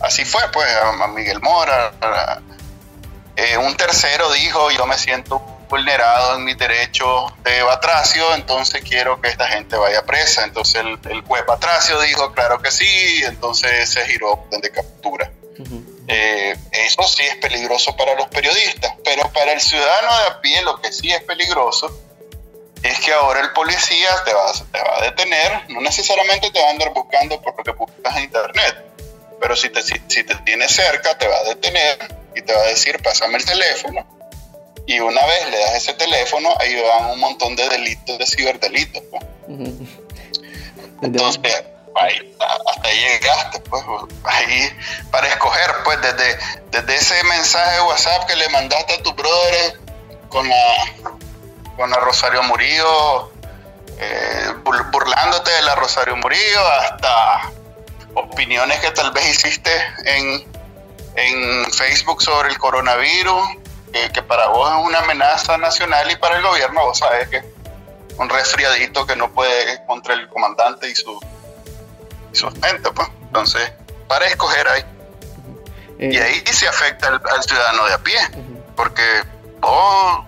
así 0.00 0.24
fue 0.24 0.42
pues 0.52 0.68
a, 0.76 1.06
Miguel 1.08 1.40
Mora, 1.40 1.92
eh, 3.36 3.56
un 3.58 3.76
tercero 3.76 4.30
dijo 4.32 4.70
yo 4.70 4.86
me 4.86 4.96
siento 4.98 5.56
vulnerado 5.68 6.36
en 6.36 6.44
mi 6.44 6.54
derecho 6.54 7.26
de 7.42 7.62
Batracio, 7.62 8.34
entonces 8.34 8.82
quiero 8.82 9.20
que 9.20 9.28
esta 9.28 9.48
gente 9.48 9.76
vaya 9.76 10.04
presa. 10.04 10.44
Entonces 10.44 10.82
el, 11.10 11.22
juez 11.22 11.44
Batracio 11.46 12.00
dijo, 12.00 12.32
claro 12.32 12.60
que 12.60 12.70
sí, 12.70 13.22
entonces 13.24 13.88
se 13.88 14.06
giró 14.06 14.46
de 14.50 14.70
captura. 14.70 15.30
Eh, 16.08 16.56
eso 16.70 17.02
sí 17.02 17.22
es 17.22 17.36
peligroso 17.36 17.96
para 17.96 18.14
los 18.14 18.28
periodistas, 18.28 18.94
pero 19.02 19.28
para 19.32 19.52
el 19.52 19.60
ciudadano 19.60 20.08
de 20.18 20.26
a 20.28 20.40
pie 20.40 20.62
lo 20.62 20.80
que 20.80 20.92
sí 20.92 21.10
es 21.10 21.22
peligroso 21.22 21.90
es 22.86 23.00
que 23.00 23.12
ahora 23.12 23.40
el 23.40 23.52
policía 23.52 24.08
te 24.24 24.32
va, 24.32 24.52
te 24.52 24.80
va 24.80 24.98
a 24.98 25.02
detener, 25.02 25.70
no 25.70 25.80
necesariamente 25.80 26.50
te 26.50 26.60
va 26.60 26.68
a 26.68 26.70
andar 26.70 26.92
buscando 26.92 27.40
por 27.40 27.56
lo 27.56 27.64
que 27.64 27.72
publicas 27.72 28.16
en 28.16 28.24
internet, 28.24 28.84
pero 29.40 29.56
si 29.56 29.70
te, 29.70 29.82
si, 29.82 29.94
si 30.08 30.24
te 30.24 30.34
tiene 30.36 30.68
cerca 30.68 31.16
te 31.18 31.26
va 31.28 31.36
a 31.36 31.44
detener 31.44 31.98
y 32.34 32.42
te 32.42 32.52
va 32.52 32.60
a 32.60 32.66
decir, 32.66 33.00
pásame 33.02 33.38
el 33.38 33.44
teléfono 33.44 34.06
y 34.86 35.00
una 35.00 35.24
vez 35.26 35.50
le 35.50 35.58
das 35.58 35.74
ese 35.74 35.94
teléfono, 35.94 36.54
ahí 36.60 36.80
van 36.80 37.10
un 37.10 37.18
montón 37.20 37.56
de 37.56 37.68
delitos, 37.68 38.18
de 38.18 38.26
ciberdelitos. 38.26 39.02
Entonces, 41.02 41.64
ahí, 41.96 42.36
hasta 42.38 42.88
ahí 42.88 42.98
llegaste, 42.98 43.60
pues, 43.60 43.82
ahí 44.24 44.70
para 45.10 45.26
escoger, 45.26 45.70
pues, 45.84 46.00
desde, 46.00 46.38
desde 46.70 46.94
ese 46.94 47.24
mensaje 47.24 47.76
de 47.76 47.82
WhatsApp 47.82 48.26
que 48.26 48.36
le 48.36 48.48
mandaste 48.50 48.94
a 48.94 49.02
tu 49.02 49.12
brother 49.12 49.80
con 50.28 50.48
la, 50.48 50.74
con 51.76 51.90
la 51.90 51.98
Rosario 51.98 52.42
Murillo, 52.42 53.32
eh, 53.98 54.54
burlándote 54.90 55.50
de 55.50 55.62
la 55.62 55.74
Rosario 55.74 56.16
Murillo, 56.16 56.66
hasta 56.80 57.52
opiniones 58.14 58.80
que 58.80 58.90
tal 58.90 59.10
vez 59.12 59.28
hiciste 59.28 59.70
en, 60.04 60.44
en 61.16 61.72
Facebook 61.72 62.22
sobre 62.22 62.48
el 62.48 62.58
coronavirus, 62.58 63.48
que, 64.12 64.22
para 64.22 64.48
vos 64.48 64.70
es 64.70 64.86
una 64.86 64.98
amenaza 64.98 65.56
nacional 65.56 66.10
y 66.10 66.16
para 66.16 66.36
el 66.36 66.42
gobierno 66.42 66.84
vos 66.84 66.98
sabes 66.98 67.28
que 67.28 67.42
un 68.18 68.28
resfriadito 68.28 69.06
que 69.06 69.16
no 69.16 69.30
puede 69.32 69.84
contra 69.86 70.14
el 70.14 70.28
comandante 70.28 70.88
y 70.88 70.94
su, 70.94 71.18
su 72.32 72.50
gente, 72.50 72.90
pues. 72.94 73.08
Entonces, 73.22 73.72
para 74.08 74.26
escoger 74.26 74.68
ahí. 74.68 74.84
y 75.98 76.16
eh, 76.16 76.22
ahí 76.22 76.52
se 76.52 76.68
afecta 76.68 77.08
al, 77.08 77.42
ciudadano 77.42 77.86
de 77.86 77.94
a 77.94 77.98
pie, 77.98 78.18
porque 78.74 79.22
vos, 79.60 80.24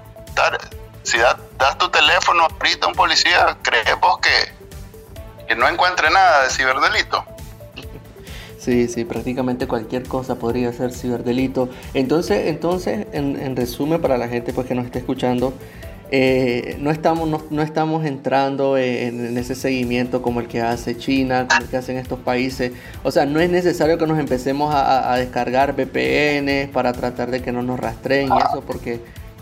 si 1.09 1.19
das, 1.19 1.79
tu 1.79 1.89
teléfono 1.89 2.45
ahorita 2.45 2.87
a 2.87 2.89
un 2.89 2.95
policía, 2.95 3.57
crees 3.63 3.99
vos 4.01 4.19
que, 4.19 5.47
que 5.47 5.57
no 5.57 5.69
encuentre 5.69 6.11
nada 6.11 6.45
de 6.45 6.51
ciberdelito. 6.51 7.25
Sí, 8.59 8.89
sí, 8.89 9.05
prácticamente 9.05 9.67
cualquier 9.67 10.03
cosa 10.03 10.35
podría 10.35 10.73
ser 10.73 10.93
ciberdelito. 10.93 11.69
Entonces, 11.95 12.49
entonces 12.49 13.07
en, 13.13 13.57
resumen, 13.57 14.03
para 14.03 14.19
la 14.19 14.29
gente 14.29 14.53
pues, 14.53 14.67
que 14.67 14.75
nos 14.75 14.85
esté 14.85 14.99
escuchando, 14.99 15.55
eh, 16.11 16.77
no, 16.81 16.91
estamos, 16.91 17.51
no, 17.51 17.63
estamos 17.63 18.05
entrando 18.05 18.77
en, 18.77 19.37
ese 19.39 19.55
seguimiento 19.55 20.23
como 20.23 20.41
el 20.41 20.49
que 20.49 20.61
hace 20.61 20.97
China, 20.97 21.47
como 21.49 21.63
el 21.63 21.69
que 21.69 21.77
hacen 21.77 21.97
estos 21.97 22.19
países. 22.19 22.73
O 23.05 23.11
sea, 23.11 23.27
no 23.27 23.41
es 23.41 23.49
necesario 23.49 23.97
que 23.97 24.07
nos 24.07 24.19
empecemos 24.19 24.75
a, 24.75 25.15
descargar 25.17 25.75
VPN 25.75 26.71
para 26.73 26.93
tratar 26.93 27.31
de 27.31 27.41
que 27.41 27.53
no 27.53 27.63
nos 27.63 27.79
rastreen 27.79 28.29
y 28.29 28.39
eso, 28.39 28.63
porque 28.67 29.01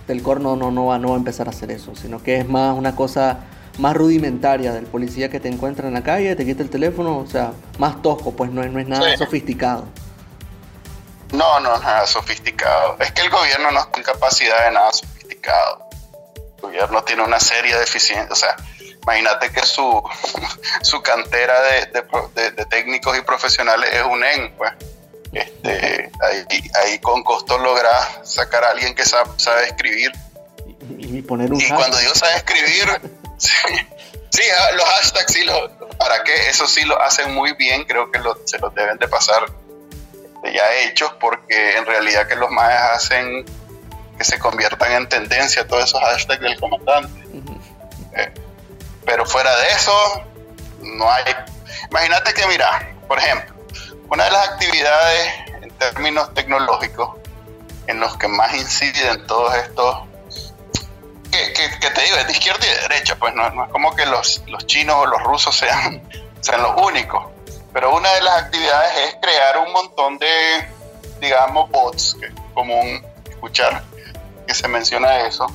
el 0.09 0.23
corno 0.23 0.57
no, 0.57 0.71
no, 0.71 0.87
va, 0.87 0.99
no 0.99 1.09
va 1.09 1.15
a 1.15 1.19
empezar 1.19 1.47
a 1.47 1.51
hacer 1.51 1.71
eso, 1.71 1.95
sino 1.97 2.23
que 2.23 2.39
es 2.39 2.49
más 2.49 2.77
una 2.77 2.95
cosa 2.95 3.41
más 3.79 3.95
rudimentaria 3.95 4.73
del 4.73 4.87
policía 4.87 5.29
que 5.29 5.41
te 5.41 5.49
encuentra 5.49 5.89
en 5.89 5.95
la 5.95 6.03
calle, 6.03 6.35
te 6.37 6.45
quita 6.45 6.63
el 6.63 6.71
teléfono, 6.71 7.19
o 7.19 7.27
sea, 7.27 7.53
más 7.79 8.01
tosco, 8.03 8.33
pues 8.33 8.51
no, 8.51 8.65
no 8.65 8.81
es 8.81 8.89
nada 8.89 9.17
sofisticado. 9.17 9.87
No, 11.33 11.61
no 11.61 11.75
es 11.75 11.83
nada 11.83 12.07
sofisticado. 12.07 12.97
Es 13.01 13.13
que 13.13 13.23
el 13.23 13.31
gobierno 13.31 13.71
no 13.73 13.89
en 13.95 14.03
capacidad 14.03 14.65
de 14.65 14.71
nada 14.73 14.93
sofisticado. 14.93 15.89
El 16.57 16.63
gobierno 16.63 17.03
tiene 17.03 17.23
una 17.23 17.41
serie 17.41 17.75
de 17.75 17.81
deficiencias. 17.81 18.31
O 18.31 18.37
sea, 18.37 18.57
imagínate 19.03 19.51
que 19.51 19.67
su, 19.67 20.03
su 20.83 21.03
cantera 21.03 21.61
de, 21.63 22.65
técnicos 22.71 23.19
y 23.19 23.23
profesionales 23.23 23.91
es 23.93 24.03
un 24.05 24.25
EN, 24.25 24.55
pues. 24.57 24.73
Este, 25.39 26.11
ahí, 26.83 26.99
con 27.01 27.23
costo 27.23 27.59
logra 27.59 28.25
sacar 28.25 28.65
a 28.65 28.71
alguien 28.71 28.95
que 28.95 29.05
sabe, 29.05 29.31
sabe 29.37 29.67
escribir. 29.67 30.13
Y, 30.99 31.21
poner 31.23 31.53
un 31.53 31.61
y 31.61 31.69
cuando 31.69 31.99
digo 31.99 32.15
sabe 32.15 32.37
escribir, 32.37 33.01
Sí, 34.37 34.43
ah, 34.59 34.73
los 34.75 34.85
hashtags 34.85 35.33
sí, 35.33 35.45
lo, 35.45 35.71
¿para 35.97 36.23
qué? 36.23 36.51
Eso 36.51 36.67
sí 36.67 36.85
lo 36.85 37.01
hacen 37.01 37.33
muy 37.35 37.55
bien, 37.55 37.85
creo 37.85 38.11
que 38.11 38.21
se 38.45 38.59
los 38.59 38.75
deben 38.75 38.99
de 38.99 39.09
pasar 39.09 39.47
ya 40.45 40.75
hechos, 40.83 41.11
porque 41.19 41.77
en 41.77 41.87
realidad 41.87 42.29
que 42.29 42.37
los 42.37 42.51
más 42.51 42.71
hacen 42.93 43.47
que 44.19 44.25
se 44.25 44.39
conviertan 44.39 44.93
en 44.93 45.09
tendencia 45.09 45.67
todos 45.67 45.85
esos 45.85 46.01
hashtags 46.03 46.43
del 46.43 46.61
comandante. 46.61 47.23
Eh, 48.15 48.33
pero 49.07 49.25
fuera 49.25 49.57
de 49.57 49.69
eso, 49.69 50.25
no 50.83 51.11
hay... 51.11 51.25
Imagínate 51.91 52.35
que, 52.35 52.47
mira, 52.47 52.95
por 53.09 53.19
ejemplo, 53.19 53.56
una 54.11 54.25
de 54.25 54.31
las 54.31 54.49
actividades 54.49 55.33
en 55.63 55.71
términos 55.79 56.33
tecnológicos 56.35 57.17
en 57.87 58.01
los 58.01 58.17
que 58.17 58.29
más 58.29 58.55
inciden 58.55 59.27
todos 59.27 59.55
estos 59.57 60.07
que, 61.81 61.91
te 61.91 62.03
digo, 62.03 62.17
es 62.17 62.27
de 62.27 62.33
izquierda 62.33 62.65
y 62.65 62.69
de 62.69 62.81
derecha, 62.89 63.17
pues 63.17 63.35
no, 63.35 63.47
es 63.47 63.71
como 63.71 63.95
que 63.95 64.07
los, 64.07 64.43
los, 64.47 64.67
chinos 64.67 64.97
o 64.97 65.07
los 65.07 65.23
rusos 65.23 65.55
sean, 65.57 66.03
sean 66.41 66.63
los 66.63 66.81
únicos. 66.81 67.25
Pero 67.73 67.95
una 67.95 68.11
de 68.15 68.23
las 68.23 68.45
actividades 68.45 68.97
es 69.09 69.17
crear 69.21 69.59
un 69.59 69.73
montón 69.73 70.19
de, 70.19 70.67
digamos, 71.21 71.71
bots, 71.71 72.17
que 72.19 72.27
es 72.27 72.33
común 72.55 73.05
escuchar 73.29 73.83
que 74.47 74.55
se 74.55 74.69
menciona 74.69 75.27
eso, 75.27 75.47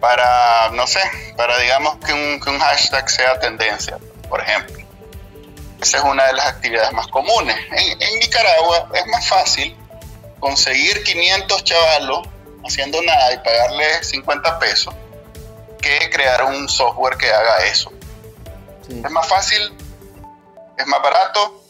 para, 0.00 0.70
no 0.70 0.86
sé, 0.86 1.00
para 1.36 1.58
digamos 1.58 1.96
que 1.98 2.12
un, 2.12 2.40
que 2.40 2.50
un 2.50 2.58
hashtag 2.58 3.08
sea 3.08 3.38
tendencia, 3.38 3.98
por 4.28 4.40
ejemplo. 4.40 4.83
Esa 5.84 5.98
es 5.98 6.04
una 6.04 6.24
de 6.24 6.32
las 6.32 6.46
actividades 6.46 6.90
más 6.94 7.08
comunes. 7.08 7.54
En, 7.72 8.02
en 8.02 8.18
Nicaragua 8.18 8.88
es 8.94 9.06
más 9.06 9.28
fácil 9.28 9.76
conseguir 10.40 11.04
500 11.04 11.62
chavalos 11.62 12.26
haciendo 12.64 13.02
nada 13.02 13.34
y 13.34 13.36
pagarle 13.36 14.02
50 14.02 14.58
pesos 14.58 14.94
que 15.82 16.08
crear 16.08 16.42
un 16.44 16.70
software 16.70 17.18
que 17.18 17.30
haga 17.30 17.66
eso. 17.66 17.92
Es 18.88 19.10
más 19.10 19.28
fácil, 19.28 19.76
es 20.78 20.86
más 20.86 21.02
barato 21.02 21.62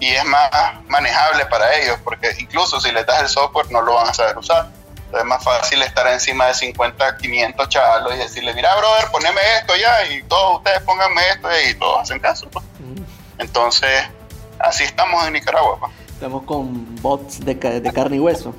y 0.00 0.08
es 0.08 0.24
más 0.24 0.50
manejable 0.88 1.46
para 1.46 1.72
ellos, 1.76 2.00
porque 2.02 2.34
incluso 2.40 2.80
si 2.80 2.90
les 2.90 3.06
das 3.06 3.22
el 3.22 3.28
software 3.28 3.70
no 3.70 3.80
lo 3.80 3.94
van 3.94 4.08
a 4.08 4.14
saber 4.14 4.36
usar. 4.38 4.66
Entonces 4.88 5.20
es 5.20 5.24
más 5.24 5.44
fácil 5.44 5.82
estar 5.82 6.08
encima 6.08 6.46
de 6.46 6.54
50, 6.54 7.16
500 7.16 7.68
chavalos 7.68 8.12
y 8.12 8.18
decirle, 8.18 8.54
mira, 8.54 8.74
brother, 8.74 9.08
poneme 9.12 9.40
esto 9.60 9.76
ya 9.76 10.04
y 10.06 10.24
todos 10.24 10.56
ustedes 10.56 10.80
pónganme 10.80 11.22
esto 11.28 11.48
y 11.68 11.74
todos 11.74 12.00
hacen 12.00 12.18
caso. 12.18 12.48
Pues. 12.50 12.64
Entonces, 13.38 13.90
así 14.58 14.84
estamos 14.84 15.26
en 15.26 15.34
Nicaragua. 15.34 15.78
Pues. 15.80 15.92
Estamos 16.08 16.44
con 16.44 17.00
bots 17.02 17.44
de, 17.44 17.54
de 17.54 17.92
carne 17.92 18.16
y 18.16 18.20
hueso. 18.20 18.54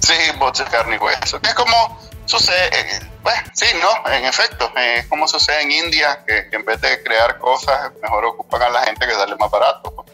Sí, 0.00 0.14
bots 0.38 0.58
de 0.58 0.64
carne 0.64 0.96
y 0.96 0.98
hueso. 0.98 1.38
Es 1.42 1.54
como 1.54 1.98
sucede, 2.26 2.66
eh, 2.68 3.00
bueno, 3.22 3.40
sí, 3.52 3.66
no, 3.80 4.10
en 4.12 4.24
efecto, 4.24 4.70
eh, 4.76 4.98
es 4.98 5.06
como 5.06 5.28
sucede 5.28 5.62
en 5.62 5.70
India, 5.70 6.24
que, 6.26 6.48
en 6.56 6.64
vez 6.64 6.80
de 6.80 7.02
crear 7.02 7.38
cosas, 7.38 7.92
mejor 8.02 8.24
ocupan 8.24 8.62
a 8.62 8.70
la 8.70 8.82
gente 8.82 9.06
que 9.06 9.12
sale 9.12 9.36
más 9.36 9.50
barato. 9.50 9.92
Pues. 9.94 10.08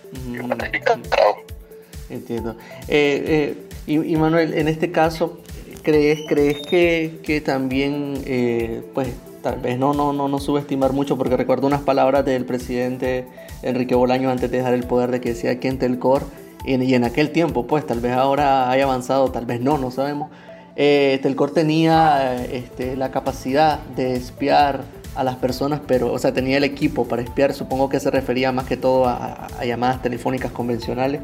Entiendo. 2.10 2.56
Eh, 2.88 3.68
y, 3.86 4.16
Manuel, 4.16 4.54
en 4.54 4.68
este 4.68 4.92
caso, 4.92 5.40
¿crees, 5.82 6.20
crees 6.28 6.66
que, 6.66 7.20
que 7.24 7.40
también, 7.40 8.90
pues, 8.94 9.08
tal 9.48 9.60
vez 9.60 9.78
no, 9.78 9.94
no, 9.94 10.12
no, 10.12 10.28
no 10.28 10.38
subestimar 10.40 10.92
mucho, 10.92 11.16
porque 11.16 11.34
recuerdo 11.34 11.66
unas 11.66 11.80
palabras 11.80 12.22
del 12.22 12.44
presidente 12.44 13.26
Enrique 13.62 13.94
Bolaño 13.94 14.28
antes 14.28 14.50
de 14.50 14.58
dejar 14.58 14.74
el 14.74 14.84
poder 14.84 15.10
de 15.10 15.22
que 15.22 15.30
decía 15.30 15.58
que 15.58 15.68
en 15.68 15.78
Telcor, 15.78 16.24
y 16.66 16.74
en, 16.74 16.82
y 16.82 16.92
en 16.92 17.04
aquel 17.04 17.30
tiempo, 17.30 17.66
pues 17.66 17.86
tal 17.86 18.00
vez 18.00 18.12
ahora 18.12 18.70
haya 18.70 18.84
avanzado, 18.84 19.30
tal 19.30 19.46
vez 19.46 19.62
no, 19.62 19.78
no 19.78 19.90
sabemos. 19.90 20.30
Eh, 20.76 21.18
Telcor 21.22 21.52
tenía 21.52 22.44
este, 22.44 22.94
la 22.94 23.10
capacidad 23.10 23.80
de 23.96 24.16
espiar 24.16 24.82
a 25.14 25.24
las 25.24 25.36
personas, 25.36 25.80
pero, 25.86 26.12
o 26.12 26.18
sea, 26.18 26.34
tenía 26.34 26.58
el 26.58 26.64
equipo 26.64 27.08
para 27.08 27.22
espiar, 27.22 27.54
supongo 27.54 27.88
que 27.88 28.00
se 28.00 28.10
refería 28.10 28.52
más 28.52 28.66
que 28.66 28.76
todo 28.76 29.06
a, 29.06 29.46
a 29.58 29.64
llamadas 29.64 30.02
telefónicas 30.02 30.52
convencionales, 30.52 31.22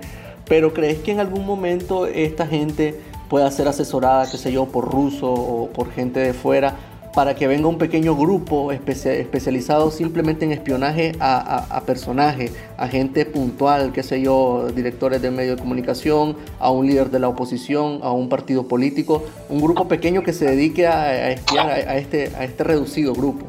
pero 0.49 0.72
¿crees 0.72 1.01
que 1.01 1.12
en 1.12 1.20
algún 1.20 1.45
momento 1.45 2.07
esta 2.07 2.47
gente 2.47 2.99
pueda 3.29 3.51
ser 3.51 3.68
asesorada, 3.68 4.31
qué 4.31 4.39
sé 4.39 4.51
yo, 4.51 4.64
por 4.64 4.91
ruso 4.91 5.31
o 5.31 5.68
por 5.68 5.93
gente 5.93 6.20
de 6.20 6.33
fuera 6.33 6.75
para 7.15 7.37
que 7.37 7.47
venga 7.47 7.69
un 7.69 7.79
pequeño 7.79 8.17
grupo 8.17 8.73
especializado 8.73 9.91
simplemente 9.93 10.45
en 10.45 10.53
espionaje 10.53 11.12
a, 11.21 11.81
personajes, 11.87 12.53
a 12.77 12.89
gente 12.89 13.25
puntual, 13.25 13.93
qué 13.93 14.03
sé 14.03 14.21
yo, 14.21 14.67
directores 14.75 15.23
de 15.23 15.31
medios 15.31 15.57
de 15.57 15.62
comunicación, 15.62 16.37
a 16.59 16.71
un 16.71 16.87
líder 16.87 17.11
de 17.11 17.21
la 17.21 17.29
oposición, 17.29 18.01
a 18.03 18.11
un 18.11 18.29
partido 18.29 18.67
político, 18.67 19.25
un 19.49 19.61
grupo 19.61 19.87
pequeño 19.87 20.23
que 20.25 20.33
se 20.33 20.45
dedique 20.47 20.89
a, 20.89 21.31
espiar 21.31 21.71
a, 21.71 21.97
este, 21.97 22.33
a 22.37 22.45
este 22.45 22.65
reducido 22.65 23.12
grupo. 23.12 23.47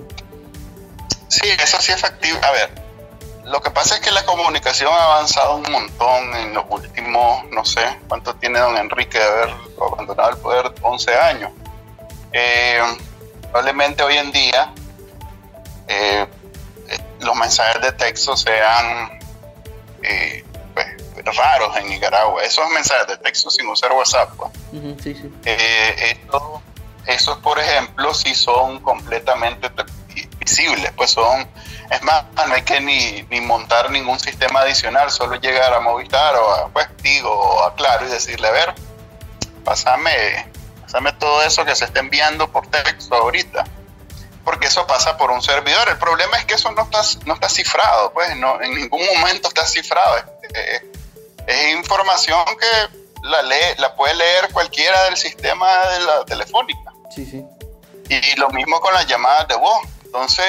Sí, 1.27 1.47
eso 1.61 1.77
sí 1.79 1.91
es 1.91 1.99
factible. 1.99 2.39
A 2.43 2.51
ver, 2.51 2.69
lo 3.45 3.61
que 3.61 3.71
pasa 3.71 3.95
es 3.95 4.01
que 4.01 4.11
la 4.11 4.23
comunicación 4.25 4.91
ha 4.93 5.15
avanzado 5.15 5.55
un 5.57 5.71
montón 5.71 6.35
en 6.35 6.53
los 6.53 6.65
últimos, 6.69 7.45
no 7.51 7.65
sé, 7.65 7.81
¿cuánto 8.07 8.35
tiene 8.35 8.59
don 8.59 8.77
Enrique 8.77 9.17
de 9.17 9.23
haber 9.23 9.49
abandonado 9.81 10.29
el 10.29 10.37
poder? 10.37 10.71
11 10.81 11.13
años. 11.15 11.51
Eh, 12.31 12.79
probablemente 13.51 14.03
hoy 14.03 14.17
en 14.17 14.31
día 14.31 14.73
eh, 15.87 16.27
eh, 16.87 16.97
los 17.21 17.35
mensajes 17.35 17.81
de 17.81 17.91
texto 17.91 18.35
sean 18.35 19.19
eh, 20.03 20.43
pues, 20.73 21.37
raros 21.37 21.75
en 21.77 21.89
Nicaragua. 21.89 22.43
Esos 22.43 22.69
mensajes 22.71 23.07
de 23.07 23.17
texto 23.17 23.49
sin 23.49 23.67
usar 23.67 23.91
WhatsApp. 23.93 24.31
Pues. 24.35 24.51
esos, 27.07 27.37
por 27.39 27.59
ejemplo, 27.59 28.13
sí 28.13 28.33
son 28.35 28.79
completamente 28.79 29.69
visibles. 30.39 30.91
Pues 30.95 31.11
son, 31.11 31.47
es 31.89 32.01
más, 32.03 32.25
no 32.47 32.53
hay 32.53 32.63
que 32.63 32.79
ni, 32.81 33.23
ni 33.29 33.41
montar 33.41 33.89
ningún 33.91 34.19
sistema 34.19 34.61
adicional, 34.61 35.11
solo 35.11 35.35
llegar 35.35 35.73
a 35.73 35.79
Movistar 35.79 36.35
o 36.35 36.51
a 36.51 36.69
pues, 36.69 36.87
o 37.23 37.63
a 37.63 37.75
Claro 37.75 38.07
y 38.07 38.09
decirle, 38.09 38.47
a 38.47 38.51
ver, 38.51 38.75
pásame 39.63 40.54
Dame 40.91 41.13
todo 41.13 41.41
eso 41.43 41.65
que 41.65 41.75
se 41.75 41.85
está 41.85 41.99
enviando 41.99 42.51
por 42.51 42.67
texto 42.67 43.15
ahorita. 43.15 43.63
Porque 44.43 44.67
eso 44.67 44.85
pasa 44.85 45.17
por 45.17 45.31
un 45.31 45.41
servidor. 45.41 45.89
El 45.89 45.97
problema 45.97 46.37
es 46.37 46.45
que 46.45 46.53
eso 46.53 46.71
no 46.71 46.83
está, 46.83 47.01
no 47.25 47.33
está 47.33 47.49
cifrado, 47.49 48.13
pues 48.13 48.35
no, 48.37 48.61
en 48.61 48.75
ningún 48.75 49.01
momento 49.05 49.47
está 49.47 49.65
cifrado. 49.65 50.23
Es, 51.47 51.75
información 51.75 52.43
que 52.59 52.99
la, 53.23 53.41
lee, 53.43 53.75
la 53.77 53.95
puede 53.95 54.13
leer 54.15 54.51
cualquiera 54.51 55.03
del 55.05 55.17
sistema 55.17 55.67
de 55.87 55.99
la 56.01 56.25
telefónica. 56.25 56.93
Sí, 57.13 57.25
sí. 57.25 57.43
Y 58.09 58.35
lo 58.37 58.49
mismo 58.49 58.79
con 58.79 58.93
las 58.93 59.07
llamadas 59.07 59.47
de 59.47 59.55
voz. 59.55 59.87
Entonces, 60.03 60.45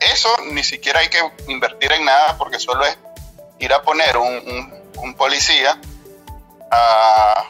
eso 0.00 0.28
ni 0.52 0.62
siquiera 0.62 1.00
hay 1.00 1.08
que 1.08 1.20
invertir 1.48 1.92
en 1.92 2.04
nada 2.04 2.36
porque 2.38 2.58
solo 2.58 2.84
es 2.84 2.96
ir 3.58 3.72
a 3.72 3.82
poner 3.82 4.16
un, 4.16 4.82
un 4.96 5.14
policía 5.14 5.78
a, 6.70 7.44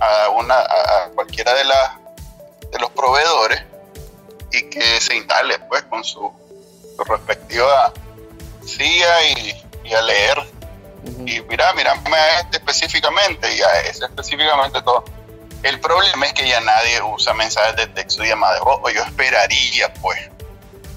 a, 0.00 0.28
una, 0.30 0.58
a 0.58 1.10
cualquiera 1.14 1.54
de, 1.54 1.64
la, 1.64 2.00
de 2.70 2.78
los 2.78 2.90
proveedores 2.90 3.62
y 4.52 4.62
que 4.70 5.00
se 5.00 5.16
instale 5.16 5.58
pues 5.60 5.82
con 5.84 6.04
su, 6.04 6.32
respectiva 7.06 7.92
CIA 8.64 9.28
y, 9.84 9.94
a 9.94 10.02
leer. 10.02 10.38
Y 11.26 11.40
mira, 11.42 11.72
mira 11.74 11.92
a 11.92 12.40
este 12.40 12.56
específicamente 12.58 13.54
y 13.54 13.60
a 13.60 13.80
ese 13.80 14.04
específicamente 14.04 14.80
todo. 14.82 15.04
El 15.62 15.80
problema 15.80 16.26
es 16.26 16.32
que 16.32 16.46
ya 16.48 16.60
nadie 16.60 17.02
usa 17.02 17.34
mensajes 17.34 17.76
de 17.76 17.86
texto 17.88 18.24
y 18.24 18.28
llamada 18.28 18.54
de 18.54 18.60
voz, 18.60 18.80
o 18.82 18.90
yo 18.90 19.02
esperaría 19.02 19.92
pues. 19.94 20.18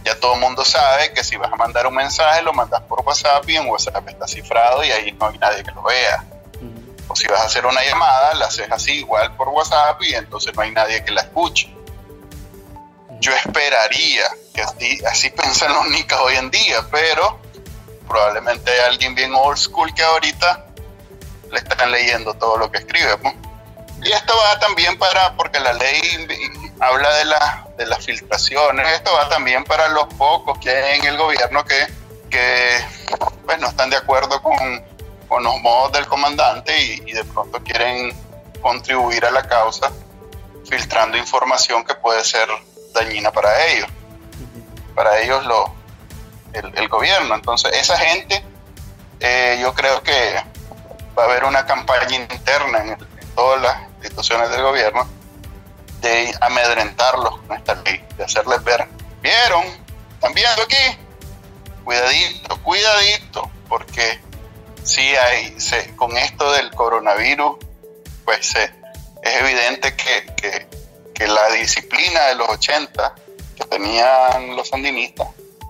Ya 0.05 0.17
todo 0.19 0.35
el 0.35 0.39
mundo 0.39 0.63
sabe 0.63 1.11
que 1.13 1.23
si 1.23 1.35
vas 1.35 1.51
a 1.51 1.55
mandar 1.57 1.87
un 1.87 1.95
mensaje 1.95 2.41
lo 2.41 2.53
mandas 2.53 2.81
por 2.83 3.01
WhatsApp 3.01 3.49
y 3.49 3.57
en 3.57 3.67
WhatsApp 3.67 4.07
está 4.07 4.27
cifrado 4.27 4.83
y 4.83 4.91
ahí 4.91 5.11
no 5.13 5.27
hay 5.27 5.37
nadie 5.37 5.63
que 5.63 5.71
lo 5.71 5.83
vea 5.83 6.23
o 7.07 7.15
si 7.15 7.27
vas 7.27 7.41
a 7.41 7.45
hacer 7.45 7.65
una 7.65 7.83
llamada, 7.83 8.33
la 8.35 8.45
haces 8.45 8.69
así 8.71 8.99
igual 8.99 9.35
por 9.35 9.49
WhatsApp 9.49 10.01
y 10.03 10.13
entonces 10.15 10.53
no 10.55 10.61
hay 10.61 10.71
nadie 10.71 11.03
que 11.03 11.11
la 11.11 11.21
escuche. 11.21 11.73
Yo 13.19 13.33
esperaría 13.33 14.29
que 14.53 14.61
así, 14.61 14.99
así 15.09 15.29
piensan 15.29 15.73
los 15.73 15.87
nicas 15.89 16.19
hoy 16.19 16.35
en 16.35 16.51
día, 16.51 16.85
pero 16.91 17.39
probablemente 18.07 18.71
hay 18.71 18.91
alguien 18.91 19.15
bien 19.15 19.33
old 19.33 19.57
school 19.57 19.93
que 19.93 20.03
ahorita 20.03 20.65
le 21.51 21.59
están 21.59 21.91
leyendo 21.91 22.33
todo 22.33 22.57
lo 22.57 22.71
que 22.71 22.79
escribe. 22.79 23.17
Y 24.03 24.11
esto 24.11 24.33
va 24.37 24.59
también 24.59 24.97
para, 24.97 25.35
porque 25.35 25.59
la 25.59 25.73
ley 25.73 26.27
habla 26.79 27.13
de, 27.15 27.25
la, 27.25 27.67
de 27.77 27.85
las 27.87 28.05
filtraciones, 28.05 28.87
esto 28.93 29.11
va 29.13 29.27
también 29.29 29.63
para 29.63 29.87
los 29.87 30.05
pocos 30.13 30.59
que 30.59 30.69
hay 30.69 30.99
en 30.99 31.05
el 31.05 31.17
gobierno 31.17 31.65
que, 31.65 31.87
que 32.29 32.79
pues, 33.45 33.59
no 33.59 33.67
están 33.67 33.89
de 33.89 33.97
acuerdo 33.97 34.41
con 34.41 34.85
con 35.27 35.43
los 35.43 35.59
modos 35.61 35.91
del 35.91 36.07
comandante 36.07 36.79
y, 36.79 37.11
de 37.11 37.23
pronto 37.25 37.61
quieren 37.63 38.13
contribuir 38.61 39.25
a 39.25 39.31
la 39.31 39.47
causa 39.47 39.91
filtrando 40.69 41.17
información 41.17 41.83
que 41.83 41.95
puede 41.95 42.23
ser 42.23 42.47
dañina 42.93 43.31
para 43.31 43.65
ellos, 43.67 43.87
para 44.95 45.19
ellos 45.19 45.45
lo, 45.45 45.73
el, 46.53 46.87
gobierno. 46.87 47.35
Entonces, 47.35 47.71
esa 47.73 47.97
gente, 47.97 48.43
eh, 49.19 49.59
yo 49.61 49.73
creo 49.73 50.01
que 50.01 50.35
va 51.17 51.23
a 51.23 51.25
haber 51.25 51.45
una 51.45 51.65
campaña 51.65 52.15
interna 52.15 52.79
en, 52.79 52.97
todas 53.35 53.61
las 53.61 53.77
instituciones 53.97 54.49
del 54.49 54.63
gobierno 54.63 55.07
de 56.01 56.35
amedrentarlos 56.41 57.37
con 57.41 57.55
esta 57.55 57.75
ley, 57.75 58.03
de 58.17 58.23
hacerles 58.23 58.63
ver, 58.63 58.87
¿vieron? 59.21 59.63
¿Están 60.15 60.33
viendo 60.33 60.63
aquí? 60.63 60.97
Cuidadito, 61.83 62.57
cuidadito, 62.63 63.51
porque 63.69 64.19
sí 64.87 65.01
hay, 65.01 65.55
con 65.95 66.15
esto 66.17 66.51
del 66.53 66.71
coronavirus, 66.71 67.57
pues 68.25 68.55
es 68.55 68.71
evidente 69.21 69.95
que, 69.95 70.67
la 71.27 71.49
disciplina 71.49 72.27
de 72.27 72.35
los 72.35 72.47
80 72.47 73.15
que 73.57 73.65
tenían 73.65 74.55
los 74.55 74.69
sandinistas 74.69 75.27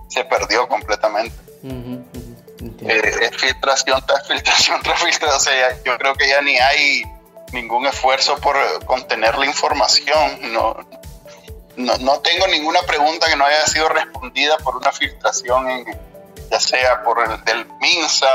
se 0.08 0.22
perdió 0.24 0.68
completamente. 0.68 1.34
Eh, 1.62 3.18
es 3.22 3.36
filtración 3.36 4.04
tras 4.06 4.28
filtración 4.28 4.82
tras 4.82 5.02
filtración. 5.02 5.36
O 5.36 5.40
sea, 5.40 5.82
yo 5.84 5.96
creo 5.96 6.14
que 6.14 6.28
ya 6.28 6.42
ni 6.42 6.58
hay 6.58 7.02
ningún 7.52 7.86
esfuerzo 7.86 8.36
por 8.36 8.56
contener 8.84 9.38
la 9.38 9.46
información. 9.46 10.52
No, 10.52 10.76
no, 11.76 12.20
tengo 12.20 12.46
ninguna 12.48 12.82
pregunta 12.82 13.26
que 13.28 13.36
no 13.36 13.46
haya 13.46 13.64
sido 13.66 13.88
respondida 13.88 14.58
por 14.58 14.76
una 14.76 14.92
filtración, 14.92 15.86
ya 16.50 16.60
sea 16.60 17.02
por 17.02 17.22
el 17.22 17.42
del 17.44 17.66
MINSA, 17.80 18.28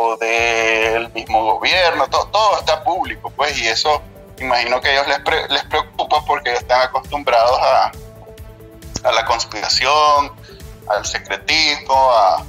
o 0.00 0.16
del 0.16 1.12
mismo 1.12 1.54
gobierno, 1.54 2.06
todo, 2.08 2.56
está 2.60 2.84
público, 2.84 3.30
pues, 3.30 3.58
y 3.58 3.66
eso 3.66 4.00
imagino 4.38 4.80
que 4.80 4.90
a 4.90 4.92
ellos 4.92 5.08
les, 5.08 5.50
les 5.50 5.64
preocupa 5.64 6.24
porque 6.24 6.52
están 6.52 6.82
acostumbrados 6.82 7.58
a, 7.60 7.90
a 9.02 9.12
la 9.12 9.24
conspiración, 9.24 10.30
al 10.88 11.04
secretismo, 11.04 12.12
a, 12.12 12.44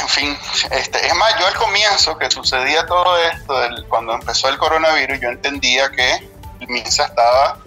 en 0.00 0.08
fin, 0.08 0.38
este, 0.70 1.06
es 1.06 1.14
más, 1.16 1.38
yo 1.38 1.46
al 1.46 1.54
comienzo 1.54 2.16
que 2.16 2.30
sucedía 2.30 2.86
todo 2.86 3.18
esto, 3.18 3.54
cuando 3.90 4.14
empezó 4.14 4.48
el 4.48 4.56
coronavirus, 4.56 5.20
yo 5.20 5.28
entendía 5.28 5.90
que 5.90 6.14
el 6.60 6.68
MINSA 6.68 7.04
estaba 7.04 7.58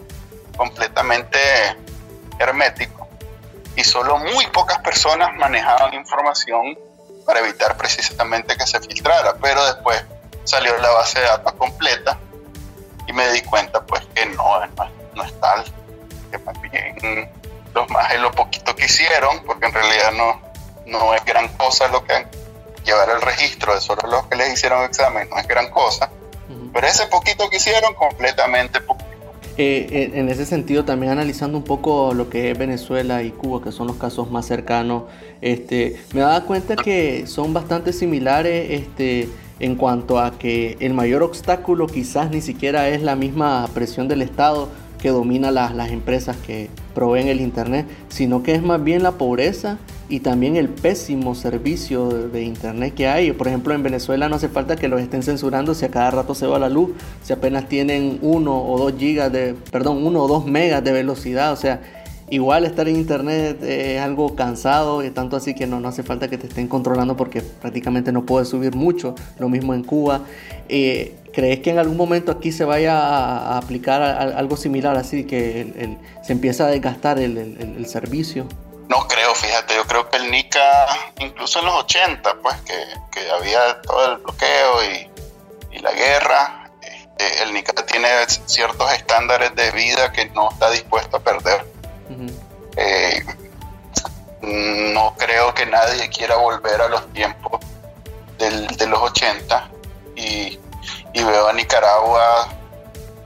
completamente 0.58 1.38
hermético 2.40 3.08
y 3.76 3.84
solo 3.84 4.18
muy 4.18 4.48
pocas 4.48 4.80
personas 4.80 5.36
manejaban 5.36 5.94
información 5.94 6.76
para 7.32 7.48
evitar 7.48 7.78
precisamente 7.78 8.58
que 8.58 8.68
se 8.68 8.78
filtrara, 8.82 9.36
pero 9.42 9.66
después 9.66 10.04
salió 10.44 10.78
la 10.80 10.90
base 10.90 11.22
de 11.22 11.28
datos 11.28 11.54
completa 11.54 12.20
y 13.08 13.14
me 13.14 13.32
di 13.32 13.40
cuenta 13.40 13.86
pues 13.86 14.06
que 14.14 14.26
no, 14.26 14.60
no, 15.16 15.24
es 15.24 15.40
tal, 15.40 15.64
que 16.30 16.38
más 16.40 16.62
bien 16.62 17.32
los 17.74 17.90
más 17.90 18.12
es 18.12 18.20
lo 18.20 18.32
poquito 18.34 18.76
que 18.76 18.84
hicieron, 18.84 19.46
porque 19.46 19.66
en 19.66 19.72
realidad 19.72 20.12
no, 20.12 20.42
no 20.88 21.14
es 21.14 21.24
gran 21.24 21.48
cosa 21.56 21.88
lo 21.88 22.04
que 22.04 22.28
llevar 22.84 23.10
el 23.12 23.22
registro 23.22 23.76
de 23.76 23.80
solo 23.80 24.02
los 24.10 24.28
que 24.28 24.36
les 24.36 24.52
hicieron 24.52 24.84
examen, 24.84 25.30
no 25.30 25.38
es 25.38 25.48
gran 25.48 25.70
cosa, 25.70 26.10
pero 26.74 26.86
ese 26.86 27.08
poquito 27.08 27.50
que 27.50 27.56
hicieron 27.56 27.94
completamente 27.94 28.82
poquito. 28.82 29.10
Eh, 29.58 30.12
en 30.16 30.28
ese 30.28 30.46
sentido, 30.46 30.84
también 30.84 31.14
analizando 31.14 31.58
un 31.58 31.64
poco 31.64 32.14
lo 32.14 32.30
que 32.30 32.52
es 32.52 32.58
Venezuela 32.58 33.24
y 33.24 33.32
Cuba, 33.32 33.64
que 33.64 33.72
son 33.72 33.88
los 33.88 33.96
casos 33.96 34.32
más 34.32 34.46
cercanos, 34.46 35.04
este, 35.42 35.98
me 36.14 36.22
daba 36.22 36.42
cuenta 36.46 36.76
que 36.76 37.26
son 37.28 37.54
bastante 37.54 37.94
similares 37.94 38.68
este, 38.70 39.28
en 39.60 39.76
cuanto 39.76 40.20
a 40.20 40.38
que 40.38 40.78
el 40.80 40.94
mayor 40.94 41.24
obstáculo 41.24 41.88
quizás 41.88 42.32
ni 42.32 42.42
siquiera 42.42 42.90
es 42.90 43.02
la 43.02 43.16
misma 43.16 43.68
presión 43.74 44.08
del 44.08 44.22
Estado 44.22 44.70
que 45.02 45.10
domina 45.10 45.50
las, 45.50 45.74
las 45.74 45.92
empresas 45.92 46.38
que 46.38 46.70
proveen 46.94 47.28
el 47.28 47.42
Internet, 47.42 47.88
sino 48.10 48.44
que 48.44 48.54
es 48.54 48.62
más 48.62 48.84
bien 48.84 49.02
la 49.02 49.14
pobreza 49.14 49.80
y 50.12 50.20
también 50.20 50.58
el 50.58 50.68
pésimo 50.68 51.36
servicio 51.36 52.10
de, 52.10 52.44
internet 52.44 52.94
que 52.94 53.08
hay. 53.08 53.32
Por 53.32 53.48
ejemplo, 53.48 53.74
en 53.74 53.82
Venezuela 53.82 54.28
no 54.28 54.36
hace 54.36 54.50
falta 54.50 54.76
que 54.76 54.90
los 54.90 55.02
estén 55.02 55.24
censurando 55.24 55.74
si 55.74 55.86
a 55.86 55.90
cada 55.90 56.12
rato 56.12 56.36
se 56.36 56.46
va 56.46 56.60
la 56.60 56.70
luz, 56.70 56.92
si 57.24 57.32
apenas 57.32 57.70
tienen 57.70 58.20
uno 58.22 58.62
o 58.62 58.78
dos 58.78 58.94
gigas 59.00 59.32
de, 59.32 59.56
perdón, 59.72 60.06
uno 60.06 60.24
o 60.24 60.28
dos 60.28 60.46
megas 60.46 60.84
de 60.84 60.92
velocidad. 60.92 61.54
O 61.54 61.56
sea, 61.56 61.82
igual 62.32 62.66
estar 62.66 62.88
en 62.88 62.96
internet 62.96 63.62
es 63.62 64.02
algo 64.02 64.36
cansado, 64.36 65.04
y 65.04 65.12
tanto 65.12 65.38
así 65.38 65.54
que 65.54 65.68
no, 65.68 65.80
no 65.80 65.90
hace 65.90 66.02
falta 66.02 66.28
que 66.28 66.40
te 66.40 66.48
estén 66.48 66.68
controlando 66.68 67.16
porque 67.16 67.42
prácticamente 67.42 68.12
no 68.12 68.26
puedes 68.26 68.50
subir 68.50 68.76
mucho. 68.76 69.14
Lo 69.38 69.48
mismo 69.48 69.76
en 69.76 69.84
Cuba. 69.84 70.22
Eh, 70.68 71.16
¿Crees 71.34 71.60
que 71.60 71.70
en 71.70 71.80
algún 71.80 71.98
momento 71.98 72.32
aquí 72.32 72.52
se 72.52 72.66
vaya 72.66 72.98
a, 72.98 73.58
aplicar 73.58 74.02
algo 74.02 74.58
similar 74.58 74.98
así, 74.98 75.26
que 75.26 75.98
se 76.24 76.34
empieza 76.34 76.66
a 76.66 76.68
desgastar 76.68 77.20
el 77.20 77.86
servicio? 77.86 78.48
No 78.92 79.08
creo, 79.08 79.34
fíjate, 79.34 79.74
yo 79.74 79.88
creo 79.88 80.10
que 80.10 80.18
el 80.18 80.30
NICA, 80.30 80.88
incluso 81.20 81.60
en 81.60 81.66
los 81.66 81.76
80, 81.76 82.36
pues 82.44 82.58
que, 82.64 83.32
había 83.32 83.82
todo 83.84 84.12
el 84.12 84.18
bloqueo 84.18 84.84
y, 85.72 85.80
la 85.80 85.94
guerra, 85.94 86.70
este, 86.82 87.44
el 87.44 87.54
NICA 87.54 87.74
tiene 87.86 88.10
ciertos 88.28 88.92
estándares 88.92 89.56
de 89.56 89.72
vida 89.72 90.12
que 90.12 90.26
no 90.32 90.52
está 90.52 90.70
dispuesto 90.72 91.16
a 91.16 91.20
perder. 91.22 91.66
Eh, 92.78 93.24
no 94.42 95.16
creo 95.18 95.54
que 95.54 95.66
nadie 95.66 96.10
quiera 96.10 96.36
volver 96.38 96.82
a 96.82 96.88
los 96.88 97.12
tiempos 97.14 97.60
de 98.38 98.88
los 98.88 99.00
80 99.00 99.70
y, 100.16 100.60
veo 101.14 101.48
a 101.48 101.54
Nicaragua 101.54 102.50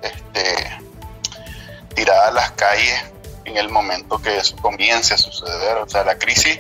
este, 0.02 0.78
tirada 1.96 2.28
a 2.28 2.32
las 2.32 2.52
calles 2.52 3.04
en 3.46 3.58
el 3.58 3.70
momento 3.70 4.22
que 4.22 4.38
eso 4.38 4.56
comience 4.58 5.14
a 5.14 5.18
suceder. 5.18 5.78
O 5.78 5.88
sea, 5.88 6.04
la 6.04 6.18
crisis 6.18 6.60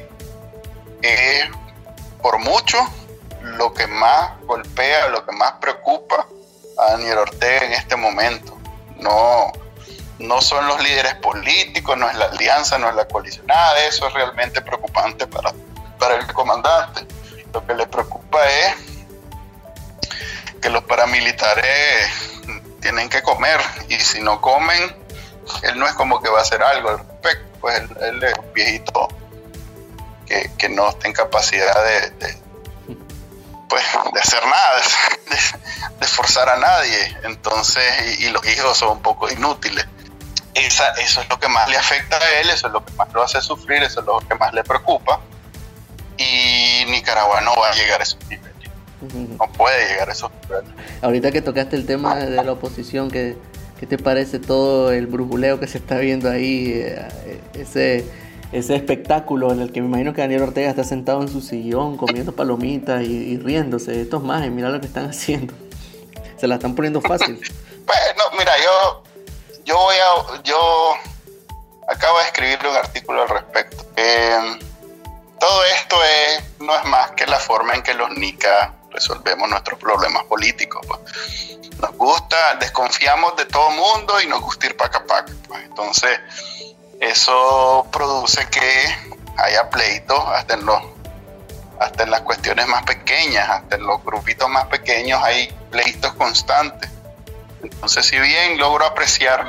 es 1.01 1.45
por 2.21 2.39
mucho 2.39 2.77
lo 3.41 3.73
que 3.73 3.87
más 3.87 4.39
golpea, 4.45 5.09
lo 5.09 5.25
que 5.25 5.31
más 5.33 5.53
preocupa 5.53 6.25
a 6.77 6.91
Daniel 6.91 7.19
Ortega 7.19 7.65
en 7.65 7.73
este 7.73 7.95
momento. 7.95 8.57
No, 8.97 9.51
no 10.19 10.41
son 10.41 10.67
los 10.67 10.81
líderes 10.81 11.15
políticos, 11.15 11.97
no 11.97 12.09
es 12.09 12.15
la 12.15 12.25
alianza, 12.25 12.77
no 12.77 12.89
es 12.89 12.95
la 12.95 13.07
coalición, 13.07 13.45
nada 13.47 13.73
de 13.75 13.87
eso 13.87 14.07
es 14.07 14.13
realmente 14.13 14.61
preocupante 14.61 15.27
para, 15.27 15.53
para 15.99 16.15
el 16.15 16.27
comandante. 16.33 17.05
Lo 17.53 17.65
que 17.65 17.73
le 17.73 17.87
preocupa 17.87 18.45
es 18.47 18.75
que 20.61 20.69
los 20.69 20.83
paramilitares 20.83 22.09
tienen 22.81 23.09
que 23.09 23.21
comer 23.21 23.59
y 23.89 23.95
si 23.95 24.21
no 24.21 24.41
comen, 24.41 24.95
él 25.63 25.79
no 25.79 25.87
es 25.87 25.93
como 25.93 26.21
que 26.21 26.29
va 26.29 26.39
a 26.39 26.41
hacer 26.41 26.61
algo 26.61 26.89
al 26.89 26.99
respecto, 26.99 27.59
pues 27.61 27.81
él, 28.01 28.23
es 28.23 28.37
un 28.37 28.53
viejito 28.53 29.07
que, 30.25 30.69
no 30.69 30.89
está 30.89 31.07
en 31.07 31.13
capacidad 31.13 31.83
de, 31.83 32.37
pues, 33.69 33.83
de 34.13 34.19
hacer 34.19 34.43
nada, 34.45 34.81
de, 35.99 36.07
forzar 36.07 36.49
a 36.49 36.57
nadie, 36.57 37.17
entonces, 37.23 38.19
y, 38.19 38.29
los 38.29 38.45
hijos 38.45 38.77
son 38.77 38.89
un 38.97 39.01
poco 39.01 39.29
inútiles. 39.31 39.85
Esa, 40.55 40.89
eso 40.93 41.21
es 41.21 41.29
lo 41.29 41.39
que 41.39 41.47
más 41.47 41.69
le 41.69 41.77
afecta 41.77 42.17
a 42.17 42.39
él, 42.39 42.49
eso 42.49 42.67
es 42.67 42.73
lo 42.73 42.83
que 42.83 42.93
más 42.93 43.13
lo 43.13 43.21
hace 43.21 43.41
sufrir, 43.41 43.83
eso 43.83 43.99
es 43.99 44.05
lo 44.05 44.19
que 44.19 44.35
más 44.35 44.53
le 44.53 44.63
preocupa. 44.63 45.19
Y 46.17 46.85
Nicaragua 46.89 47.41
no 47.41 47.55
va 47.55 47.69
a 47.69 47.73
llegar 47.73 47.99
a 47.99 48.03
esos 48.03 48.19
niveles. 48.27 48.53
No 49.37 49.51
puede 49.51 49.87
llegar 49.89 50.09
a 50.09 50.13
esos 50.13 50.31
niveles. 50.43 50.71
Ahorita 51.01 51.31
que 51.31 51.41
tocaste 51.41 51.75
el 51.75 51.85
tema 51.85 52.15
de 52.15 52.41
la 52.41 52.51
oposición, 52.51 53.11
que 53.11 53.37
¿Qué 53.79 53.85
te 53.85 53.97
parece 53.97 54.39
todo 54.39 54.91
el 54.91 55.07
brujuleo 55.07 55.59
que 55.59 55.67
se 55.67 55.79
está 55.79 55.97
viendo 55.97 56.29
ahí? 56.29 56.71
Eh, 56.73 57.41
ese, 57.55 58.05
ese 58.53 58.75
espectáculo 58.75 59.51
en 59.51 59.59
el 59.59 59.73
que 59.73 59.81
me 59.81 59.87
imagino 59.87 60.13
que 60.13 60.21
Daniel 60.21 60.43
Ortega 60.43 60.69
está 60.69 60.85
sentado 60.85 61.21
en 61.21 61.27
su 61.27 61.41
sillón 61.41 61.97
comiendo 61.97 62.33
palomitas 62.33 63.03
y, 63.03 63.37
riéndose. 63.37 64.01
Estos 64.01 64.23
más, 64.23 64.47
mira 64.49 64.69
lo 64.69 64.79
que 64.79 64.87
están 64.87 65.09
haciendo. 65.09 65.53
Se 66.37 66.47
la 66.47 66.55
están 66.55 66.73
poniendo 66.73 67.01
fácil. 67.01 67.35
bueno, 67.85 68.23
mira, 68.37 68.53
yo, 68.63 69.03
yo 69.65 69.77
voy 69.77 69.95
a. 69.95 70.41
Yo 70.43 70.93
acabo 71.87 72.19
de 72.19 72.25
escribir 72.25 72.59
un 72.67 72.75
artículo 72.75 73.23
al 73.23 73.29
respecto. 73.29 73.85
Eh, 73.95 74.59
todo 75.39 75.63
esto 75.65 75.97
es, 76.03 76.43
no 76.59 76.75
es 76.75 76.85
más 76.85 77.11
que 77.11 77.25
la 77.27 77.39
forma 77.39 77.73
en 77.73 77.83
que 77.83 77.93
los 77.93 78.09
NICA 78.11 78.73
resolvemos 78.91 79.49
nuestros 79.49 79.79
problemas 79.79 80.23
políticos. 80.25 80.85
Pues. 80.87 81.59
Nos 81.79 81.91
gusta, 81.97 82.55
desconfiamos 82.55 83.35
de 83.35 83.45
todo 83.45 83.69
mundo 83.71 84.21
y 84.21 84.27
nos 84.27 84.41
gusta 84.41 84.67
ir 84.67 84.77
paca 84.77 85.03
paca. 85.05 85.33
Pues. 85.47 85.63
Entonces, 85.63 86.19
eso 87.01 87.85
produce 87.91 88.47
que 88.49 88.95
haya 89.37 89.69
pleitos 89.69 90.23
hasta 90.27 90.53
en 90.53 90.65
los 90.65 90.81
hasta 91.77 92.03
en 92.03 92.11
las 92.11 92.21
cuestiones 92.21 92.67
más 92.67 92.83
pequeñas, 92.83 93.49
hasta 93.49 93.75
en 93.75 93.85
los 93.85 94.01
grupitos 94.03 94.47
más 94.47 94.65
pequeños 94.67 95.21
hay 95.21 95.47
pleitos 95.69 96.13
constantes. 96.13 96.89
Entonces, 97.71 98.05
si 98.05 98.19
bien 98.19 98.57
logro 98.57 98.85
apreciar 98.85 99.47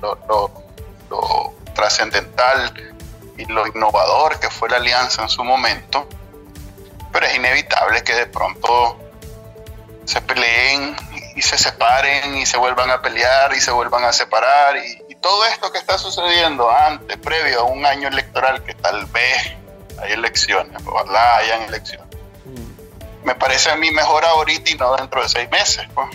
lo, 0.00 0.18
lo 1.10 1.54
trascendental 1.74 2.72
y 3.36 3.44
lo 3.46 3.66
innovador 3.66 4.38
que 4.38 4.50
fue 4.50 4.68
la 4.68 4.76
alianza 4.76 5.22
en 5.22 5.28
su 5.28 5.42
momento, 5.44 6.06
pero 7.12 7.26
es 7.26 7.34
inevitable 7.34 8.02
que 8.04 8.14
de 8.14 8.26
pronto 8.26 8.98
se 10.04 10.20
peleen 10.20 10.96
y 11.36 11.42
se 11.42 11.56
separen 11.56 12.36
y 12.36 12.46
se 12.46 12.56
vuelvan 12.56 12.90
a 12.90 13.00
pelear 13.00 13.54
y 13.54 13.60
se 13.60 13.70
vuelvan 13.70 14.04
a 14.04 14.12
separar 14.12 14.76
y, 14.76 15.04
todo 15.20 15.44
esto 15.44 15.70
que 15.70 15.76
está 15.76 15.98
sucediendo 15.98 16.70
antes, 16.70 17.18
previo 17.18 17.60
a 17.60 17.64
un 17.64 17.84
año 17.84 18.08
electoral 18.08 18.64
que 18.64 18.72
tal 18.72 19.04
vez 19.04 19.52
hay 20.00 20.12
elecciones, 20.12 20.80
ojalá 20.86 21.36
hayan 21.36 21.64
elecciones. 21.64 22.08
Mm. 22.46 23.26
Me 23.26 23.34
parece 23.34 23.70
a 23.70 23.76
mí 23.76 23.90
mejor 23.90 24.24
ahorita 24.24 24.70
y 24.70 24.76
no 24.76 24.96
dentro 24.96 25.22
de 25.22 25.28
seis 25.28 25.50
meses. 25.50 25.86
Pues. 25.94 26.08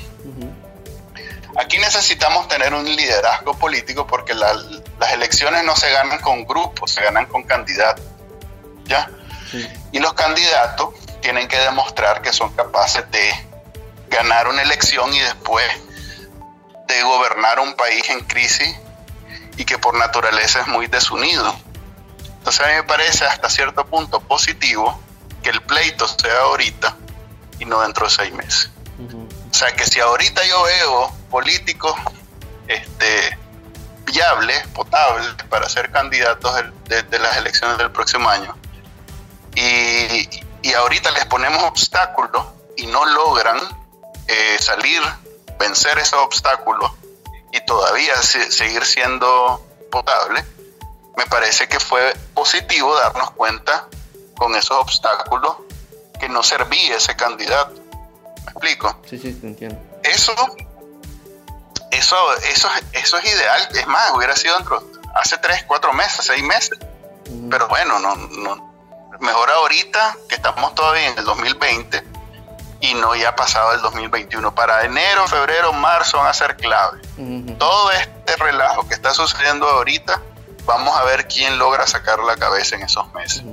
Aquí 1.57 1.77
necesitamos 1.79 2.47
tener 2.47 2.73
un 2.73 2.85
liderazgo 2.85 3.57
político 3.57 4.05
porque 4.05 4.33
las 4.33 5.13
elecciones 5.13 5.63
no 5.63 5.75
se 5.75 5.89
ganan 5.91 6.19
con 6.19 6.45
grupos, 6.45 6.91
se 6.91 7.01
ganan 7.01 7.25
con 7.27 7.43
candidatos. 7.43 8.05
¿Ya? 8.85 9.09
Y 9.91 9.99
los 9.99 10.13
candidatos 10.13 10.89
tienen 11.21 11.47
que 11.47 11.57
demostrar 11.57 12.21
que 12.21 12.33
son 12.33 12.53
capaces 12.53 13.09
de 13.09 13.31
ganar 14.09 14.47
una 14.47 14.61
elección 14.61 15.13
y 15.13 15.19
después 15.19 15.65
de 16.87 17.03
gobernar 17.03 17.59
un 17.59 17.73
país 17.75 18.09
en 18.09 18.21
crisis 18.25 18.75
y 19.57 19.65
que 19.65 19.77
por 19.77 19.95
naturaleza 19.95 20.61
es 20.61 20.67
muy 20.67 20.87
desunido. 20.87 21.55
Entonces 22.37 22.65
a 22.65 22.67
mí 22.67 22.73
me 22.75 22.83
parece 22.83 23.25
hasta 23.25 23.49
cierto 23.49 23.85
punto 23.85 24.19
positivo 24.19 24.99
que 25.41 25.49
el 25.49 25.61
pleito 25.61 26.07
sea 26.07 26.41
ahorita 26.41 26.95
y 27.59 27.65
no 27.65 27.81
dentro 27.81 28.05
de 28.05 28.11
seis 28.11 28.33
meses. 28.33 28.69
O 29.55 29.57
sea 29.57 29.73
que 29.73 29.85
si 29.85 30.01
ahorita 30.01 30.43
yo 30.43 30.63
veo 30.63 31.15
políticos 31.31 31.95
este, 32.67 33.39
viables, 34.03 34.67
potables 34.73 35.33
para 35.47 35.69
ser 35.69 35.93
candidatos 35.93 36.53
de 36.89 37.19
las 37.19 37.37
elecciones 37.37 37.77
del 37.77 37.89
próximo 37.89 38.27
año, 38.27 38.53
y, 39.55 40.27
ahorita 40.73 41.09
les 41.11 41.25
ponemos 41.27 41.63
obstáculos 41.63 42.45
y 42.75 42.87
no 42.87 43.05
logran 43.05 43.57
eh, 44.27 44.57
salir, 44.59 45.01
vencer 45.57 45.99
esos 45.99 46.19
obstáculos 46.19 46.91
y 47.53 47.65
todavía 47.65 48.21
seguir 48.23 48.83
siendo 48.83 49.65
potable, 49.89 50.43
me 51.15 51.25
parece 51.27 51.69
que 51.69 51.79
fue 51.79 52.13
positivo 52.33 52.93
darnos 52.93 53.31
cuenta 53.31 53.87
con 54.35 54.53
esos 54.53 54.77
obstáculos 54.77 55.55
que 56.19 56.27
no 56.27 56.43
servía 56.43 56.97
ese 56.97 57.15
candidato. 57.15 57.84
¿Me 58.45 58.51
explico? 58.51 59.01
Sí, 59.09 59.17
sí, 59.17 59.33
te 59.33 59.47
entiendo. 59.47 59.79
Eso, 60.03 60.33
eso, 61.91 62.15
eso, 62.43 62.69
eso 62.93 63.17
es 63.17 63.25
ideal. 63.25 63.69
Es 63.73 63.87
más, 63.87 64.11
hubiera 64.13 64.35
sido 64.35 64.55
dentro, 64.57 64.83
hace 65.15 65.37
tres, 65.37 65.63
cuatro 65.67 65.93
meses, 65.93 66.25
seis 66.25 66.43
meses 66.43 66.77
Pero 67.49 67.67
bueno, 67.67 67.99
no, 67.99 68.15
no, 68.15 68.75
mejor 69.19 69.49
ahorita 69.49 70.17
que 70.29 70.35
estamos 70.35 70.75
todavía 70.75 71.09
en 71.09 71.17
el 71.17 71.25
2020 71.25 72.03
y 72.81 72.93
no 72.93 73.15
ya 73.15 73.29
ha 73.29 73.35
pasado 73.35 73.73
el 73.73 73.81
2021. 73.81 74.53
Para 74.53 74.83
enero, 74.83 75.27
febrero, 75.27 75.73
marzo 75.73 76.17
van 76.17 76.27
a 76.27 76.33
ser 76.33 76.55
clave. 76.57 77.01
Todo 77.57 77.91
este 77.91 78.35
relajo 78.37 78.87
que 78.87 78.93
está 78.93 79.13
sucediendo 79.13 79.67
ahorita, 79.67 80.21
vamos 80.65 80.95
a 80.95 81.03
ver 81.03 81.27
quién 81.27 81.57
logra 81.57 81.87
sacar 81.87 82.19
la 82.19 82.35
cabeza 82.35 82.75
en 82.75 82.83
esos 82.83 83.11
meses. 83.13 83.43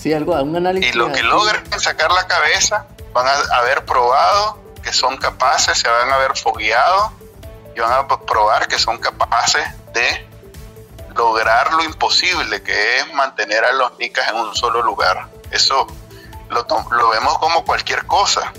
Sí, 0.00 0.12
algo, 0.12 0.40
un 0.40 0.54
análisis. 0.54 0.94
Y 0.94 0.96
lo 0.96 1.10
que 1.10 1.22
logren 1.22 1.80
sacar 1.80 2.12
la 2.12 2.26
cabeza, 2.26 2.86
van 3.12 3.26
a 3.26 3.56
haber 3.56 3.84
probado 3.84 4.58
que 4.82 4.92
son 4.92 5.16
capaces, 5.16 5.78
se 5.78 5.88
van 5.88 6.10
a 6.10 6.14
haber 6.14 6.36
fogueado 6.36 7.12
y 7.74 7.80
van 7.80 7.92
a 7.92 8.06
probar 8.06 8.68
que 8.68 8.78
son 8.78 8.98
capaces 8.98 9.66
de 9.92 10.26
lograr 11.16 11.72
lo 11.72 11.82
imposible, 11.82 12.62
que 12.62 12.98
es 12.98 13.12
mantener 13.12 13.64
a 13.64 13.72
los 13.72 13.98
nicas 13.98 14.28
en 14.28 14.36
un 14.36 14.54
solo 14.54 14.82
lugar. 14.82 15.28
Eso 15.50 15.86
lo, 16.48 16.64
lo 16.92 17.08
vemos 17.10 17.36
como 17.38 17.64
cualquier 17.64 18.06
cosa. 18.06 18.52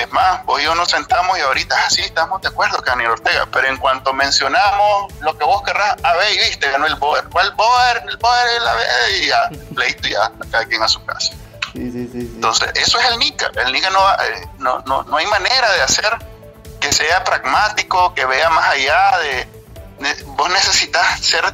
Es 0.00 0.10
más, 0.12 0.44
vos 0.46 0.58
y 0.60 0.64
yo 0.64 0.74
nos 0.74 0.88
sentamos 0.88 1.36
y 1.38 1.42
ahorita, 1.42 1.76
así 1.84 2.00
ah, 2.00 2.06
estamos 2.06 2.40
de 2.40 2.48
acuerdo, 2.48 2.78
Daniel 2.84 3.10
Ortega, 3.10 3.46
pero 3.52 3.68
en 3.68 3.76
cuanto 3.76 4.14
mencionamos 4.14 5.12
lo 5.20 5.36
que 5.36 5.44
vos 5.44 5.62
querrás, 5.62 5.94
a 6.02 6.14
ver, 6.14 6.32
y 6.32 6.38
viste, 6.38 6.70
ganó 6.70 6.86
el 6.86 6.94
Boer. 6.94 7.24
¿Cuál 7.28 7.52
Boer? 7.52 8.02
El 8.08 8.16
Boer 8.16 8.46
y 8.56 8.64
la 8.64 9.10
y 9.10 9.26
ya, 9.26 9.50
pleito 9.74 10.08
ya, 10.08 10.32
cada 10.50 10.64
quien 10.64 10.82
a 10.82 10.88
su 10.88 11.04
casa. 11.04 11.34
Entonces, 11.74 12.70
eso 12.76 12.98
es 12.98 13.06
el 13.10 13.18
NICA. 13.18 13.50
El 13.56 13.72
NICA 13.72 13.88
eh, 13.88 14.48
no, 14.58 14.82
no, 14.86 15.02
no, 15.02 15.16
hay 15.18 15.26
manera 15.26 15.70
de 15.72 15.82
hacer 15.82 16.18
que 16.80 16.92
sea 16.92 17.22
pragmático, 17.22 18.14
que 18.14 18.24
vea 18.24 18.48
más 18.48 18.70
allá 18.70 19.18
de... 19.18 19.48
vos 20.28 20.48
necesitas 20.48 21.20
ser 21.20 21.44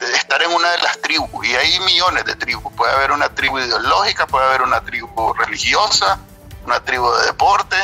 estar 0.00 0.42
en 0.42 0.50
una 0.52 0.72
de 0.72 0.78
las 0.78 1.00
tribus 1.00 1.46
y 1.46 1.54
hay 1.54 1.78
millones 1.80 2.24
de 2.24 2.34
tribus. 2.34 2.72
Puede 2.74 2.92
haber 2.92 3.12
una 3.12 3.28
tribu 3.28 3.60
ideológica, 3.60 4.26
puede 4.26 4.44
haber 4.46 4.62
una 4.62 4.80
tribu 4.80 5.32
religiosa, 5.34 6.18
una 6.66 6.80
tribu 6.80 7.10
de 7.12 7.26
deporte. 7.26 7.76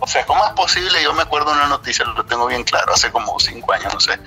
O 0.00 0.06
sea, 0.06 0.26
¿cómo 0.26 0.44
es 0.44 0.52
posible? 0.52 1.02
Yo 1.02 1.14
me 1.14 1.22
acuerdo 1.22 1.50
de 1.50 1.56
una 1.58 1.68
noticia, 1.68 2.04
lo 2.04 2.24
tengo 2.26 2.46
bien 2.46 2.64
claro, 2.64 2.92
hace 2.92 3.10
como 3.10 3.38
cinco 3.38 3.72
años, 3.72 3.94
no 3.94 4.00
sé, 4.00 4.18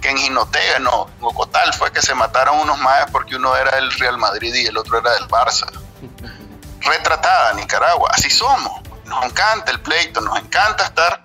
que 0.00 0.08
en 0.10 0.16
Jinotega, 0.16 0.78
no, 0.78 1.08
en 1.18 1.24
Ocotal 1.24 1.74
fue 1.74 1.92
que 1.92 2.00
se 2.00 2.14
mataron 2.14 2.58
unos 2.60 2.78
más 2.78 3.10
porque 3.10 3.36
uno 3.36 3.54
era 3.56 3.76
del 3.76 3.90
Real 3.92 4.16
Madrid 4.16 4.54
y 4.54 4.66
el 4.66 4.76
otro 4.78 4.98
era 4.98 5.12
del 5.12 5.28
Barça. 5.28 5.66
Retratada 6.80 7.52
Nicaragua, 7.54 8.10
así 8.12 8.30
somos. 8.30 8.80
Nos 9.04 9.24
encanta 9.24 9.72
el 9.72 9.80
pleito, 9.80 10.20
nos 10.20 10.38
encanta 10.38 10.84
estar 10.84 11.22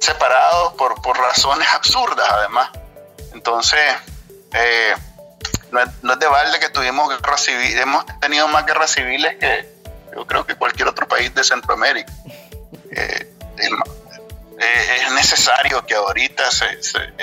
separados 0.00 0.72
por, 0.74 1.00
por 1.00 1.16
razones 1.16 1.68
absurdas 1.72 2.28
además. 2.30 2.70
Entonces, 3.32 3.80
eh, 4.52 4.94
no, 5.70 5.80
es, 6.12 6.18
de 6.18 6.26
balde 6.26 6.58
que 6.60 6.68
tuvimos 6.70 7.08
guerra 7.08 7.36
civil, 7.36 7.78
hemos 7.78 8.04
tenido 8.20 8.48
más 8.48 8.66
guerras 8.66 8.90
civiles 8.90 9.36
que 9.38 9.73
yo 10.14 10.26
creo 10.26 10.46
que 10.46 10.54
cualquier 10.54 10.88
otro 10.88 11.06
país 11.08 11.34
de 11.34 11.44
Centroamérica. 11.44 12.12
Eh, 12.90 13.30
eh, 13.58 15.06
es 15.06 15.12
necesario 15.12 15.84
que 15.84 15.94
ahorita 15.94 16.44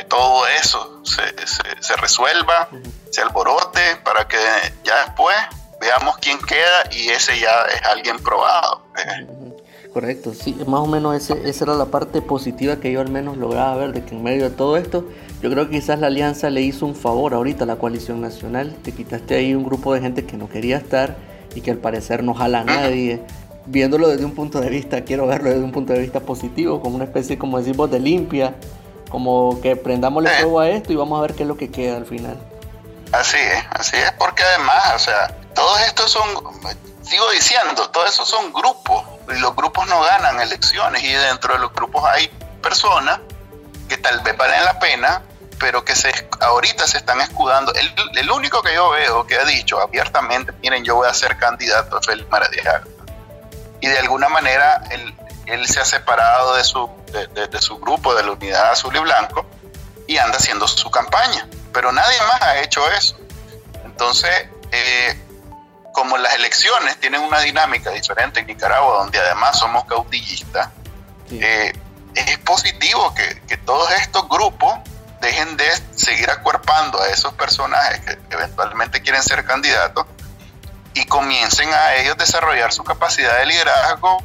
todo 0.08 0.48
eso 0.48 1.02
se, 1.06 1.96
resuelva, 1.98 2.70
se 3.10 3.22
alborote, 3.22 3.98
para 4.04 4.28
que 4.28 4.38
ya 4.84 5.06
después 5.06 5.36
veamos 5.80 6.18
quién 6.18 6.40
queda 6.40 6.84
y 6.92 7.10
ese 7.10 7.40
ya 7.40 7.64
es 7.66 7.82
alguien 7.84 8.20
probado. 8.20 8.84
Correcto, 9.94 10.34
sí, 10.34 10.54
más 10.68 10.82
o 10.82 10.88
menos 10.88 11.16
ese, 11.16 11.50
esa 11.50 11.66
era 11.66 11.74
la 11.74 11.86
parte 11.86 12.22
positiva 12.22 12.78
que 12.78 12.92
yo 12.92 13.02
al 13.02 13.10
menos 13.10 13.38
lograba 13.38 13.76
ver, 13.76 13.92
de 13.92 14.06
que 14.06 14.16
en 14.16 14.24
medio 14.24 14.50
de 14.50 14.56
todo 14.56 14.78
esto 14.78 15.06
yo 15.42 15.50
creo 15.50 15.68
que 15.68 15.80
quizás 15.80 16.00
la 16.00 16.08
alianza 16.08 16.50
le 16.50 16.62
hizo 16.62 16.86
un 16.86 16.96
favor 16.96 17.34
ahorita 17.34 17.64
a 17.64 17.68
la 17.68 17.78
coalición 17.78 18.22
nacional. 18.22 18.76
Te 18.84 18.92
quitaste 18.94 19.36
ahí 19.36 19.56
un 19.56 19.64
grupo 19.64 19.94
de 19.94 20.00
gente 20.00 20.26
que 20.26 20.38
no 20.38 20.48
quería 20.48 20.78
estar 20.78 21.18
y 21.56 21.62
que 21.62 21.72
al 21.72 21.78
parecer 21.78 22.24
no 22.24 22.34
jala 22.34 22.62
a 22.62 22.64
nadie. 22.64 23.22
Viéndolo 23.66 24.08
desde 24.08 24.26
un 24.26 24.34
punto 24.34 24.60
de 24.60 24.70
vista, 24.70 25.02
quiero 25.02 25.28
verlo 25.28 25.50
desde 25.50 25.64
un 25.64 25.72
punto 25.72 25.94
de 25.94 26.00
vista 26.00 26.20
positivo, 26.20 26.82
como 26.82 26.96
una 26.96 27.06
especie, 27.06 27.38
como 27.38 27.60
decimos, 27.60 27.92
de 27.92 28.00
limpia. 28.00 28.56
Como 29.10 29.60
que 29.62 29.76
prendamos 29.76 30.24
el 30.26 30.32
fuego 30.32 30.62
a 30.62 30.70
esto 30.70 30.94
y 30.94 30.96
vamos 30.96 31.20
a 31.20 31.22
ver 31.22 31.36
qué 31.36 31.44
es 31.44 31.48
lo 31.48 31.58
que 31.58 31.70
queda 31.70 31.98
al 31.98 32.06
final. 32.06 32.38
Así 33.12 33.38
es, 33.38 33.64
así 33.72 33.98
es, 33.98 34.12
porque 34.14 34.42
además, 34.42 34.94
o 34.96 35.00
sea, 35.00 35.36
todos 35.54 35.82
estos 35.82 36.10
son, 36.12 36.30
sigo 37.02 37.26
diciendo, 37.34 37.90
todos 37.90 38.10
esos 38.10 38.28
son 38.28 38.54
grupos 38.54 39.04
y 39.36 39.40
los 39.40 39.54
grupos 39.54 39.86
no 39.88 40.00
ganan 40.02 40.40
elecciones 40.40 41.04
y 41.04 41.12
dentro 41.12 41.54
de 41.54 41.60
los 41.60 41.74
grupos 41.74 42.04
hay 42.06 42.30
personas 42.62 43.20
que 43.90 43.98
tal 43.98 44.22
vez 44.22 44.38
valen 44.38 44.64
la 44.64 44.80
pena, 44.80 45.22
pero 45.62 45.86
que 45.86 45.96
se, 45.96 46.12
ahorita 46.40 46.88
se 46.88 46.98
están 46.98 47.22
escudando. 47.22 47.72
El, 47.76 47.94
el, 48.16 48.32
único 48.32 48.64
que 48.64 48.74
yo 48.74 48.90
veo 48.90 49.28
que 49.28 49.38
ha 49.38 49.46
dicho 49.46 49.80
abiertamente, 49.80 50.52
miren, 50.54 50.84
yo 50.84 50.96
voy 50.96 51.08
a 51.08 51.14
ser 51.14 51.38
candidato 51.38 51.98
a 51.98 52.02
Félix 52.02 52.28
Maradiaga. 52.32 52.84
Y 53.80 53.88
de 53.88 54.00
alguna 54.00 54.28
manera 54.28 54.82
él, 54.90 55.16
él 55.46 55.68
se 55.68 55.80
ha 55.80 55.86
separado 55.86 56.56
de 56.56 56.64
su, 56.64 56.90
de, 57.12 57.48
de, 57.48 57.62
su 57.62 57.78
grupo, 57.78 58.16
de 58.16 58.24
la 58.24 58.32
Unidad 58.32 58.72
Azul 58.72 58.96
y 58.96 59.00
Blanco, 59.00 59.46
y 60.08 60.18
anda 60.18 60.40
haciendo 60.40 60.68
su 60.68 60.90
campaña. 60.90 61.48
Pero 61.72 61.92
nadie 61.92 62.20
más 62.22 62.42
ha 62.42 62.60
hecho 62.62 62.82
eso. 62.94 63.18
Entonces, 63.86 64.32
eh, 64.72 65.16
como 65.94 66.18
las 66.18 66.34
elecciones 66.34 67.00
tienen 67.00 67.22
una 67.22 67.40
dinámica 67.40 67.92
diferente 67.92 68.40
en 68.40 68.48
Nicaragua, 68.48 69.04
donde 69.04 69.20
además 69.20 69.60
somos 69.60 69.86
caudillistas, 69.86 70.70
eh, 71.30 71.72
es 72.16 72.38
positivo 72.40 73.14
que, 73.14 73.42
que 73.48 73.58
todos 73.58 73.92
estos 73.92 74.28
grupos 74.28 74.80
dejen 75.22 75.56
de 75.56 75.70
seguir 75.96 76.30
acuerpando 76.30 77.02
a 77.02 77.08
esos 77.08 77.34
personajes 77.36 78.02
que 78.02 78.18
eventualmente 78.32 79.02
quieren 79.02 79.22
ser 79.24 79.46
candidatos 79.46 80.06
y 80.94 81.06
comiencen 81.06 81.72
a 81.74 81.96
ellos 81.96 82.18
desarrollar 82.18 82.74
su 82.74 82.84
capacidad 82.84 83.38
de 83.38 83.46
liderazgo 83.46 84.18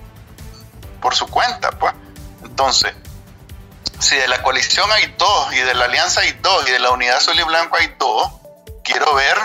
por 1.01 1.15
su 1.15 1.29
cuenta, 1.29 1.71
pues. 1.73 1.93
Entonces, 2.43 2.95
si 4.01 4.17
de 4.17 4.27
la 4.27 4.43
coalición 4.43 4.91
hay 4.91 5.15
dos 5.19 5.53
y 5.53 5.59
de 5.59 5.75
la 5.75 5.85
alianza 5.85 6.23
hay 6.23 6.33
dos 6.43 6.67
y 6.69 6.73
de 6.73 6.79
la 6.81 6.91
unidad 6.91 7.19
azul 7.19 7.39
y 7.39 7.43
blanco 7.43 7.77
hay 7.79 7.95
dos, 7.99 8.33
quiero 8.83 9.15
ver, 9.15 9.37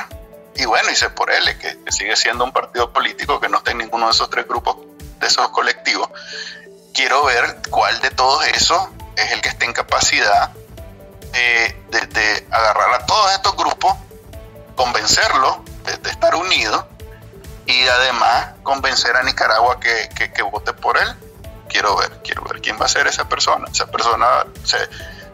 y 0.56 0.66
bueno, 0.66 0.90
y 0.90 1.10
por 1.10 1.32
él, 1.32 1.58
que, 1.60 1.84
que 1.84 1.92
sigue 1.92 2.16
siendo 2.16 2.46
un 2.46 2.54
partido 2.54 2.92
político 2.92 3.40
que 3.40 3.50
no 3.50 3.58
está 3.58 3.72
en 3.72 3.80
ninguno 3.80 4.06
de 4.06 4.14
esos 4.14 4.30
tres 4.30 4.48
grupos, 4.48 4.78
de 5.20 5.28
esos 5.28 5.50
colectivos, 5.50 6.10
quiero 6.94 7.26
ver 7.26 7.62
cuál 7.70 8.00
de 8.00 8.10
todos 8.10 8.46
esos 8.48 8.82
es 9.18 9.32
el 9.32 9.42
que 9.42 9.50
esté 9.50 9.66
en 9.66 9.74
capacidad 9.74 10.52
de, 11.32 12.48
agarrar 12.52 13.02
a 13.02 13.06
todos 13.06 13.32
estos 13.34 13.56
grupos, 13.56 13.94
convencerlos 14.76 15.58
de, 16.02 16.10
estar 16.10 16.36
unidos 16.36 16.86
y 17.66 17.88
además 17.88 18.54
convencer 18.64 19.16
a 19.16 19.24
Nicaragua 19.24 19.80
que, 19.80 20.10
que, 20.34 20.42
vote 20.44 20.74
por 20.74 20.98
él. 20.98 21.16
Quiero 21.70 21.96
ver, 21.96 22.22
quiero 22.24 22.44
ver 22.44 22.62
quién 22.62 22.80
va 22.80 22.86
a 22.86 22.90
ser 22.90 23.08
esa 23.08 23.30
persona. 23.30 23.68
Esa 23.72 23.88
persona 23.88 24.46
se, 24.64 24.78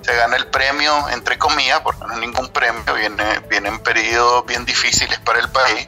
se 0.02 0.16
gana 0.16 0.36
el 0.36 0.48
premio, 0.48 1.10
entre 1.10 1.38
comillas, 1.38 1.80
porque 1.82 2.06
no 2.06 2.14
es 2.14 2.20
ningún 2.20 2.50
premio, 2.50 2.93
viene, 2.93 3.39
vienen 3.50 3.80
periodos 3.80 4.45
bien 4.45 4.66
difíciles 4.66 5.20
para 5.20 5.39
el 5.39 5.50
país. 5.50 5.88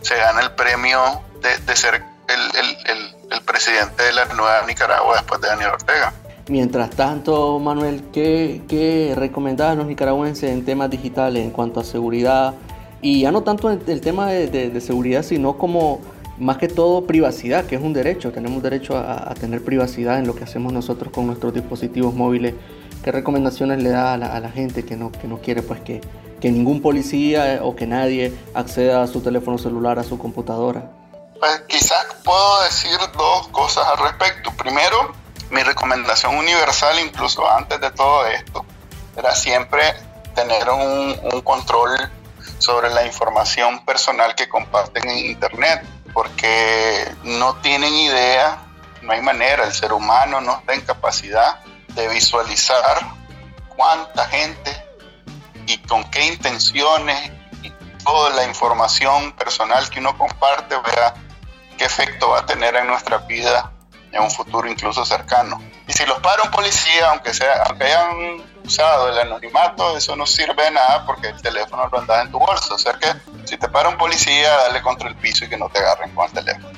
Se 0.00 0.16
gana 0.16 0.40
el 0.40 0.52
premio 0.52 1.22
de, 1.40 1.58
de 1.58 1.76
ser 1.76 2.02
el, 2.28 2.56
el, 2.56 3.16
el, 3.30 3.42
presidente 3.42 4.02
de 4.02 4.12
la 4.12 4.24
nueva 4.26 4.62
Nicaragua 4.66 5.16
después 5.16 5.40
de 5.40 5.48
Daniel 5.48 5.70
Ortega. 5.70 6.12
Mientras 6.48 6.90
tanto, 6.90 7.58
Manuel, 7.58 8.04
¿qué, 8.12 8.62
qué 8.68 9.14
los 9.16 9.86
nicaragüenses 9.86 10.50
en 10.50 10.64
temas 10.64 10.90
digitales 10.90 11.42
en 11.42 11.50
cuanto 11.50 11.80
a 11.80 11.84
seguridad? 11.84 12.54
Y 13.00 13.22
ya 13.22 13.32
no 13.32 13.42
tanto 13.42 13.70
el, 13.70 14.00
tema 14.02 14.28
de, 14.28 14.48
de, 14.48 14.80
seguridad, 14.82 15.22
sino 15.22 15.56
como 15.56 16.00
más 16.38 16.58
que 16.58 16.68
todo 16.68 17.06
privacidad, 17.06 17.64
que 17.64 17.76
es 17.76 17.82
un 17.82 17.94
derecho. 17.94 18.30
Tenemos 18.30 18.62
derecho 18.62 18.96
a, 18.98 19.32
tener 19.34 19.64
privacidad 19.64 20.18
en 20.18 20.26
lo 20.26 20.34
que 20.34 20.44
hacemos 20.44 20.72
nosotros 20.72 21.12
con 21.12 21.26
nuestros 21.26 21.54
dispositivos 21.54 22.14
móviles. 22.14 22.54
¿Qué 23.02 23.10
recomendaciones 23.10 23.82
le 23.82 23.90
da 23.90 24.12
a 24.12 24.18
la, 24.18 24.26
a 24.26 24.40
la 24.40 24.50
gente 24.50 24.84
que 24.84 24.96
no, 24.96 25.12
que 25.12 25.26
no 25.26 25.38
quiere 25.38 25.62
pues 25.62 25.80
que, 25.80 26.02
que 26.40 26.50
ningún 26.50 26.82
policía 26.82 27.60
o 27.62 27.74
que 27.74 27.86
nadie 27.86 28.34
acceda 28.52 29.02
a 29.02 29.06
su 29.06 29.22
teléfono 29.22 29.56
celular, 29.56 29.98
a 29.98 30.02
su 30.02 30.18
computadora? 30.18 30.90
Pues 31.40 31.62
quizás 31.68 32.06
puedo 32.22 32.62
decir 32.64 32.98
dos 33.16 33.48
cosas 33.48 33.84
al 33.86 34.04
respecto. 34.04 34.50
Primero, 34.56 35.23
mi 35.54 35.62
recomendación 35.62 36.34
universal, 36.34 36.98
incluso 36.98 37.48
antes 37.48 37.80
de 37.80 37.92
todo 37.92 38.26
esto, 38.26 38.66
era 39.16 39.36
siempre 39.36 39.94
tener 40.34 40.68
un, 40.68 41.14
control 41.42 42.10
sobre 42.58 42.90
la 42.90 43.06
información 43.06 43.84
personal 43.84 44.34
que 44.34 44.48
comparten 44.48 45.08
en 45.08 45.18
Internet, 45.18 45.86
porque 46.12 47.08
no 47.22 47.54
tienen 47.56 47.94
idea, 47.94 48.66
no 49.02 49.12
hay 49.12 49.22
manera, 49.22 49.64
el 49.64 49.72
ser 49.72 49.92
humano 49.92 50.40
no 50.40 50.58
está 50.58 50.74
en 50.74 50.80
capacidad 50.80 51.60
de 51.88 52.08
visualizar 52.08 52.98
cuánta 53.76 54.26
gente 54.26 54.84
y 55.66 55.78
con 55.78 56.02
qué 56.10 56.26
intenciones 56.26 57.30
y 57.62 57.70
toda 58.02 58.30
la 58.30 58.44
información 58.44 59.32
personal 59.32 59.88
que 59.88 60.00
uno 60.00 60.18
comparte, 60.18 60.74
vea 60.78 61.14
qué 61.78 61.84
efecto 61.84 62.30
va 62.30 62.40
a 62.40 62.46
tener 62.46 62.74
en 62.74 62.88
nuestra 62.88 63.18
vida 63.18 63.73
en 64.14 64.22
un 64.22 64.30
futuro 64.30 64.68
incluso 64.68 65.04
cercano. 65.04 65.60
Y 65.86 65.92
si 65.92 66.06
los 66.06 66.18
para 66.20 66.42
un 66.42 66.50
policía, 66.50 67.10
aunque, 67.10 67.34
sea, 67.34 67.64
aunque 67.66 67.84
hayan 67.84 68.42
usado 68.64 69.10
el 69.10 69.18
anonimato, 69.18 69.96
eso 69.96 70.16
no 70.16 70.26
sirve 70.26 70.64
de 70.64 70.70
nada 70.70 71.04
porque 71.04 71.28
el 71.28 71.42
teléfono 71.42 71.88
lo 71.90 71.98
andas 71.98 72.24
en 72.24 72.30
tu 72.30 72.38
bolsa. 72.38 72.74
O 72.74 72.78
sea 72.78 72.94
que 72.94 73.08
si 73.44 73.56
te 73.56 73.68
para 73.68 73.88
un 73.88 73.98
policía, 73.98 74.50
dale 74.68 74.80
contra 74.82 75.08
el 75.08 75.16
piso 75.16 75.44
y 75.44 75.48
que 75.48 75.58
no 75.58 75.68
te 75.68 75.80
agarren 75.80 76.14
con 76.14 76.26
el 76.26 76.32
teléfono. 76.32 76.70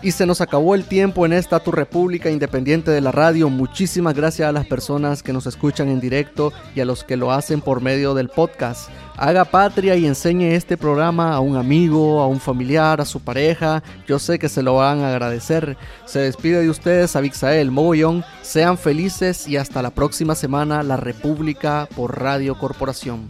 Y 0.00 0.12
se 0.12 0.26
nos 0.26 0.40
acabó 0.40 0.76
el 0.76 0.84
tiempo 0.84 1.26
en 1.26 1.32
esta 1.32 1.58
Tu 1.58 1.72
República 1.72 2.30
Independiente 2.30 2.92
de 2.92 3.00
la 3.00 3.10
Radio. 3.10 3.48
Muchísimas 3.48 4.14
gracias 4.14 4.48
a 4.48 4.52
las 4.52 4.64
personas 4.64 5.24
que 5.24 5.32
nos 5.32 5.46
escuchan 5.46 5.88
en 5.88 6.00
directo 6.00 6.52
y 6.76 6.80
a 6.80 6.84
los 6.84 7.02
que 7.02 7.16
lo 7.16 7.32
hacen 7.32 7.60
por 7.60 7.80
medio 7.80 8.14
del 8.14 8.28
podcast. 8.28 8.90
Haga 9.16 9.44
patria 9.44 9.96
y 9.96 10.06
enseñe 10.06 10.54
este 10.54 10.76
programa 10.76 11.34
a 11.34 11.40
un 11.40 11.56
amigo, 11.56 12.20
a 12.20 12.28
un 12.28 12.38
familiar, 12.38 13.00
a 13.00 13.04
su 13.04 13.18
pareja. 13.18 13.82
Yo 14.06 14.20
sé 14.20 14.38
que 14.38 14.48
se 14.48 14.62
lo 14.62 14.76
van 14.76 15.00
a 15.00 15.08
agradecer. 15.08 15.76
Se 16.04 16.20
despide 16.20 16.62
de 16.62 16.70
ustedes 16.70 17.16
Abixael 17.16 17.72
Mogollón. 17.72 18.24
Sean 18.42 18.78
felices 18.78 19.48
y 19.48 19.56
hasta 19.56 19.82
la 19.82 19.90
próxima 19.90 20.36
semana 20.36 20.84
La 20.84 20.96
República 20.96 21.88
por 21.96 22.20
Radio 22.20 22.56
Corporación. 22.56 23.26